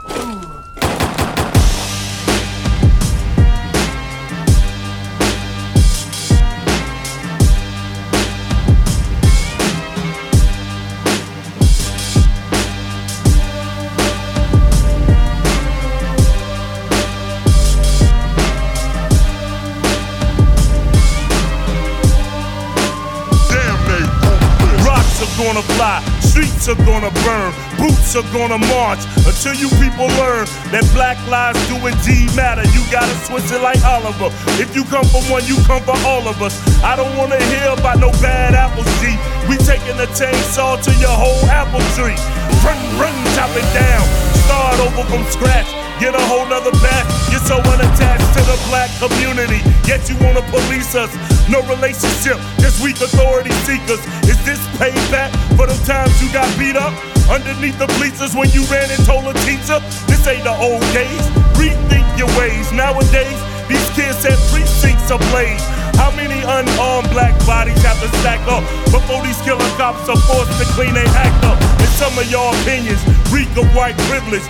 Streets 26.61 26.79
are 26.79 26.85
gonna 26.85 27.11
burn, 27.25 27.53
boots 27.77 28.15
are 28.15 28.27
gonna 28.33 28.57
march 28.69 28.99
until 29.25 29.55
you 29.55 29.69
people 29.81 30.05
learn 30.21 30.45
that 30.69 30.85
black 30.93 31.17
lives 31.27 31.57
do 31.67 31.75
indeed 31.87 32.29
matter. 32.35 32.61
You 32.69 32.81
gotta 32.91 33.13
switch 33.25 33.49
it 33.51 33.61
like 33.61 33.81
Oliver. 33.83 34.29
If 34.61 34.75
you 34.75 34.83
come 34.85 35.05
for 35.05 35.21
one, 35.31 35.45
you 35.45 35.57
come 35.65 35.81
for 35.83 35.97
all 36.05 36.27
of 36.27 36.41
us. 36.41 36.53
I 36.83 36.95
don't 36.95 37.15
wanna 37.17 37.41
hear 37.49 37.69
about 37.73 37.99
no 37.99 38.11
bad 38.21 38.53
apples, 38.53 38.89
G. 39.01 39.17
We 39.49 39.57
taking 39.57 39.97
the 39.97 40.07
chainsaw 40.13 40.81
to 40.83 40.91
your 40.99 41.15
whole 41.15 41.45
apple 41.49 41.81
tree. 41.97 42.17
Run, 42.61 42.77
run, 42.99 43.15
chop 43.33 43.49
it 43.57 43.67
down. 43.73 44.05
Start 44.45 44.79
over 44.79 45.03
from 45.09 45.23
scratch. 45.31 45.80
Get 46.01 46.17
a 46.17 46.25
whole 46.25 46.49
nother 46.49 46.73
path. 46.81 47.05
You're 47.29 47.45
so 47.45 47.61
unattached 47.61 48.25
to 48.33 48.41
the 48.49 48.57
black 48.73 48.89
community, 48.97 49.61
yet 49.85 50.01
you 50.09 50.17
wanna 50.17 50.41
police 50.49 50.97
us. 50.97 51.13
No 51.45 51.61
relationship, 51.69 52.41
just 52.57 52.81
weak 52.81 52.97
authority 52.97 53.53
seekers. 53.69 54.01
Is 54.25 54.41
this 54.41 54.57
payback 54.81 55.29
for 55.53 55.69
the 55.69 55.77
times 55.85 56.17
you 56.17 56.33
got 56.33 56.49
beat 56.57 56.73
up? 56.73 56.89
Underneath 57.29 57.77
the 57.77 57.85
bleachers 58.01 58.33
when 58.33 58.49
you 58.49 58.65
ran 58.73 58.89
and 58.89 59.05
told 59.05 59.29
a 59.29 59.37
teacher, 59.45 59.77
this 60.09 60.25
ain't 60.25 60.41
the 60.41 60.57
old 60.57 60.81
days. 60.89 61.21
Rethink 61.53 62.09
your 62.17 62.33
ways. 62.33 62.65
Nowadays, 62.73 63.37
these 63.69 63.85
kids 63.93 64.25
have 64.25 64.41
precincts 64.49 65.13
ablaze. 65.13 65.61
How 66.01 66.09
many 66.17 66.41
unarmed 66.41 67.13
black 67.13 67.37
bodies 67.45 67.77
have 67.85 68.01
to 68.01 68.09
stack 68.25 68.41
up 68.49 68.65
before 68.89 69.21
these 69.21 69.37
killer 69.45 69.69
cops 69.77 70.09
are 70.09 70.17
forced 70.25 70.57
to 70.57 70.65
clean 70.73 70.97
their 70.97 71.05
act 71.13 71.45
up? 71.45 71.61
And 71.77 71.91
some 71.93 72.17
of 72.17 72.25
your 72.25 72.49
opinions 72.65 73.05
reek 73.29 73.53
of 73.53 73.69
white 73.77 73.97
privilege. 74.09 74.41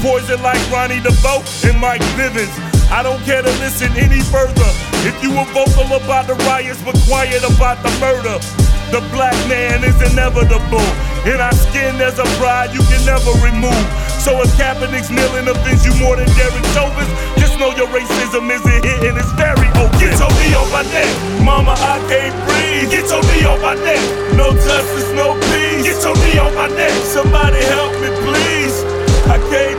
Poison 0.00 0.40
like 0.40 0.60
Ronnie 0.72 1.00
DeVoe 1.04 1.44
and 1.68 1.76
Mike 1.76 2.00
Bivins. 2.16 2.48
I 2.88 3.04
don't 3.04 3.20
care 3.28 3.44
to 3.44 3.52
listen 3.60 3.92
any 4.00 4.24
further. 4.32 4.70
If 5.04 5.12
you 5.20 5.28
were 5.28 5.44
vocal 5.52 5.92
about 5.92 6.24
the 6.24 6.40
riots 6.48 6.80
but 6.80 6.96
quiet 7.04 7.44
about 7.44 7.84
the 7.84 7.92
murder, 8.00 8.40
the 8.88 9.04
black 9.12 9.36
man 9.44 9.84
is 9.84 10.00
inevitable. 10.00 10.80
In 11.28 11.36
our 11.36 11.52
skin, 11.52 12.00
there's 12.00 12.16
a 12.16 12.24
pride 12.40 12.72
you 12.72 12.80
can 12.88 13.04
never 13.04 13.28
remove. 13.44 13.76
So 14.24 14.40
if 14.40 14.48
Kaepernick's 14.56 15.12
kneeling 15.12 15.52
offends 15.52 15.84
you 15.84 15.92
more 16.00 16.16
than 16.16 16.32
Derek 16.32 16.64
Chauvin, 16.72 17.04
just 17.36 17.60
know 17.60 17.68
your 17.76 17.92
racism 17.92 18.48
isn't 18.48 18.80
hitting. 18.80 19.20
It's 19.20 19.32
very 19.36 19.68
open. 19.76 20.00
Get 20.00 20.16
your 20.16 20.32
knee 20.40 20.56
on 20.56 20.68
my 20.72 20.80
neck, 20.96 21.12
mama. 21.44 21.76
I 21.76 22.00
can't 22.08 22.32
breathe. 22.48 22.88
Get 22.88 23.04
your 23.12 23.20
knee 23.28 23.44
on 23.44 23.60
my 23.60 23.76
neck. 23.84 24.00
No 24.32 24.48
justice, 24.56 25.12
no 25.12 25.36
peace. 25.52 25.84
Get 25.84 26.00
your 26.00 26.16
knee 26.24 26.40
on 26.40 26.56
my 26.56 26.72
neck. 26.72 26.92
Somebody 27.04 27.60
help 27.68 27.92
me, 28.00 28.08
please. 28.24 28.80
I 29.28 29.36
can't. 29.52 29.69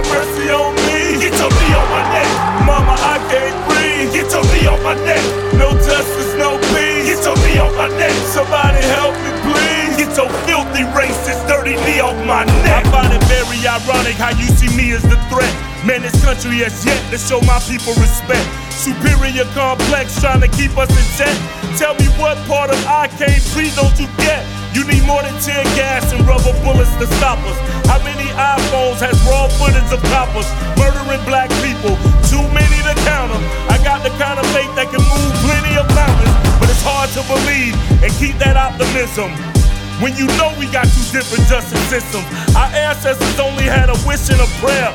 Have 0.00 0.08
mercy 0.16 0.48
on 0.48 0.72
me. 0.88 1.20
Get 1.20 1.36
your 1.36 1.52
knee 1.52 1.76
on 1.76 1.88
my 1.92 2.00
neck, 2.08 2.28
mama. 2.64 2.96
I 2.96 3.20
can't 3.28 3.52
breathe. 3.68 4.08
Get 4.16 4.32
your 4.32 4.40
knee 4.48 4.64
on 4.64 4.80
my 4.80 4.96
neck. 5.04 5.20
No 5.60 5.76
justice, 5.76 6.32
no 6.40 6.56
peace. 6.72 7.04
Get 7.04 7.20
your 7.20 7.36
knee 7.44 7.60
on 7.60 7.76
my 7.76 7.92
neck. 8.00 8.16
Somebody 8.32 8.80
help 8.96 9.12
me, 9.20 9.28
please. 9.44 10.00
Get 10.00 10.16
your 10.16 10.32
filthy 10.48 10.88
racist, 10.96 11.44
dirty 11.44 11.76
knee 11.84 12.00
off 12.00 12.16
my 12.24 12.48
neck. 12.64 12.80
I 12.80 12.88
find 12.88 13.12
it 13.12 13.20
very 13.28 13.60
ironic 13.60 14.16
how 14.16 14.32
you 14.32 14.48
see 14.56 14.72
me 14.72 14.96
as 14.96 15.04
the 15.04 15.20
threat. 15.28 15.52
Man, 15.84 16.00
this 16.00 16.16
country 16.24 16.64
has 16.64 16.80
yet 16.80 16.96
to 17.12 17.20
show 17.20 17.44
my 17.44 17.60
people 17.68 17.92
respect. 18.00 18.48
Superior 18.72 19.44
complex 19.52 20.16
trying 20.16 20.40
to 20.40 20.48
keep 20.48 20.72
us 20.80 20.88
in 20.88 21.04
check. 21.20 21.36
Tell 21.76 21.92
me 22.00 22.08
what 22.16 22.40
part 22.48 22.72
of 22.72 22.80
I 22.88 23.04
can't 23.20 23.44
breathe 23.52 23.76
don't 23.76 23.92
you 24.00 24.08
get? 24.16 24.48
You 24.74 24.84
need 24.84 25.04
more 25.06 25.22
than 25.22 25.34
tear 25.40 25.64
gas 25.78 26.12
and 26.12 26.26
rubber 26.26 26.54
bullets 26.64 26.94
to 26.98 27.06
stop 27.18 27.38
us. 27.46 27.58
How 27.86 28.02
many 28.02 28.26
iPhones 28.34 28.98
has 29.02 29.14
raw 29.26 29.46
footage 29.60 29.90
of 29.92 30.02
coppers 30.10 30.48
murdering 30.78 31.22
black 31.26 31.50
people? 31.62 31.94
Too 32.26 32.42
many 32.54 32.78
to 32.88 32.94
count 33.02 33.20
count 33.20 33.32
'em. 33.32 33.42
I 33.68 33.76
got 33.84 34.02
the 34.02 34.10
kind 34.22 34.38
of 34.38 34.46
faith 34.56 34.72
that 34.76 34.88
can 34.92 35.02
move 35.14 35.32
plenty 35.46 35.74
of 35.76 35.86
mountains, 35.94 36.34
but 36.58 36.68
it's 36.72 36.82
hard 36.82 37.10
to 37.16 37.22
believe 37.34 37.74
and 38.02 38.10
keep 38.22 38.38
that 38.38 38.56
optimism. 38.56 39.30
When 40.02 40.16
you 40.16 40.26
know 40.38 40.50
we 40.58 40.66
got 40.66 40.86
two 40.94 41.06
different 41.12 41.44
justice 41.52 41.84
systems, 41.92 42.24
our 42.56 42.70
ancestors 42.88 43.38
only 43.38 43.64
had 43.64 43.88
a 43.90 43.98
wish 44.08 44.30
and 44.32 44.40
a 44.40 44.50
prayer 44.62 44.92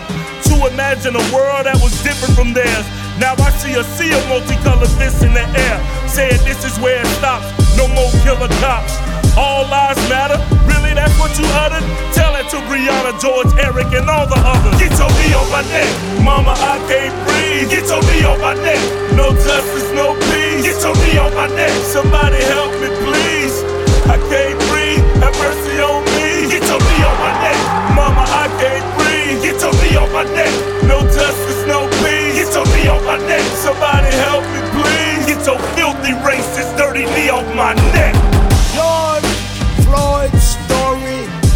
to 0.50 0.54
imagine 0.72 1.14
a 1.16 1.26
world 1.36 1.66
that 1.68 1.78
was 1.84 1.94
different 2.02 2.34
from 2.36 2.54
theirs. 2.54 2.86
Now 3.20 3.34
I 3.48 3.52
see 3.62 3.76
a 3.76 3.84
sea 3.96 4.12
of 4.18 4.24
multicolored 4.28 4.94
fists 4.98 5.22
in 5.22 5.34
the 5.34 5.46
air, 5.68 5.78
saying 6.08 6.42
this 6.50 6.66
is 6.66 6.80
where 6.80 7.00
it 7.00 7.12
stops. 7.20 7.48
No 7.78 7.88
more 7.88 8.12
killer 8.24 8.50
cops. 8.64 8.94
All 9.38 9.68
lives 9.68 10.00
matter. 10.08 10.40
Really, 10.64 10.96
that's 10.96 11.12
what 11.20 11.36
you 11.36 11.44
uttered? 11.60 11.84
Tell 12.16 12.36
it 12.40 12.48
to 12.56 12.58
Brianna, 12.72 13.12
George, 13.20 13.52
Eric, 13.60 13.92
and 13.92 14.08
all 14.10 14.28
the 14.28 14.40
others. 14.40 14.80
Get 14.80 14.96
your 14.96 15.12
knee 15.20 15.36
on 15.36 15.48
my 15.52 15.64
neck, 15.76 15.92
mama. 16.24 16.56
I 16.56 16.80
can't 16.88 17.12
breathe. 17.28 17.68
Get 17.68 17.84
your 17.92 18.00
knee 18.08 18.24
on 18.24 18.40
my 18.40 18.56
neck. 18.64 18.80
No 19.12 19.36
justice, 19.36 19.92
no 19.92 20.16
peace. 20.32 20.64
Get 20.64 20.80
your 20.80 20.96
knee 21.04 21.20
on 21.20 21.36
my 21.36 21.52
neck. 21.52 21.72
Somebody 21.84 22.40
help 22.48 22.72
me, 22.80 22.88
please. 23.04 23.60
I 24.08 24.16
can't 24.32 24.56
breathe. 24.72 25.04
Have 25.20 25.36
mercy 25.36 25.84
on 25.84 26.00
me. 26.16 26.48
Get 26.48 26.64
your 26.64 26.80
knee 26.80 27.04
on 27.04 27.18
my 27.20 27.34
neck, 27.44 27.60
mama. 27.92 28.24
I 28.24 28.48
can't 28.56 28.88
breathe. 28.96 29.44
Get 29.44 29.60
your 29.60 29.76
knee 29.84 30.00
on 30.00 30.08
my 30.16 30.24
neck. 30.32 30.54
No 30.88 31.04
justice, 31.12 31.62
no 31.68 31.92
peace. 32.00 32.40
Get 32.40 32.56
your 32.56 32.64
knee 32.72 32.88
on 32.88 33.04
my 33.04 33.20
neck. 33.28 33.44
Somebody 33.60 34.16
help 34.16 34.48
me, 34.56 34.64
please. 34.80 35.28
Get 35.28 35.44
your 35.44 35.60
filthy 35.76 36.16
racist, 36.24 36.72
dirty 36.80 37.04
knee 37.04 37.28
off 37.28 37.44
my 37.52 37.76
neck. 37.92 38.25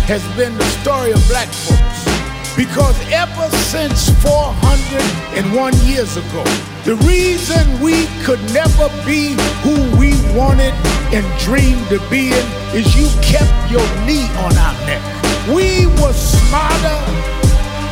Has 0.10 0.26
been 0.36 0.57
the 0.57 0.66
story 0.82 1.12
of 1.12 1.22
black 1.30 1.47
folks. 1.70 2.01
Because 2.57 2.97
ever 3.14 3.45
since 3.70 4.10
401 4.26 5.78
years 5.86 6.18
ago, 6.18 6.41
the 6.82 6.97
reason 7.05 7.62
we 7.78 8.10
could 8.26 8.41
never 8.49 8.89
be 9.05 9.38
who 9.62 9.78
we 10.01 10.18
wanted 10.34 10.74
and 11.14 11.22
dreamed 11.38 11.86
to 11.93 12.01
be 12.10 12.34
in 12.34 12.45
is 12.74 12.89
you 12.97 13.05
kept 13.22 13.53
your 13.70 13.86
knee 14.10 14.26
on 14.41 14.57
our 14.57 14.74
neck. 14.89 15.05
We 15.45 15.86
were 16.01 16.18
smarter 16.18 16.99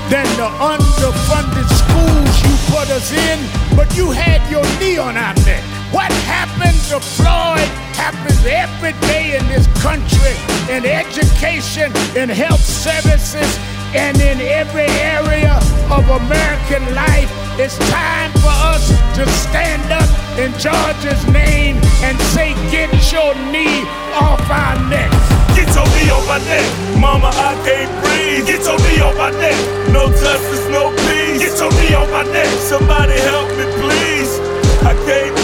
than 0.09 0.25
the 0.41 0.49
underfunded 0.57 1.69
schools 1.69 2.33
you 2.41 2.53
put 2.73 2.89
us 2.89 3.13
in, 3.13 3.37
but 3.77 3.95
you 3.95 4.09
had 4.09 4.41
your 4.49 4.65
knee 4.81 4.97
on 4.97 5.17
our 5.17 5.35
neck. 5.45 5.76
What 5.91 6.11
happened 6.27 6.77
to 6.91 6.99
Floyd 6.99 7.69
happens 7.95 8.43
every 8.45 8.93
day 9.07 9.37
in 9.37 9.47
this 9.47 9.67
country 9.81 10.35
in 10.69 10.85
education, 10.85 11.95
in 12.15 12.27
health 12.27 12.59
services, 12.59 13.47
and 13.95 14.19
in 14.19 14.41
every 14.41 14.89
area 14.99 15.55
of 15.89 16.03
American 16.09 16.83
life. 16.93 17.31
It's 17.55 17.77
time 17.89 18.31
for 18.43 18.51
us 18.67 18.89
to 19.15 19.23
stand 19.47 19.87
up 19.91 20.09
in 20.37 20.51
George's 20.59 21.23
name 21.31 21.79
and 22.03 22.19
say, 22.35 22.53
Get 22.69 22.91
your 23.11 23.33
knee 23.47 23.87
off 24.11 24.43
our 24.51 24.75
neck. 24.91 25.09
Get 25.55 25.71
your 25.73 25.87
knee 25.95 26.11
on 26.11 26.27
my 26.27 26.39
neck, 26.51 26.67
mama. 26.99 27.31
I 27.31 27.55
can't 27.63 27.91
breathe. 28.03 28.45
Get 28.45 28.61
your 28.67 28.77
knee 28.83 29.01
on 29.01 29.15
my 29.17 29.31
neck. 29.39 29.55
No 29.95 30.11
justice, 30.11 30.67
no 30.67 30.91
peace. 31.07 31.39
Get 31.39 31.57
your 31.57 31.71
knee 31.79 31.95
on 31.95 32.11
my 32.11 32.23
neck. 32.31 32.47
Somebody 32.59 33.13
help 33.31 33.47
me, 33.55 33.65
please. 33.79 34.37
I 34.83 34.93
can't. 35.07 35.36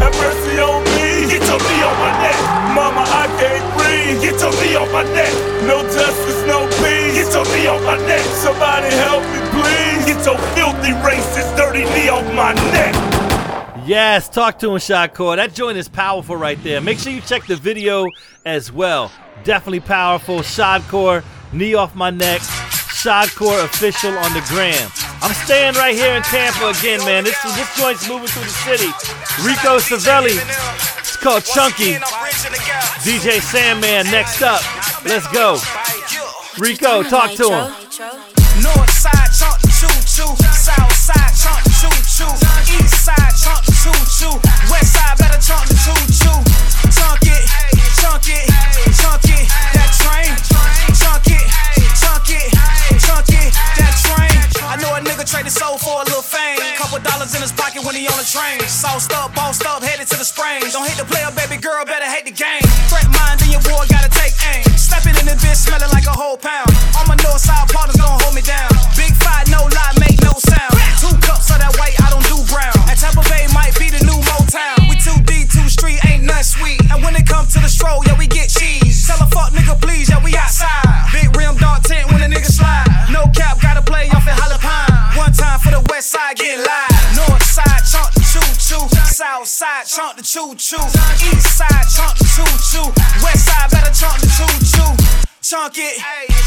Have 0.00 0.14
mercy 0.16 0.58
on 0.58 0.82
me. 0.96 1.28
Get 1.28 1.44
your 1.44 1.60
knee 1.60 1.82
on 1.84 1.96
my 2.00 2.12
neck. 2.24 2.38
Mama, 2.74 3.04
I 3.04 3.26
can't 3.38 3.66
breathe. 3.76 4.20
Get 4.24 4.40
your 4.40 4.52
knee 4.60 4.76
on 4.76 4.90
my 4.92 5.04
neck. 5.14 5.32
No 5.68 5.82
justice, 5.84 6.42
no 6.46 6.66
peace. 6.80 7.14
Get 7.14 7.32
your 7.32 7.44
knee 7.52 7.68
on 7.68 7.84
my 7.84 7.96
neck. 8.08 8.24
Somebody 8.40 8.88
help 8.96 9.22
me, 9.28 9.40
please. 9.52 10.06
Get 10.06 10.24
your 10.24 10.38
filthy, 10.56 10.92
racist, 11.04 11.56
dirty 11.56 11.84
knee 11.92 12.08
on 12.08 12.24
my 12.34 12.54
neck. 12.72 12.94
Yes, 13.86 14.28
talk 14.28 14.58
to 14.60 14.70
him, 14.70 14.78
Shadcore. 14.78 15.36
That 15.36 15.52
joint 15.54 15.76
is 15.76 15.88
powerful 15.88 16.36
right 16.36 16.62
there. 16.62 16.80
Make 16.80 16.98
sure 16.98 17.12
you 17.12 17.20
check 17.20 17.46
the 17.46 17.56
video 17.56 18.06
as 18.44 18.70
well. 18.70 19.10
Definitely 19.44 19.80
powerful. 19.80 20.40
Shadcore, 20.40 21.24
knee 21.52 21.74
off 21.74 21.94
my 21.94 22.10
neck. 22.10 22.40
Shadcore 22.40 23.64
official 23.64 24.16
on 24.18 24.32
the 24.34 24.44
gram. 24.48 24.90
I'm 25.22 25.32
staying 25.44 25.74
right 25.74 25.94
here 25.94 26.14
in 26.14 26.22
Tampa 26.22 26.68
again, 26.68 27.00
man. 27.00 27.24
This, 27.24 27.40
this 27.42 27.76
joint's 27.76 28.08
moving 28.08 28.28
through 28.28 28.44
the 28.44 28.48
city. 28.48 28.88
Rico 29.44 29.78
Savelli. 29.78 30.36
It's 30.98 31.16
called 31.16 31.44
Chunky. 31.44 31.94
DJ 33.04 33.40
Sandman 33.40 34.10
next 34.10 34.42
up. 34.42 34.60
Let's 35.04 35.26
go. 35.32 35.58
Rico, 36.58 37.02
talk 37.02 37.32
to 37.36 37.48
him. 37.50 37.89
On 58.20 58.26
train. 58.26 58.60
Sauced 58.68 59.12
up, 59.12 59.34
bossed 59.34 59.64
up, 59.64 59.82
headed 59.82 60.06
to 60.08 60.16
the 60.16 60.24
springs. 60.24 60.72
Don't 60.72 60.86
hate 60.86 60.98
the 60.98 61.08
player, 61.08 61.28
baby 61.32 61.60
girl, 61.60 61.84
better 61.84 62.04
hate 62.04 62.26
the 62.26 62.36
game. 62.36 62.62
Threat 62.88 63.08
mind, 63.16 63.40
then 63.40 63.50
your 63.50 63.62
boy 63.62 63.84
gotta 63.88 64.10
take 64.10 64.36
aim. 64.54 64.64
Stepping 64.76 65.16
in 65.16 65.26
the 65.26 65.36
bitch, 65.40 65.56
smelling 65.56 65.90
like 65.90 66.06
a 66.06 66.12
whole 66.12 66.36
pound. 66.36 66.69
Chunk 89.90 90.16
the 90.16 90.22
choo 90.22 90.54
choo. 90.54 90.78
East 91.34 91.58
side, 91.58 91.86
chunk 91.90 92.14
the 92.14 92.26
choo 92.30 92.46
choo. 92.70 92.86
West 93.26 93.50
side, 93.50 93.70
better 93.74 93.90
chunk 93.90 94.22
the 94.22 94.30
choo 94.30 94.46
choo. 94.62 94.86
Chunk 95.42 95.78
it, 95.82 95.98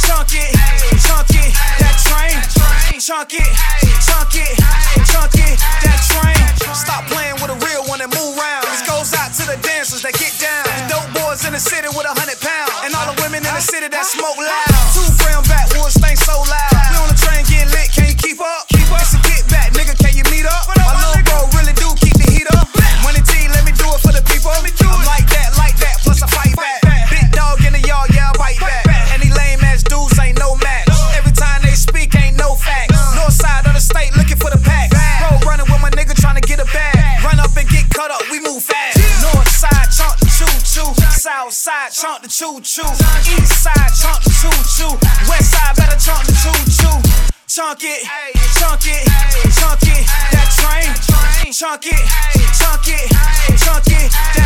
chunk 0.08 0.32
it, 0.32 0.48
chunk 1.04 1.28
it, 1.36 1.52
that 1.84 1.96
train. 2.08 2.40
Chunk 3.04 3.36
it, 3.36 3.52
chunk 4.08 4.36
it, 4.36 4.56
chunk 5.12 5.36
it, 5.36 5.60
that 5.84 6.00
train. 6.08 6.40
Stop 6.72 7.04
playing 7.12 7.36
with 7.44 7.52
a 7.52 7.60
real 7.68 7.84
one 7.92 8.00
and 8.00 8.12
move 8.16 8.38
round. 8.40 8.64
This 8.72 8.88
goes 8.88 9.12
out 9.14 9.36
to 9.36 9.44
the 9.44 9.60
dancers 9.60 10.04
that 10.04 10.14
get 10.16 10.32
down. 10.40 10.64
The 10.64 10.96
dope 10.96 11.12
boys 11.12 11.44
in 11.44 11.52
the 11.52 11.60
city 11.60 11.90
with 11.92 12.08
a 12.08 12.16
hundred 12.16 12.40
pounds. 12.40 12.72
And 12.88 12.96
all 12.96 13.12
the 13.12 13.20
women 13.22 13.44
in 13.44 13.54
the 13.54 13.66
city 13.66 13.90
that 13.90 14.06
smoke 14.06 14.38
loud. 14.38 14.73
Choo 42.44 42.60
choo. 42.60 42.84
East 43.40 43.64
side, 43.64 43.92
chunk 43.96 44.20
the 44.24 44.32
choo 44.36 44.52
choo. 44.76 44.92
West 45.30 45.52
side, 45.52 45.76
better 45.78 45.96
chunk 45.96 46.26
the 46.28 46.34
choo 46.44 46.52
choo. 46.68 46.92
Chunk 47.48 47.84
it, 47.84 48.04
chunk 48.60 48.84
it, 48.84 49.04
chunk 49.56 49.84
it, 49.88 50.04
that 50.34 50.50
train. 50.60 50.92
Chunk 51.54 51.86
it, 51.86 52.04
chunk 52.60 52.88
it, 52.88 53.08
chunk 53.64 53.88
it, 53.88 54.12
that 54.36 54.43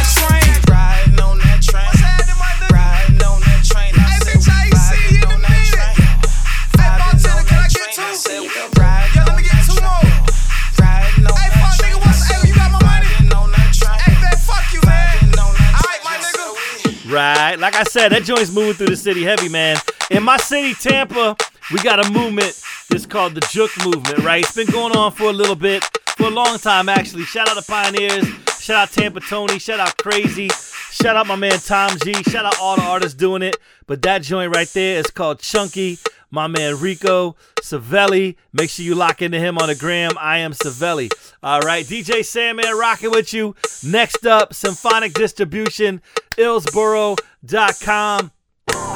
Right. 17.17 17.55
Like 17.55 17.73
I 17.73 17.81
said, 17.81 18.11
that 18.11 18.25
joint's 18.25 18.53
moving 18.53 18.75
through 18.75 18.89
the 18.89 18.95
city 18.95 19.23
heavy, 19.23 19.49
man. 19.49 19.77
In 20.11 20.21
my 20.21 20.37
city, 20.37 20.75
Tampa, 20.75 21.35
we 21.73 21.79
got 21.79 22.05
a 22.05 22.11
movement 22.11 22.61
that's 22.91 23.07
called 23.07 23.33
the 23.33 23.41
Juke 23.49 23.71
Movement, 23.83 24.19
right? 24.19 24.43
It's 24.43 24.55
been 24.55 24.67
going 24.67 24.95
on 24.95 25.11
for 25.11 25.23
a 25.23 25.33
little 25.33 25.55
bit, 25.55 25.83
for 26.15 26.27
a 26.27 26.29
long 26.29 26.59
time, 26.59 26.89
actually. 26.89 27.23
Shout 27.23 27.49
out 27.49 27.57
to 27.57 27.63
Pioneers. 27.63 28.27
Shout 28.59 28.77
out 28.83 28.91
Tampa 28.91 29.19
Tony. 29.21 29.57
Shout 29.57 29.79
out 29.79 29.97
Crazy. 29.97 30.49
Shout 30.91 31.15
out 31.15 31.25
my 31.25 31.35
man 31.35 31.57
Tom 31.57 31.97
G. 32.03 32.13
Shout 32.21 32.45
out 32.45 32.59
all 32.61 32.75
the 32.75 32.83
artists 32.83 33.17
doing 33.17 33.41
it. 33.41 33.57
But 33.87 34.03
that 34.03 34.21
joint 34.21 34.55
right 34.55 34.67
there 34.67 34.99
is 34.99 35.07
called 35.07 35.39
Chunky. 35.39 35.97
My 36.29 36.47
man 36.47 36.79
Rico 36.79 37.35
Savelli. 37.61 38.35
Make 38.53 38.69
sure 38.69 38.85
you 38.85 38.95
lock 38.95 39.21
into 39.21 39.39
him 39.39 39.57
on 39.57 39.67
the 39.67 39.75
gram. 39.75 40.11
I 40.19 40.39
am 40.39 40.51
Savelli. 40.53 41.09
All 41.41 41.61
right, 41.61 41.85
DJ 41.85 42.25
Sandman 42.25 42.77
rocking 42.77 43.11
with 43.11 43.33
you. 43.33 43.55
Next 43.83 44.25
up, 44.25 44.53
Symphonic 44.53 45.13
Distribution, 45.13 46.01
Illsboro.com. 46.37 48.31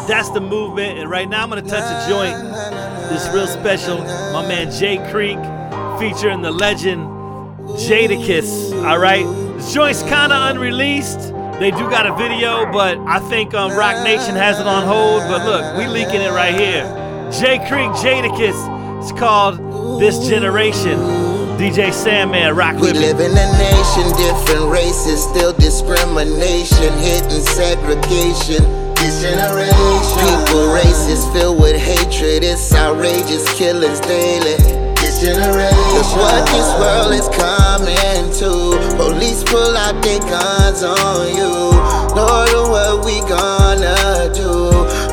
That's 0.08 0.30
the 0.30 0.42
movement. 0.42 1.00
And 1.00 1.10
right 1.10 1.30
now 1.30 1.44
I'm 1.44 1.50
going 1.50 1.64
to 1.64 1.70
touch 1.70 1.84
a 1.84 2.10
joint. 2.10 2.38
This 3.10 3.30
real 3.34 3.48
special. 3.48 4.00
My 4.00 4.46
man 4.48 4.72
Jay 4.72 4.98
Creek 5.12 5.38
featuring 6.00 6.42
the 6.42 6.52
legend 6.52 7.08
Jadakiss. 7.78 8.74
All 8.86 8.98
right. 8.98 9.26
This 9.56 9.74
joint's 9.74 10.02
kind 10.04 10.34
of 10.34 10.56
unreleased. 10.56 11.34
They 11.60 11.70
do 11.70 11.90
got 11.92 12.08
a 12.08 12.16
video, 12.16 12.72
but 12.72 12.98
I 13.00 13.20
think 13.30 13.54
um, 13.54 13.72
Roc 13.78 14.04
Nation 14.04 14.36
has 14.36 14.60
it 14.60 14.66
on 14.66 14.88
hold. 14.88 15.22
But 15.30 15.46
look, 15.46 15.78
we 15.78 15.86
leaking 15.88 16.22
it 16.22 16.32
right 16.32 16.56
here. 16.56 17.01
Jay 17.40 17.58
Creek 17.60 17.92
Jadakiss. 18.04 18.60
It's 19.02 19.12
called 19.18 19.58
This 20.00 20.28
Generation. 20.28 21.00
DJ 21.58 21.94
Sandman, 21.94 22.56
rock 22.56 22.76
We 22.76 22.82
with 22.82 22.94
me. 22.94 23.00
live 23.00 23.20
in 23.20 23.32
a 23.32 23.48
nation, 23.58 24.06
different 24.18 24.70
races, 24.72 25.24
still 25.24 25.54
discrimination, 25.54 26.92
hidden 27.00 27.42
segregation. 27.42 28.62
This 28.96 29.22
generation, 29.22 30.18
people 30.20 30.74
racist, 30.76 31.32
filled 31.34 31.60
with 31.62 31.80
hatred. 31.80 32.44
It's 32.44 32.74
outrageous, 32.76 33.48
killings 33.58 34.00
daily. 34.02 34.58
This 35.00 35.22
generation, 35.22 35.78
look 35.94 36.12
what 36.18 36.46
this 36.52 36.70
world 36.80 37.14
is 37.14 37.28
coming 37.38 38.32
to. 38.42 38.96
Police 38.98 39.44
pull 39.44 39.78
out 39.78 40.02
their 40.04 40.20
guns 40.20 40.84
on 40.84 41.34
you. 41.36 41.72
Lord, 42.16 42.52
what 42.70 43.06
we 43.06 43.20
gonna? 43.30 44.21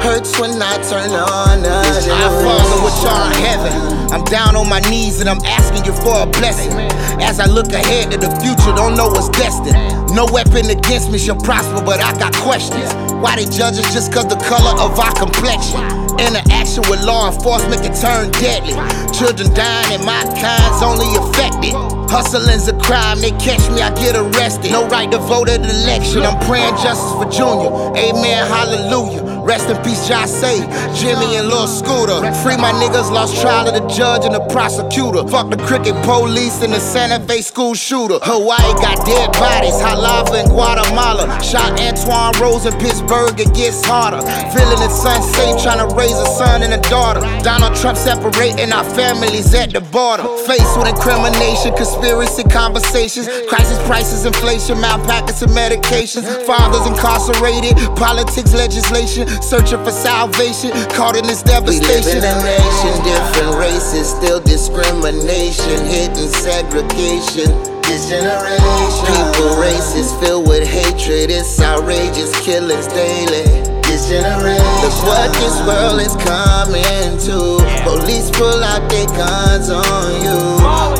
Hurts 0.08 0.40
when 0.40 0.56
I 0.56 0.80
turn 0.88 1.12
on 1.12 1.60
us. 1.68 2.08
Our 2.08 2.32
Father 2.40 2.80
which 2.80 3.04
art 3.04 3.36
in 3.36 3.44
heaven, 3.44 3.76
I'm 4.08 4.24
down 4.24 4.56
on 4.56 4.66
my 4.66 4.80
knees 4.88 5.20
and 5.20 5.28
I'm 5.28 5.44
asking 5.44 5.84
you 5.84 5.92
for 6.00 6.24
a 6.24 6.26
blessing. 6.40 6.72
As 7.20 7.38
I 7.38 7.44
look 7.44 7.68
ahead 7.76 8.10
to 8.12 8.16
the 8.16 8.32
future, 8.40 8.72
don't 8.72 8.96
know 8.96 9.08
what's 9.12 9.28
destined. 9.28 9.76
No 10.16 10.24
weapon 10.32 10.64
against 10.72 11.12
me 11.12 11.18
shall 11.18 11.36
prosper, 11.36 11.84
but 11.84 12.00
I 12.00 12.16
got 12.16 12.32
questions. 12.40 12.88
Why 13.20 13.36
they 13.36 13.44
judge 13.44 13.76
us 13.76 13.92
just 13.92 14.10
cause 14.10 14.24
the 14.24 14.40
color 14.48 14.80
of 14.80 14.96
our 14.96 15.12
complexion? 15.12 15.84
Interaction 16.16 16.88
with 16.88 17.04
law 17.04 17.28
enforcement 17.28 17.84
can 17.84 17.92
turn 17.92 18.32
deadly. 18.40 18.80
Children 19.12 19.52
dying 19.52 19.92
and 19.92 20.04
my 20.08 20.24
kind's 20.40 20.80
only 20.80 21.12
affected. 21.20 21.76
Hustling's 22.08 22.66
a 22.66 22.76
crime, 22.80 23.20
they 23.20 23.36
catch 23.36 23.60
me, 23.68 23.84
I 23.84 23.92
get 23.92 24.16
arrested. 24.16 24.72
No 24.72 24.88
right 24.88 25.10
to 25.12 25.18
vote 25.18 25.50
at 25.50 25.60
the 25.60 25.68
election, 25.68 26.24
I'm 26.24 26.40
praying 26.48 26.80
justice 26.80 27.12
for 27.12 27.28
Junior. 27.28 27.92
Amen, 27.92 28.48
hallelujah. 28.48 29.27
Rest 29.48 29.70
in 29.70 29.80
peace, 29.82 30.06
Jase, 30.06 30.60
Jimmy, 31.00 31.40
and 31.40 31.48
Lil 31.48 31.66
Scooter. 31.66 32.20
Free 32.44 32.60
my 32.60 32.68
niggas, 32.76 33.10
lost 33.10 33.40
trial 33.40 33.66
of 33.66 33.72
the 33.72 33.88
judge 33.88 34.26
and 34.26 34.34
the 34.34 34.44
prosecutor. 34.52 35.26
Fuck 35.26 35.48
the 35.48 35.56
cricket 35.64 35.96
police 36.04 36.60
and 36.60 36.70
the 36.70 36.78
Santa 36.78 37.16
Fe 37.26 37.40
school 37.40 37.72
shooter. 37.72 38.18
Hawaii 38.20 38.76
got 38.84 39.00
dead 39.08 39.32
bodies, 39.40 39.72
Halava 39.80 40.44
in 40.44 40.52
Guatemala. 40.52 41.24
Shot 41.40 41.80
Antwon 41.80 42.36
Rose 42.36 42.66
in 42.66 42.76
Pittsburgh, 42.76 43.40
it 43.40 43.48
gets 43.56 43.80
harder. 43.88 44.20
Feeling 44.52 44.84
it's 44.84 45.00
unsafe, 45.00 45.56
trying 45.64 45.80
to 45.80 45.88
raise 45.96 46.12
a 46.12 46.28
son 46.36 46.60
and 46.60 46.76
a 46.76 46.82
daughter. 46.92 47.24
Donald 47.40 47.72
Trump 47.72 47.96
separating 47.96 48.68
our 48.68 48.84
families 48.84 49.54
at 49.54 49.72
the 49.72 49.80
border. 49.80 50.28
Faced 50.44 50.76
with 50.76 50.92
incrimination, 50.92 51.72
conspiracy 51.72 52.44
conversations, 52.52 53.24
crisis 53.48 53.80
prices, 53.88 54.28
inflation, 54.28 54.76
malpractice 54.76 55.40
and 55.40 55.56
medications. 55.56 56.28
Fathers 56.44 56.84
incarcerated, 56.84 57.80
politics, 57.96 58.52
legislation. 58.52 59.24
Searching 59.42 59.82
for 59.84 59.90
salvation, 59.90 60.70
caught 60.90 61.16
in 61.16 61.26
this 61.26 61.42
devastation. 61.42 61.84
We 61.84 62.20
live 62.20 62.24
in 62.24 62.24
a 62.24 62.42
nation, 62.42 62.92
different 63.04 63.58
races, 63.58 64.08
still 64.08 64.40
discrimination, 64.40 65.84
hidden 65.86 66.28
segregation. 66.28 67.50
This 67.82 68.08
generation, 68.08 69.06
people 69.08 69.56
races 69.60 70.12
filled 70.20 70.48
with 70.48 70.66
hatred, 70.66 71.30
it's 71.30 71.60
outrageous 71.60 72.32
killings 72.40 72.86
daily. 72.88 73.67
This 73.98 74.10
generation, 74.10 74.62
look 74.80 74.94
what 75.02 75.32
this 75.42 75.58
world 75.66 76.00
is 76.00 76.14
coming 76.22 77.18
to. 77.26 77.58
Police 77.82 78.30
pull 78.30 78.62
out 78.62 78.88
their 78.88 79.06
guns 79.06 79.70
on 79.70 80.22
you. 80.22 80.38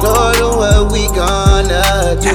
Lord, 0.03 0.59
what 0.59 0.91
we 0.91 1.07
gonna 1.15 2.19
do? 2.21 2.35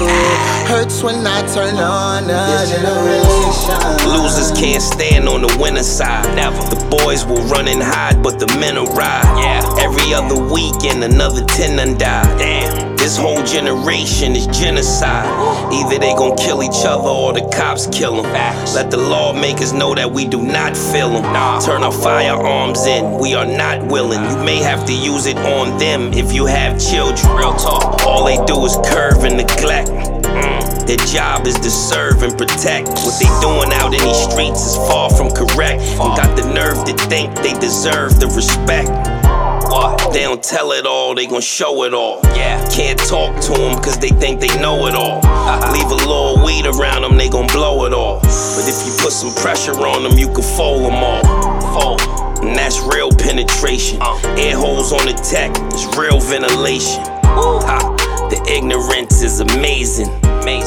Hurts 0.66 1.04
when 1.04 1.28
I 1.28 1.42
turn 1.54 1.76
on 1.76 2.30
a 2.30 2.66
generation. 2.66 4.08
Losers 4.08 4.58
can't 4.58 4.82
stand 4.82 5.28
on 5.28 5.42
the 5.42 5.54
winner 5.60 5.84
side. 5.84 6.34
Never. 6.34 6.56
The 6.74 6.98
boys 7.04 7.26
will 7.26 7.44
run 7.50 7.68
and 7.68 7.84
hide, 7.84 8.24
but 8.24 8.40
the 8.40 8.48
men 8.58 8.76
will 8.76 8.88
ride. 8.96 9.26
Yeah. 9.44 9.84
Every 9.84 10.14
other 10.14 10.42
weekend, 10.42 11.04
another 11.04 11.44
ten 11.44 11.76
done 11.76 11.98
die. 11.98 12.38
Damn. 12.38 12.93
This 13.04 13.18
whole 13.18 13.44
generation 13.44 14.32
is 14.32 14.48
genocide. 14.48 15.28
Either 15.74 16.00
they 16.00 16.14
gon' 16.14 16.38
kill 16.38 16.64
each 16.64 16.86
other 16.86 17.10
or 17.10 17.34
the 17.34 17.42
cops 17.54 17.86
kill 17.88 18.22
them. 18.22 18.32
Let 18.74 18.92
the 18.92 18.96
lawmakers 18.98 19.74
know 19.74 19.94
that 19.94 20.10
we 20.10 20.26
do 20.26 20.42
not 20.42 20.78
feel 20.78 21.10
them. 21.10 21.24
Turn 21.62 21.84
our 21.84 21.92
firearms 21.92 22.86
in, 22.86 23.20
we 23.20 23.34
are 23.36 23.46
not 23.46 23.86
willing. 23.92 24.24
You 24.24 24.38
may 24.46 24.56
have 24.64 24.86
to 24.86 24.94
use 24.94 25.26
it 25.26 25.36
on 25.36 25.78
them 25.78 26.14
if 26.14 26.32
you 26.32 26.46
have 26.46 26.80
children. 26.80 27.36
Real 27.36 27.54
talk. 27.56 28.06
All 28.06 28.24
they 28.24 28.38
do 28.46 28.64
is 28.64 28.78
curve 28.86 29.26
and 29.26 29.36
neglect. 29.36 29.90
Mm. 29.90 30.88
Their 30.88 30.96
job 30.96 31.46
is 31.46 31.60
to 31.60 31.70
serve 31.70 32.24
and 32.24 32.32
protect. 32.38 32.88
What 32.88 33.20
they 33.20 33.28
doing 33.44 33.74
out 33.84 33.94
in 33.94 34.00
these 34.00 34.32
streets 34.32 34.62
is 34.66 34.78
far 34.88 35.10
from 35.10 35.30
correct. 35.30 35.82
And 36.00 36.16
got 36.16 36.38
the 36.38 36.54
nerve 36.54 36.86
to 36.86 36.94
think 37.10 37.36
they 37.44 37.52
deserve 37.60 38.22
the 38.22 38.28
respect. 38.28 39.23
What? 39.70 40.14
They 40.14 40.22
don't 40.24 40.44
tell 40.44 40.72
it 40.72 40.86
all, 40.86 41.16
they 41.16 41.26
gon' 41.26 41.42
show 41.42 41.84
it 41.84 41.94
all. 41.94 42.20
Yeah. 42.36 42.68
Can't 42.70 43.00
talk 43.00 43.40
to 43.42 43.52
them 43.54 43.82
cause 43.82 43.98
they 43.98 44.10
think 44.10 44.40
they 44.40 44.56
know 44.60 44.88
it 44.88 44.96
all. 44.96 45.20
Uh-huh. 45.26 45.72
Leave 45.74 45.92
a 45.92 45.96
little 45.96 46.44
weed 46.44 46.66
around 46.66 47.02
them, 47.04 47.18
they 47.18 47.30
gon' 47.30 47.48
blow 47.48 47.86
it 47.86 47.94
all. 47.94 48.20
But 48.22 48.66
if 48.68 48.86
you 48.86 48.94
put 49.00 49.12
some 49.12 49.34
pressure 49.36 49.74
on 49.74 50.04
them, 50.04 50.18
you 50.18 50.28
can 50.28 50.44
fold 50.44 50.84
them 50.86 50.96
all. 51.04 51.22
Fold. 51.74 52.02
And 52.44 52.56
that's 52.58 52.80
real 52.82 53.10
penetration. 53.12 54.00
Uh. 54.02 54.18
Air 54.38 54.58
holes 54.58 54.92
on 54.92 55.06
the 55.06 55.14
tech, 55.14 55.52
it's 55.74 55.86
real 55.98 56.20
ventilation. 56.20 57.02
Ha, 57.24 58.28
the 58.30 58.52
ignorance 58.52 59.22
is 59.24 59.40
amazing. 59.40 60.10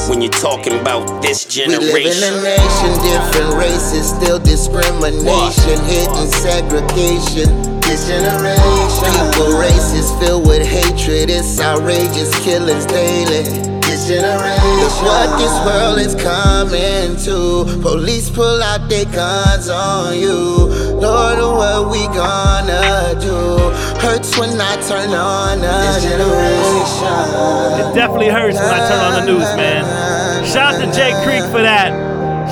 When 0.09 0.21
you're 0.21 0.31
talking 0.31 0.73
about 0.79 1.21
this 1.21 1.45
generation, 1.45 1.93
We 1.93 2.03
live 2.05 2.17
in 2.17 2.23
a 2.23 2.41
generation. 2.41 2.89
nation, 2.89 2.91
different 3.05 3.53
races, 3.57 4.09
still 4.09 4.39
discrimination, 4.39 5.79
hidden 5.85 6.27
segregation. 6.31 7.76
This 7.87 8.05
generation, 8.05 9.31
people 9.31 9.57
races 9.57 10.11
filled 10.19 10.45
with 10.45 10.67
hatred, 10.67 11.29
it's 11.29 11.57
outrageous 11.61 12.37
killings 12.43 12.85
daily. 12.85 13.43
This 13.87 14.09
generation, 14.09 14.75
look 14.83 14.91
what 15.07 15.39
this 15.39 15.55
world 15.65 15.97
is 15.97 16.13
coming 16.15 17.15
to. 17.23 17.79
Police 17.81 18.29
pull 18.29 18.61
out 18.61 18.89
their 18.89 19.05
guns 19.05 19.69
on 19.69 20.19
you. 20.19 20.67
Lord, 20.99 21.39
what 21.39 21.89
we 21.89 22.03
gonna 22.07 23.15
do? 23.21 23.71
Hurts 24.03 24.37
when 24.37 24.59
I 24.59 24.75
turn 24.85 25.11
on 25.11 25.59
a 25.59 25.99
generation. 26.03 27.87
It 27.87 27.95
definitely 27.95 28.27
hurts 28.27 28.57
when 28.57 28.67
I 28.67 28.85
turn 28.89 28.99
on 28.99 29.25
the 29.25 29.31
news, 29.31 29.47
man. 29.55 30.43
Shout 30.45 30.75
out 30.75 30.81
to 30.83 30.91
Jay 30.91 31.13
Creek 31.23 31.43
for 31.51 31.61
that. 31.61 31.95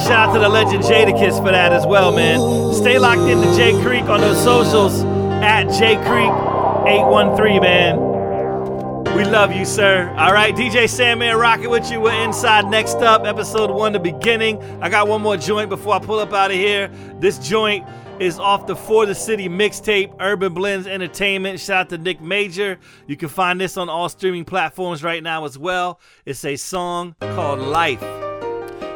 Shout 0.07 0.29
out 0.29 0.33
to 0.33 0.39
the 0.39 0.47
legend 0.47 0.81
Jadakiss 0.81 1.39
for 1.43 1.51
that 1.51 1.73
as 1.73 1.85
well, 1.85 2.13
man. 2.13 2.73
Stay 2.73 2.97
locked 2.97 3.29
into 3.29 3.53
Jay 3.57 3.73
Creek 3.83 4.05
on 4.05 4.21
those 4.21 4.41
socials 4.41 5.03
at 5.45 5.69
Jay 5.77 5.95
Creek 5.97 6.31
813, 6.87 7.61
man. 7.61 7.99
We 9.15 9.23
love 9.25 9.53
you, 9.53 9.63
sir. 9.63 10.09
All 10.17 10.33
right, 10.33 10.55
DJ 10.55 10.89
Sandman 10.89 11.37
rocking 11.37 11.69
with 11.69 11.91
you. 11.91 12.01
We're 12.01 12.23
inside 12.23 12.65
next 12.65 12.95
up, 12.95 13.25
episode 13.25 13.69
one, 13.69 13.93
the 13.93 13.99
beginning. 13.99 14.59
I 14.81 14.89
got 14.89 15.07
one 15.07 15.21
more 15.21 15.37
joint 15.37 15.69
before 15.69 15.93
I 15.93 15.99
pull 15.99 16.17
up 16.17 16.33
out 16.33 16.49
of 16.49 16.57
here. 16.57 16.87
This 17.19 17.37
joint 17.37 17.87
is 18.19 18.39
off 18.39 18.65
the 18.65 18.75
For 18.75 19.05
the 19.05 19.13
City 19.13 19.47
mixtape, 19.47 20.15
Urban 20.19 20.51
Blends 20.53 20.87
Entertainment. 20.87 21.59
Shout 21.59 21.77
out 21.77 21.89
to 21.89 21.99
Nick 21.99 22.21
Major. 22.21 22.79
You 23.05 23.15
can 23.15 23.29
find 23.29 23.61
this 23.61 23.77
on 23.77 23.87
all 23.87 24.09
streaming 24.09 24.45
platforms 24.45 25.03
right 25.03 25.21
now 25.21 25.45
as 25.45 25.59
well. 25.59 25.99
It's 26.25 26.43
a 26.43 26.55
song 26.55 27.15
called 27.19 27.59
Life. 27.59 28.01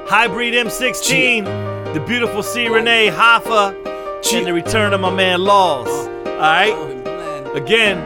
Hybrid 0.09 0.55
M16, 0.55 1.93
the 1.93 1.99
beautiful 1.99 2.41
C. 2.41 2.67
Renee 2.67 3.09
Hoffa, 3.09 3.85
and 4.33 4.47
the 4.47 4.53
return 4.53 4.93
of 4.93 4.99
my 4.99 5.13
man 5.13 5.41
Laws. 5.43 6.18
All 6.39 6.45
right? 6.45 6.71
Oh, 6.73 7.51
Again, 7.53 7.97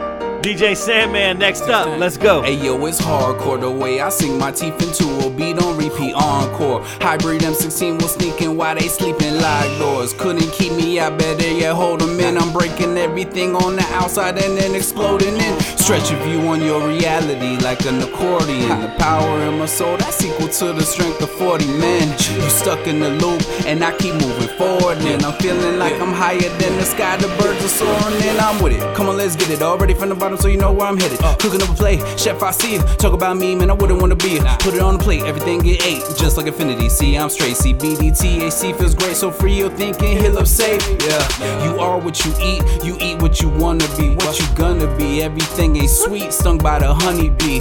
DJ 0.44 0.76
Sandman 0.76 1.38
next 1.38 1.62
up. 1.70 1.98
Let's 1.98 2.18
go. 2.18 2.42
Hey 2.42 2.52
yo, 2.62 2.84
it's 2.84 3.00
hardcore 3.00 3.58
the 3.58 3.70
way 3.70 4.02
I 4.02 4.10
sink 4.10 4.38
my 4.38 4.52
teeth 4.52 4.78
into 4.82 5.26
a 5.26 5.30
beat 5.30 5.58
on 5.58 5.78
repeat 5.78 6.12
encore. 6.12 6.82
Hybrid 7.00 7.40
M16 7.40 8.02
was 8.02 8.12
sneaking 8.12 8.54
while 8.54 8.74
they 8.74 8.88
sleeping 8.88 9.36
like 9.36 9.78
doors. 9.78 10.12
Couldn't 10.12 10.52
keep 10.52 10.74
me 10.74 11.00
out, 11.00 11.18
better 11.18 11.50
yet 11.50 11.74
hold 11.74 12.02
them 12.02 12.20
in. 12.20 12.36
I'm 12.36 12.52
breaking 12.52 12.98
everything 12.98 13.56
on 13.56 13.76
the 13.76 13.86
outside 13.92 14.36
and 14.36 14.58
then 14.58 14.74
exploding 14.74 15.34
in. 15.34 15.60
Stretch 15.78 16.10
a 16.10 16.16
view 16.24 16.40
on 16.48 16.60
your 16.60 16.86
reality 16.86 17.56
like 17.64 17.86
an 17.86 18.02
accordion. 18.02 18.68
The 18.82 18.94
power 18.98 19.40
in 19.46 19.58
my 19.58 19.64
soul 19.64 19.96
that's 19.96 20.22
equal 20.22 20.48
to 20.48 20.74
the 20.74 20.82
strength 20.82 21.22
of 21.22 21.30
40 21.30 21.66
men. 21.78 22.06
You 22.10 22.50
stuck 22.50 22.86
in 22.86 23.00
the 23.00 23.08
loop 23.08 23.40
and 23.64 23.82
I 23.82 23.96
keep 23.96 24.12
moving 24.12 24.48
forward. 24.58 24.98
And 24.98 25.24
I'm 25.24 25.40
feeling 25.40 25.78
like 25.78 25.98
I'm 26.02 26.12
higher 26.12 26.38
than 26.38 26.76
the 26.76 26.84
sky. 26.84 27.16
The 27.16 27.28
birds 27.40 27.64
are 27.64 27.68
soaring 27.68 28.22
and 28.24 28.38
I'm 28.40 28.62
with 28.62 28.74
it. 28.74 28.94
Come 28.94 29.08
on, 29.08 29.16
let's 29.16 29.36
get 29.36 29.48
it. 29.48 29.62
Already 29.62 29.94
from 29.94 30.10
the 30.10 30.14
bottom, 30.14 30.33
so 30.38 30.48
you 30.48 30.56
know 30.56 30.72
where 30.72 30.86
I'm 30.86 30.98
headed. 30.98 31.22
Uh. 31.22 31.36
Cooking 31.36 31.62
up 31.62 31.68
a 31.68 31.74
play, 31.74 31.98
chef, 32.16 32.42
I 32.42 32.50
see 32.50 32.76
it. 32.76 32.82
Talk 32.98 33.12
about 33.12 33.36
me, 33.36 33.54
man, 33.54 33.70
I 33.70 33.74
wouldn't 33.74 34.00
wanna 34.00 34.16
be 34.16 34.36
it. 34.36 34.42
Put 34.60 34.74
it 34.74 34.80
on 34.80 34.98
the 34.98 35.04
plate, 35.04 35.22
everything 35.22 35.60
get 35.60 35.84
ate, 35.84 36.02
just 36.16 36.36
like 36.36 36.46
infinity. 36.46 36.88
See, 36.88 37.16
I'm 37.16 37.30
straight. 37.30 37.56
CBD, 37.56 38.12
THC 38.12 38.76
feels 38.76 38.94
great, 38.94 39.16
so 39.16 39.30
free 39.30 39.54
your 39.54 39.70
thinking, 39.70 40.16
heal 40.18 40.38
up 40.38 40.46
safe. 40.46 40.82
Yeah, 41.06 41.64
you 41.64 41.78
are 41.80 41.98
what 41.98 42.24
you 42.24 42.32
eat, 42.40 42.62
you 42.84 42.96
eat 43.00 43.20
what 43.20 43.40
you 43.40 43.48
wanna 43.48 43.86
be, 43.96 44.10
what 44.16 44.38
you 44.38 44.46
gonna 44.54 44.86
be. 44.96 45.22
Everything 45.22 45.76
ain't 45.76 45.90
sweet, 45.90 46.32
stung 46.32 46.58
by 46.58 46.78
the 46.78 46.92
honeybee. 46.92 47.60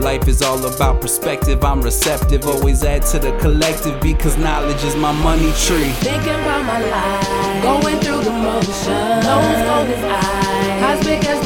Life 0.00 0.28
is 0.28 0.42
all 0.42 0.64
about 0.66 1.00
perspective, 1.00 1.64
I'm 1.64 1.80
receptive. 1.80 2.46
Always 2.46 2.84
add 2.84 3.02
to 3.06 3.18
the 3.18 3.36
collective 3.38 4.00
because 4.00 4.36
knowledge 4.36 4.82
is 4.84 4.96
my 4.96 5.12
money 5.12 5.52
tree. 5.66 5.90
Thinking 6.00 6.30
about 6.30 6.64
my 6.64 6.80
life, 6.80 7.62
going 7.62 7.98
through 8.00 8.22
the 8.24 8.30
motion. 8.30 9.06
Nose 9.26 9.62
gold 9.68 9.88
as 9.88 10.04
eyes, 10.04 10.98
as 10.98 11.04
big 11.06 11.24
as 11.24 11.45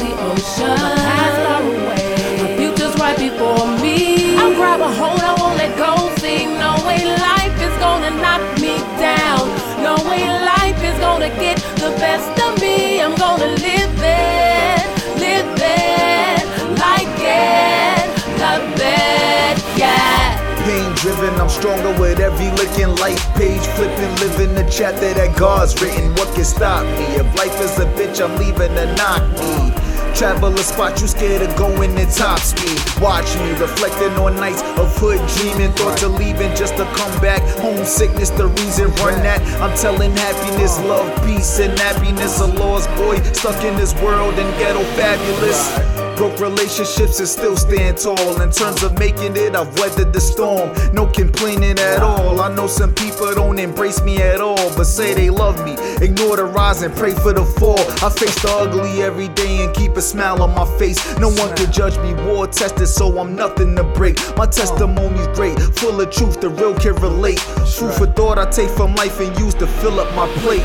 I'm 4.37 4.53
grab 4.55 4.81
a 4.81 4.91
hold 4.99 5.19
I 5.21 5.33
won't 5.39 5.57
let 5.57 5.75
go 5.77 5.93
'cause 5.95 6.45
no 6.63 6.71
way 6.87 7.03
life 7.05 7.57
is 7.61 7.75
gonna 7.79 8.11
knock 8.23 8.41
me 8.59 8.77
down. 8.99 9.43
No 9.81 9.95
way 10.09 10.23
life 10.53 10.79
is 10.83 10.97
gonna 10.99 11.29
get 11.39 11.57
the 11.77 11.91
best 11.99 12.33
of 12.45 12.59
me. 12.61 13.01
I'm 13.01 13.15
gonna 13.15 13.51
live 13.67 13.95
it, 14.01 14.85
live 15.25 15.51
it, 15.57 16.43
like 16.85 17.19
it, 17.19 18.05
love 18.39 18.79
it, 18.79 19.55
yeah. 19.75 20.37
Pain 20.65 20.93
driven, 20.95 21.33
I'm 21.41 21.49
stronger 21.49 21.93
with 21.99 22.19
every 22.19 22.49
licking 22.51 22.95
life 22.97 23.23
page 23.35 23.65
flipping, 23.75 24.15
living 24.23 24.53
the 24.55 24.65
chapter 24.69 25.13
that 25.13 25.35
God's 25.35 25.73
written. 25.81 26.13
What 26.15 26.33
can 26.35 26.45
stop 26.45 26.83
me? 26.97 27.05
If 27.21 27.27
life 27.37 27.57
is 27.61 27.77
a 27.79 27.87
bitch, 27.97 28.21
I'm 28.23 28.37
leaving 28.37 28.73
to 28.75 28.85
knock 28.95 29.23
me. 29.39 29.73
Travel 30.15 30.53
a 30.53 30.63
spot 30.63 31.01
you 31.01 31.07
scared 31.07 31.41
of 31.41 31.55
going 31.55 31.97
at 31.97 32.09
top 32.13 32.39
speed. 32.39 32.79
Watch 33.01 33.35
me 33.37 33.51
reflecting 33.59 34.13
on 34.19 34.35
nights 34.35 34.61
of 34.77 34.95
hood 34.97 35.19
dreaming, 35.37 35.71
thoughts 35.73 36.03
of 36.03 36.11
leaving 36.13 36.55
just 36.55 36.77
to 36.77 36.85
come 36.93 37.13
back. 37.21 37.41
Homesickness, 37.59 38.29
the 38.31 38.47
reason 38.47 38.91
run 39.01 39.21
that. 39.23 39.41
I'm 39.61 39.75
telling 39.77 40.11
happiness, 40.11 40.79
love, 40.79 41.09
peace, 41.25 41.59
and 41.59 41.77
happiness. 41.79 42.39
A 42.39 42.47
lost 42.47 42.89
boy 42.95 43.17
stuck 43.33 43.63
in 43.63 43.75
this 43.77 43.93
world 43.95 44.35
and 44.35 44.59
ghetto 44.59 44.83
fabulous. 44.95 46.00
Broke 46.21 46.39
relationships 46.39 47.17
and 47.17 47.27
still 47.27 47.57
stand 47.57 47.97
tall. 47.97 48.41
In 48.43 48.51
terms 48.51 48.83
of 48.83 48.99
making 48.99 49.35
it, 49.35 49.55
I've 49.55 49.75
weathered 49.79 50.13
the 50.13 50.21
storm. 50.21 50.69
No 50.93 51.07
complaining 51.07 51.79
at 51.79 52.03
all. 52.03 52.39
I 52.39 52.53
know 52.53 52.67
some 52.67 52.93
people 52.93 53.33
don't 53.33 53.57
embrace 53.57 54.03
me 54.03 54.21
at 54.21 54.39
all, 54.39 54.69
but 54.77 54.83
say 54.83 55.15
they 55.15 55.31
love 55.31 55.65
me. 55.65 55.73
Ignore 55.99 56.35
the 56.37 56.45
rise 56.45 56.83
and 56.83 56.95
pray 56.95 57.15
for 57.15 57.33
the 57.33 57.43
fall. 57.43 57.79
I 58.05 58.11
face 58.11 58.39
the 58.39 58.51
ugly 58.51 59.01
every 59.01 59.29
day 59.29 59.65
and 59.65 59.75
keep 59.75 59.97
a 59.97 60.01
smile 60.01 60.43
on 60.43 60.53
my 60.53 60.65
face. 60.77 60.99
No 61.17 61.29
one 61.29 61.55
can 61.55 61.71
judge 61.71 61.97
me, 61.97 62.13
war 62.25 62.45
tested, 62.45 62.87
so 62.87 63.17
I'm 63.17 63.35
nothing 63.35 63.75
to 63.77 63.83
break. 63.83 64.19
My 64.37 64.45
testimony's 64.45 65.25
great, 65.35 65.59
full 65.59 65.99
of 65.99 66.11
truth, 66.11 66.39
the 66.39 66.49
real 66.49 66.75
can 66.75 66.93
relate. 66.97 67.39
Truth 67.73 67.97
for 67.97 68.05
thought 68.05 68.37
I 68.37 68.47
take 68.51 68.69
from 68.69 68.93
life 68.93 69.19
and 69.19 69.35
use 69.39 69.55
to 69.55 69.65
fill 69.65 69.99
up 69.99 70.13
my 70.13 70.27
plate. 70.43 70.61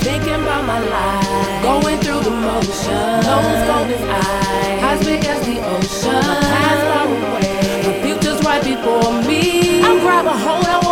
Thinking 0.00 0.34
about 0.34 0.64
my 0.64 0.78
life, 0.78 1.62
going 1.62 1.98
through 1.98 2.20
the 2.20 2.30
motion. 2.30 2.94
Nose 3.26 3.66
gold 3.66 3.90
as 3.90 4.02
eyes, 4.02 4.75
as 4.86 5.04
big 5.04 5.24
as 5.24 5.40
the 5.46 5.58
ocean. 5.74 6.12
My 6.12 6.40
past 6.40 6.82
far 6.88 7.06
away, 7.06 7.82
my 7.86 7.92
future's 8.02 8.40
right 8.44 8.62
before 8.62 9.12
me. 9.28 9.82
I'll 9.82 10.00
grab 10.00 10.26
a 10.26 10.36
hold, 10.44 10.64
I 10.64 10.85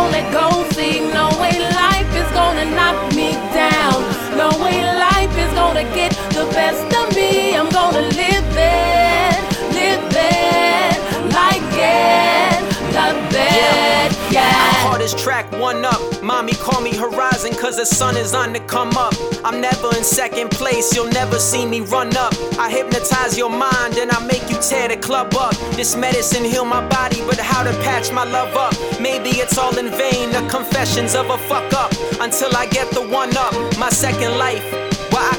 track 15.25 15.51
one 15.53 15.83
up. 15.83 15.99
Mommy 16.21 16.53
call 16.53 16.81
me 16.81 16.95
Horizon 16.95 17.53
cause 17.55 17.77
the 17.77 17.85
sun 17.85 18.15
is 18.15 18.35
on 18.35 18.53
the 18.53 18.59
come 18.59 18.91
up. 18.95 19.13
I'm 19.43 19.59
never 19.59 19.87
in 19.97 20.03
second 20.03 20.51
place, 20.51 20.95
you'll 20.95 21.09
never 21.09 21.39
see 21.39 21.65
me 21.65 21.81
run 21.81 22.15
up. 22.15 22.33
I 22.59 22.69
hypnotize 22.69 23.35
your 23.35 23.49
mind 23.49 23.97
and 23.97 24.11
I 24.11 24.23
make 24.27 24.47
you 24.49 24.57
tear 24.61 24.87
the 24.87 24.97
club 24.97 25.33
up. 25.35 25.55
This 25.75 25.95
medicine 25.95 26.43
heal 26.43 26.65
my 26.65 26.87
body, 26.87 27.21
but 27.25 27.39
how 27.39 27.63
to 27.63 27.71
patch 27.81 28.11
my 28.11 28.23
love 28.23 28.55
up? 28.55 28.73
Maybe 29.01 29.29
it's 29.29 29.57
all 29.57 29.75
in 29.77 29.89
vain, 29.89 30.31
the 30.31 30.47
confessions 30.49 31.15
of 31.15 31.29
a 31.31 31.37
fuck 31.49 31.73
up. 31.73 31.91
Until 32.19 32.55
I 32.55 32.67
get 32.67 32.91
the 32.91 33.01
one 33.07 33.35
up, 33.35 33.53
my 33.79 33.89
second 33.89 34.37
life. 34.37 34.84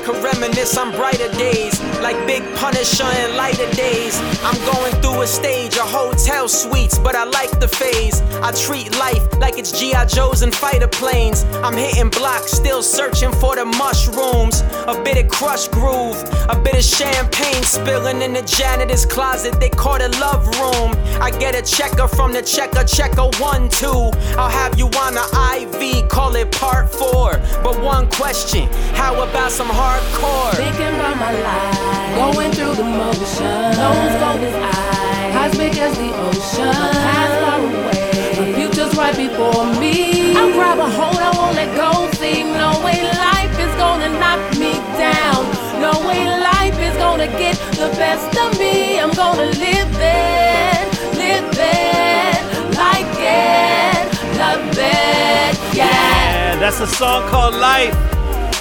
Could 0.06 0.22
reminisce 0.22 0.78
on 0.78 0.92
brighter 0.92 1.28
days, 1.32 1.82
like 2.00 2.16
Big 2.28 2.44
Punisher 2.54 3.02
and 3.02 3.34
lighter 3.34 3.68
days. 3.72 4.16
I'm 4.44 4.54
going 4.64 4.94
through 5.02 5.22
a 5.22 5.26
stage 5.26 5.76
of 5.78 5.90
hotel 5.90 6.46
suites, 6.48 6.96
but 6.96 7.16
I 7.16 7.24
like 7.24 7.58
the 7.58 7.66
phase. 7.66 8.20
I 8.40 8.52
treat 8.52 8.96
life 9.00 9.26
like 9.38 9.58
it's 9.58 9.72
G.I. 9.72 10.04
Joes 10.04 10.42
and 10.42 10.54
fighter 10.54 10.86
planes. 10.86 11.42
I'm 11.64 11.76
hitting 11.76 12.10
blocks, 12.10 12.52
still 12.52 12.84
searching 12.84 13.32
for 13.32 13.56
the 13.56 13.64
mushrooms. 13.64 14.60
A 14.86 14.94
bit 15.02 15.18
of 15.18 15.26
Krush 15.28 15.68
Groove, 15.72 16.22
a 16.48 16.56
bit 16.56 16.76
of 16.76 16.84
champagne 16.84 17.64
spilling 17.64 18.22
in 18.22 18.32
the 18.32 18.42
janitor's 18.42 19.04
closet. 19.04 19.58
They 19.58 19.70
call 19.70 19.96
it 19.96 20.12
love 20.20 20.46
room. 20.46 20.94
I 21.20 21.32
get 21.36 21.56
a 21.56 21.62
checker 21.62 22.06
from 22.06 22.32
the 22.32 22.42
checker, 22.42 22.84
checker 22.84 23.28
one, 23.40 23.68
two. 23.70 24.10
I'll 24.38 24.50
have 24.50 24.78
you 24.78 24.86
on 24.86 25.16
a 25.16 25.26
IV, 25.58 26.08
call 26.08 26.36
it 26.36 26.52
part 26.52 26.88
four. 26.88 27.40
But 27.64 27.80
one 27.82 28.08
question, 28.10 28.68
how 28.94 29.20
about 29.28 29.50
some 29.50 29.68
hardcore? 29.96 30.54
Thinking 30.56 30.94
about 31.00 31.16
my 31.16 31.32
life, 31.32 32.14
going 32.16 32.52
through 32.52 32.74
the 32.74 32.84
motion. 32.84 33.60
Nose 33.80 34.16
gold 34.20 34.42
as 34.42 34.54
eyes, 34.54 35.52
as 35.52 35.58
big 35.58 35.76
as 35.78 35.96
the 35.96 36.10
ocean. 36.28 36.72
Past 36.72 37.34
far 37.42 37.60
away, 37.60 38.02
the 38.36 38.44
future's 38.54 38.96
right 38.96 39.16
before 39.16 39.66
me. 39.80 40.34
I 40.36 40.52
grab 40.52 40.78
a 40.78 40.88
hold, 40.90 41.16
I 41.16 41.30
won't 41.36 41.56
let 41.56 41.74
go. 41.76 42.10
See, 42.12 42.42
no 42.42 42.70
way 42.84 43.02
life 43.02 43.54
is 43.58 43.74
gonna 43.76 44.08
knock 44.20 44.40
me 44.58 44.72
down. 44.98 45.44
No 45.80 45.92
way 46.06 46.24
life 46.26 46.78
is 46.78 46.96
gonna 46.96 47.26
get 47.26 47.56
the 47.80 47.88
best 47.96 48.36
of 48.38 48.58
me. 48.58 49.00
I'm 49.00 49.12
gonna 49.12 49.46
live 49.46 49.92
it, 49.96 50.86
live 51.16 51.52
it, 51.52 52.42
like 52.76 53.16
it, 53.18 54.04
love 54.38 54.68
it, 54.72 55.76
yeah. 55.76 55.86
Yeah, 55.86 56.56
that's 56.56 56.80
a 56.80 56.86
song 56.86 57.28
called 57.28 57.54
Life. 57.54 58.15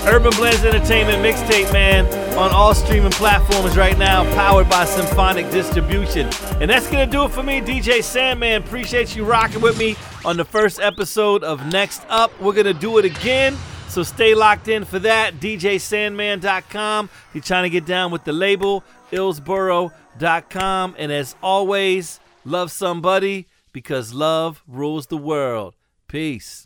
Urban 0.07 0.31
Blends 0.37 0.63
Entertainment 0.63 1.23
mixtape, 1.23 1.71
man, 1.73 2.05
on 2.37 2.51
all 2.51 2.75
streaming 2.75 3.11
platforms 3.11 3.75
right 3.75 3.97
now, 3.97 4.23
powered 4.35 4.69
by 4.69 4.85
Symphonic 4.85 5.49
Distribution. 5.49 6.29
And 6.61 6.69
that's 6.69 6.87
gonna 6.89 7.07
do 7.07 7.23
it 7.25 7.31
for 7.31 7.41
me, 7.41 7.59
DJ 7.59 8.03
Sandman. 8.03 8.61
Appreciate 8.61 9.15
you 9.15 9.25
rocking 9.25 9.61
with 9.61 9.77
me 9.79 9.95
on 10.23 10.37
the 10.37 10.45
first 10.45 10.79
episode 10.79 11.43
of 11.43 11.65
Next 11.71 12.03
Up. 12.07 12.31
We're 12.39 12.53
gonna 12.53 12.73
do 12.73 12.99
it 12.99 13.05
again. 13.05 13.57
So 13.87 14.03
stay 14.03 14.35
locked 14.35 14.67
in 14.67 14.85
for 14.85 14.99
that. 14.99 15.39
DJSandman.com. 15.39 17.05
If 17.29 17.35
you're 17.35 17.41
trying 17.41 17.63
to 17.63 17.69
get 17.69 17.85
down 17.85 18.11
with 18.11 18.25
the 18.25 18.33
label, 18.33 18.83
Illsboro.com. 19.11 20.95
And 20.99 21.11
as 21.11 21.35
always, 21.41 22.19
love 22.43 22.71
somebody 22.71 23.47
because 23.71 24.13
love 24.13 24.61
rules 24.67 25.07
the 25.07 25.17
world. 25.17 25.73
Peace. 26.07 26.63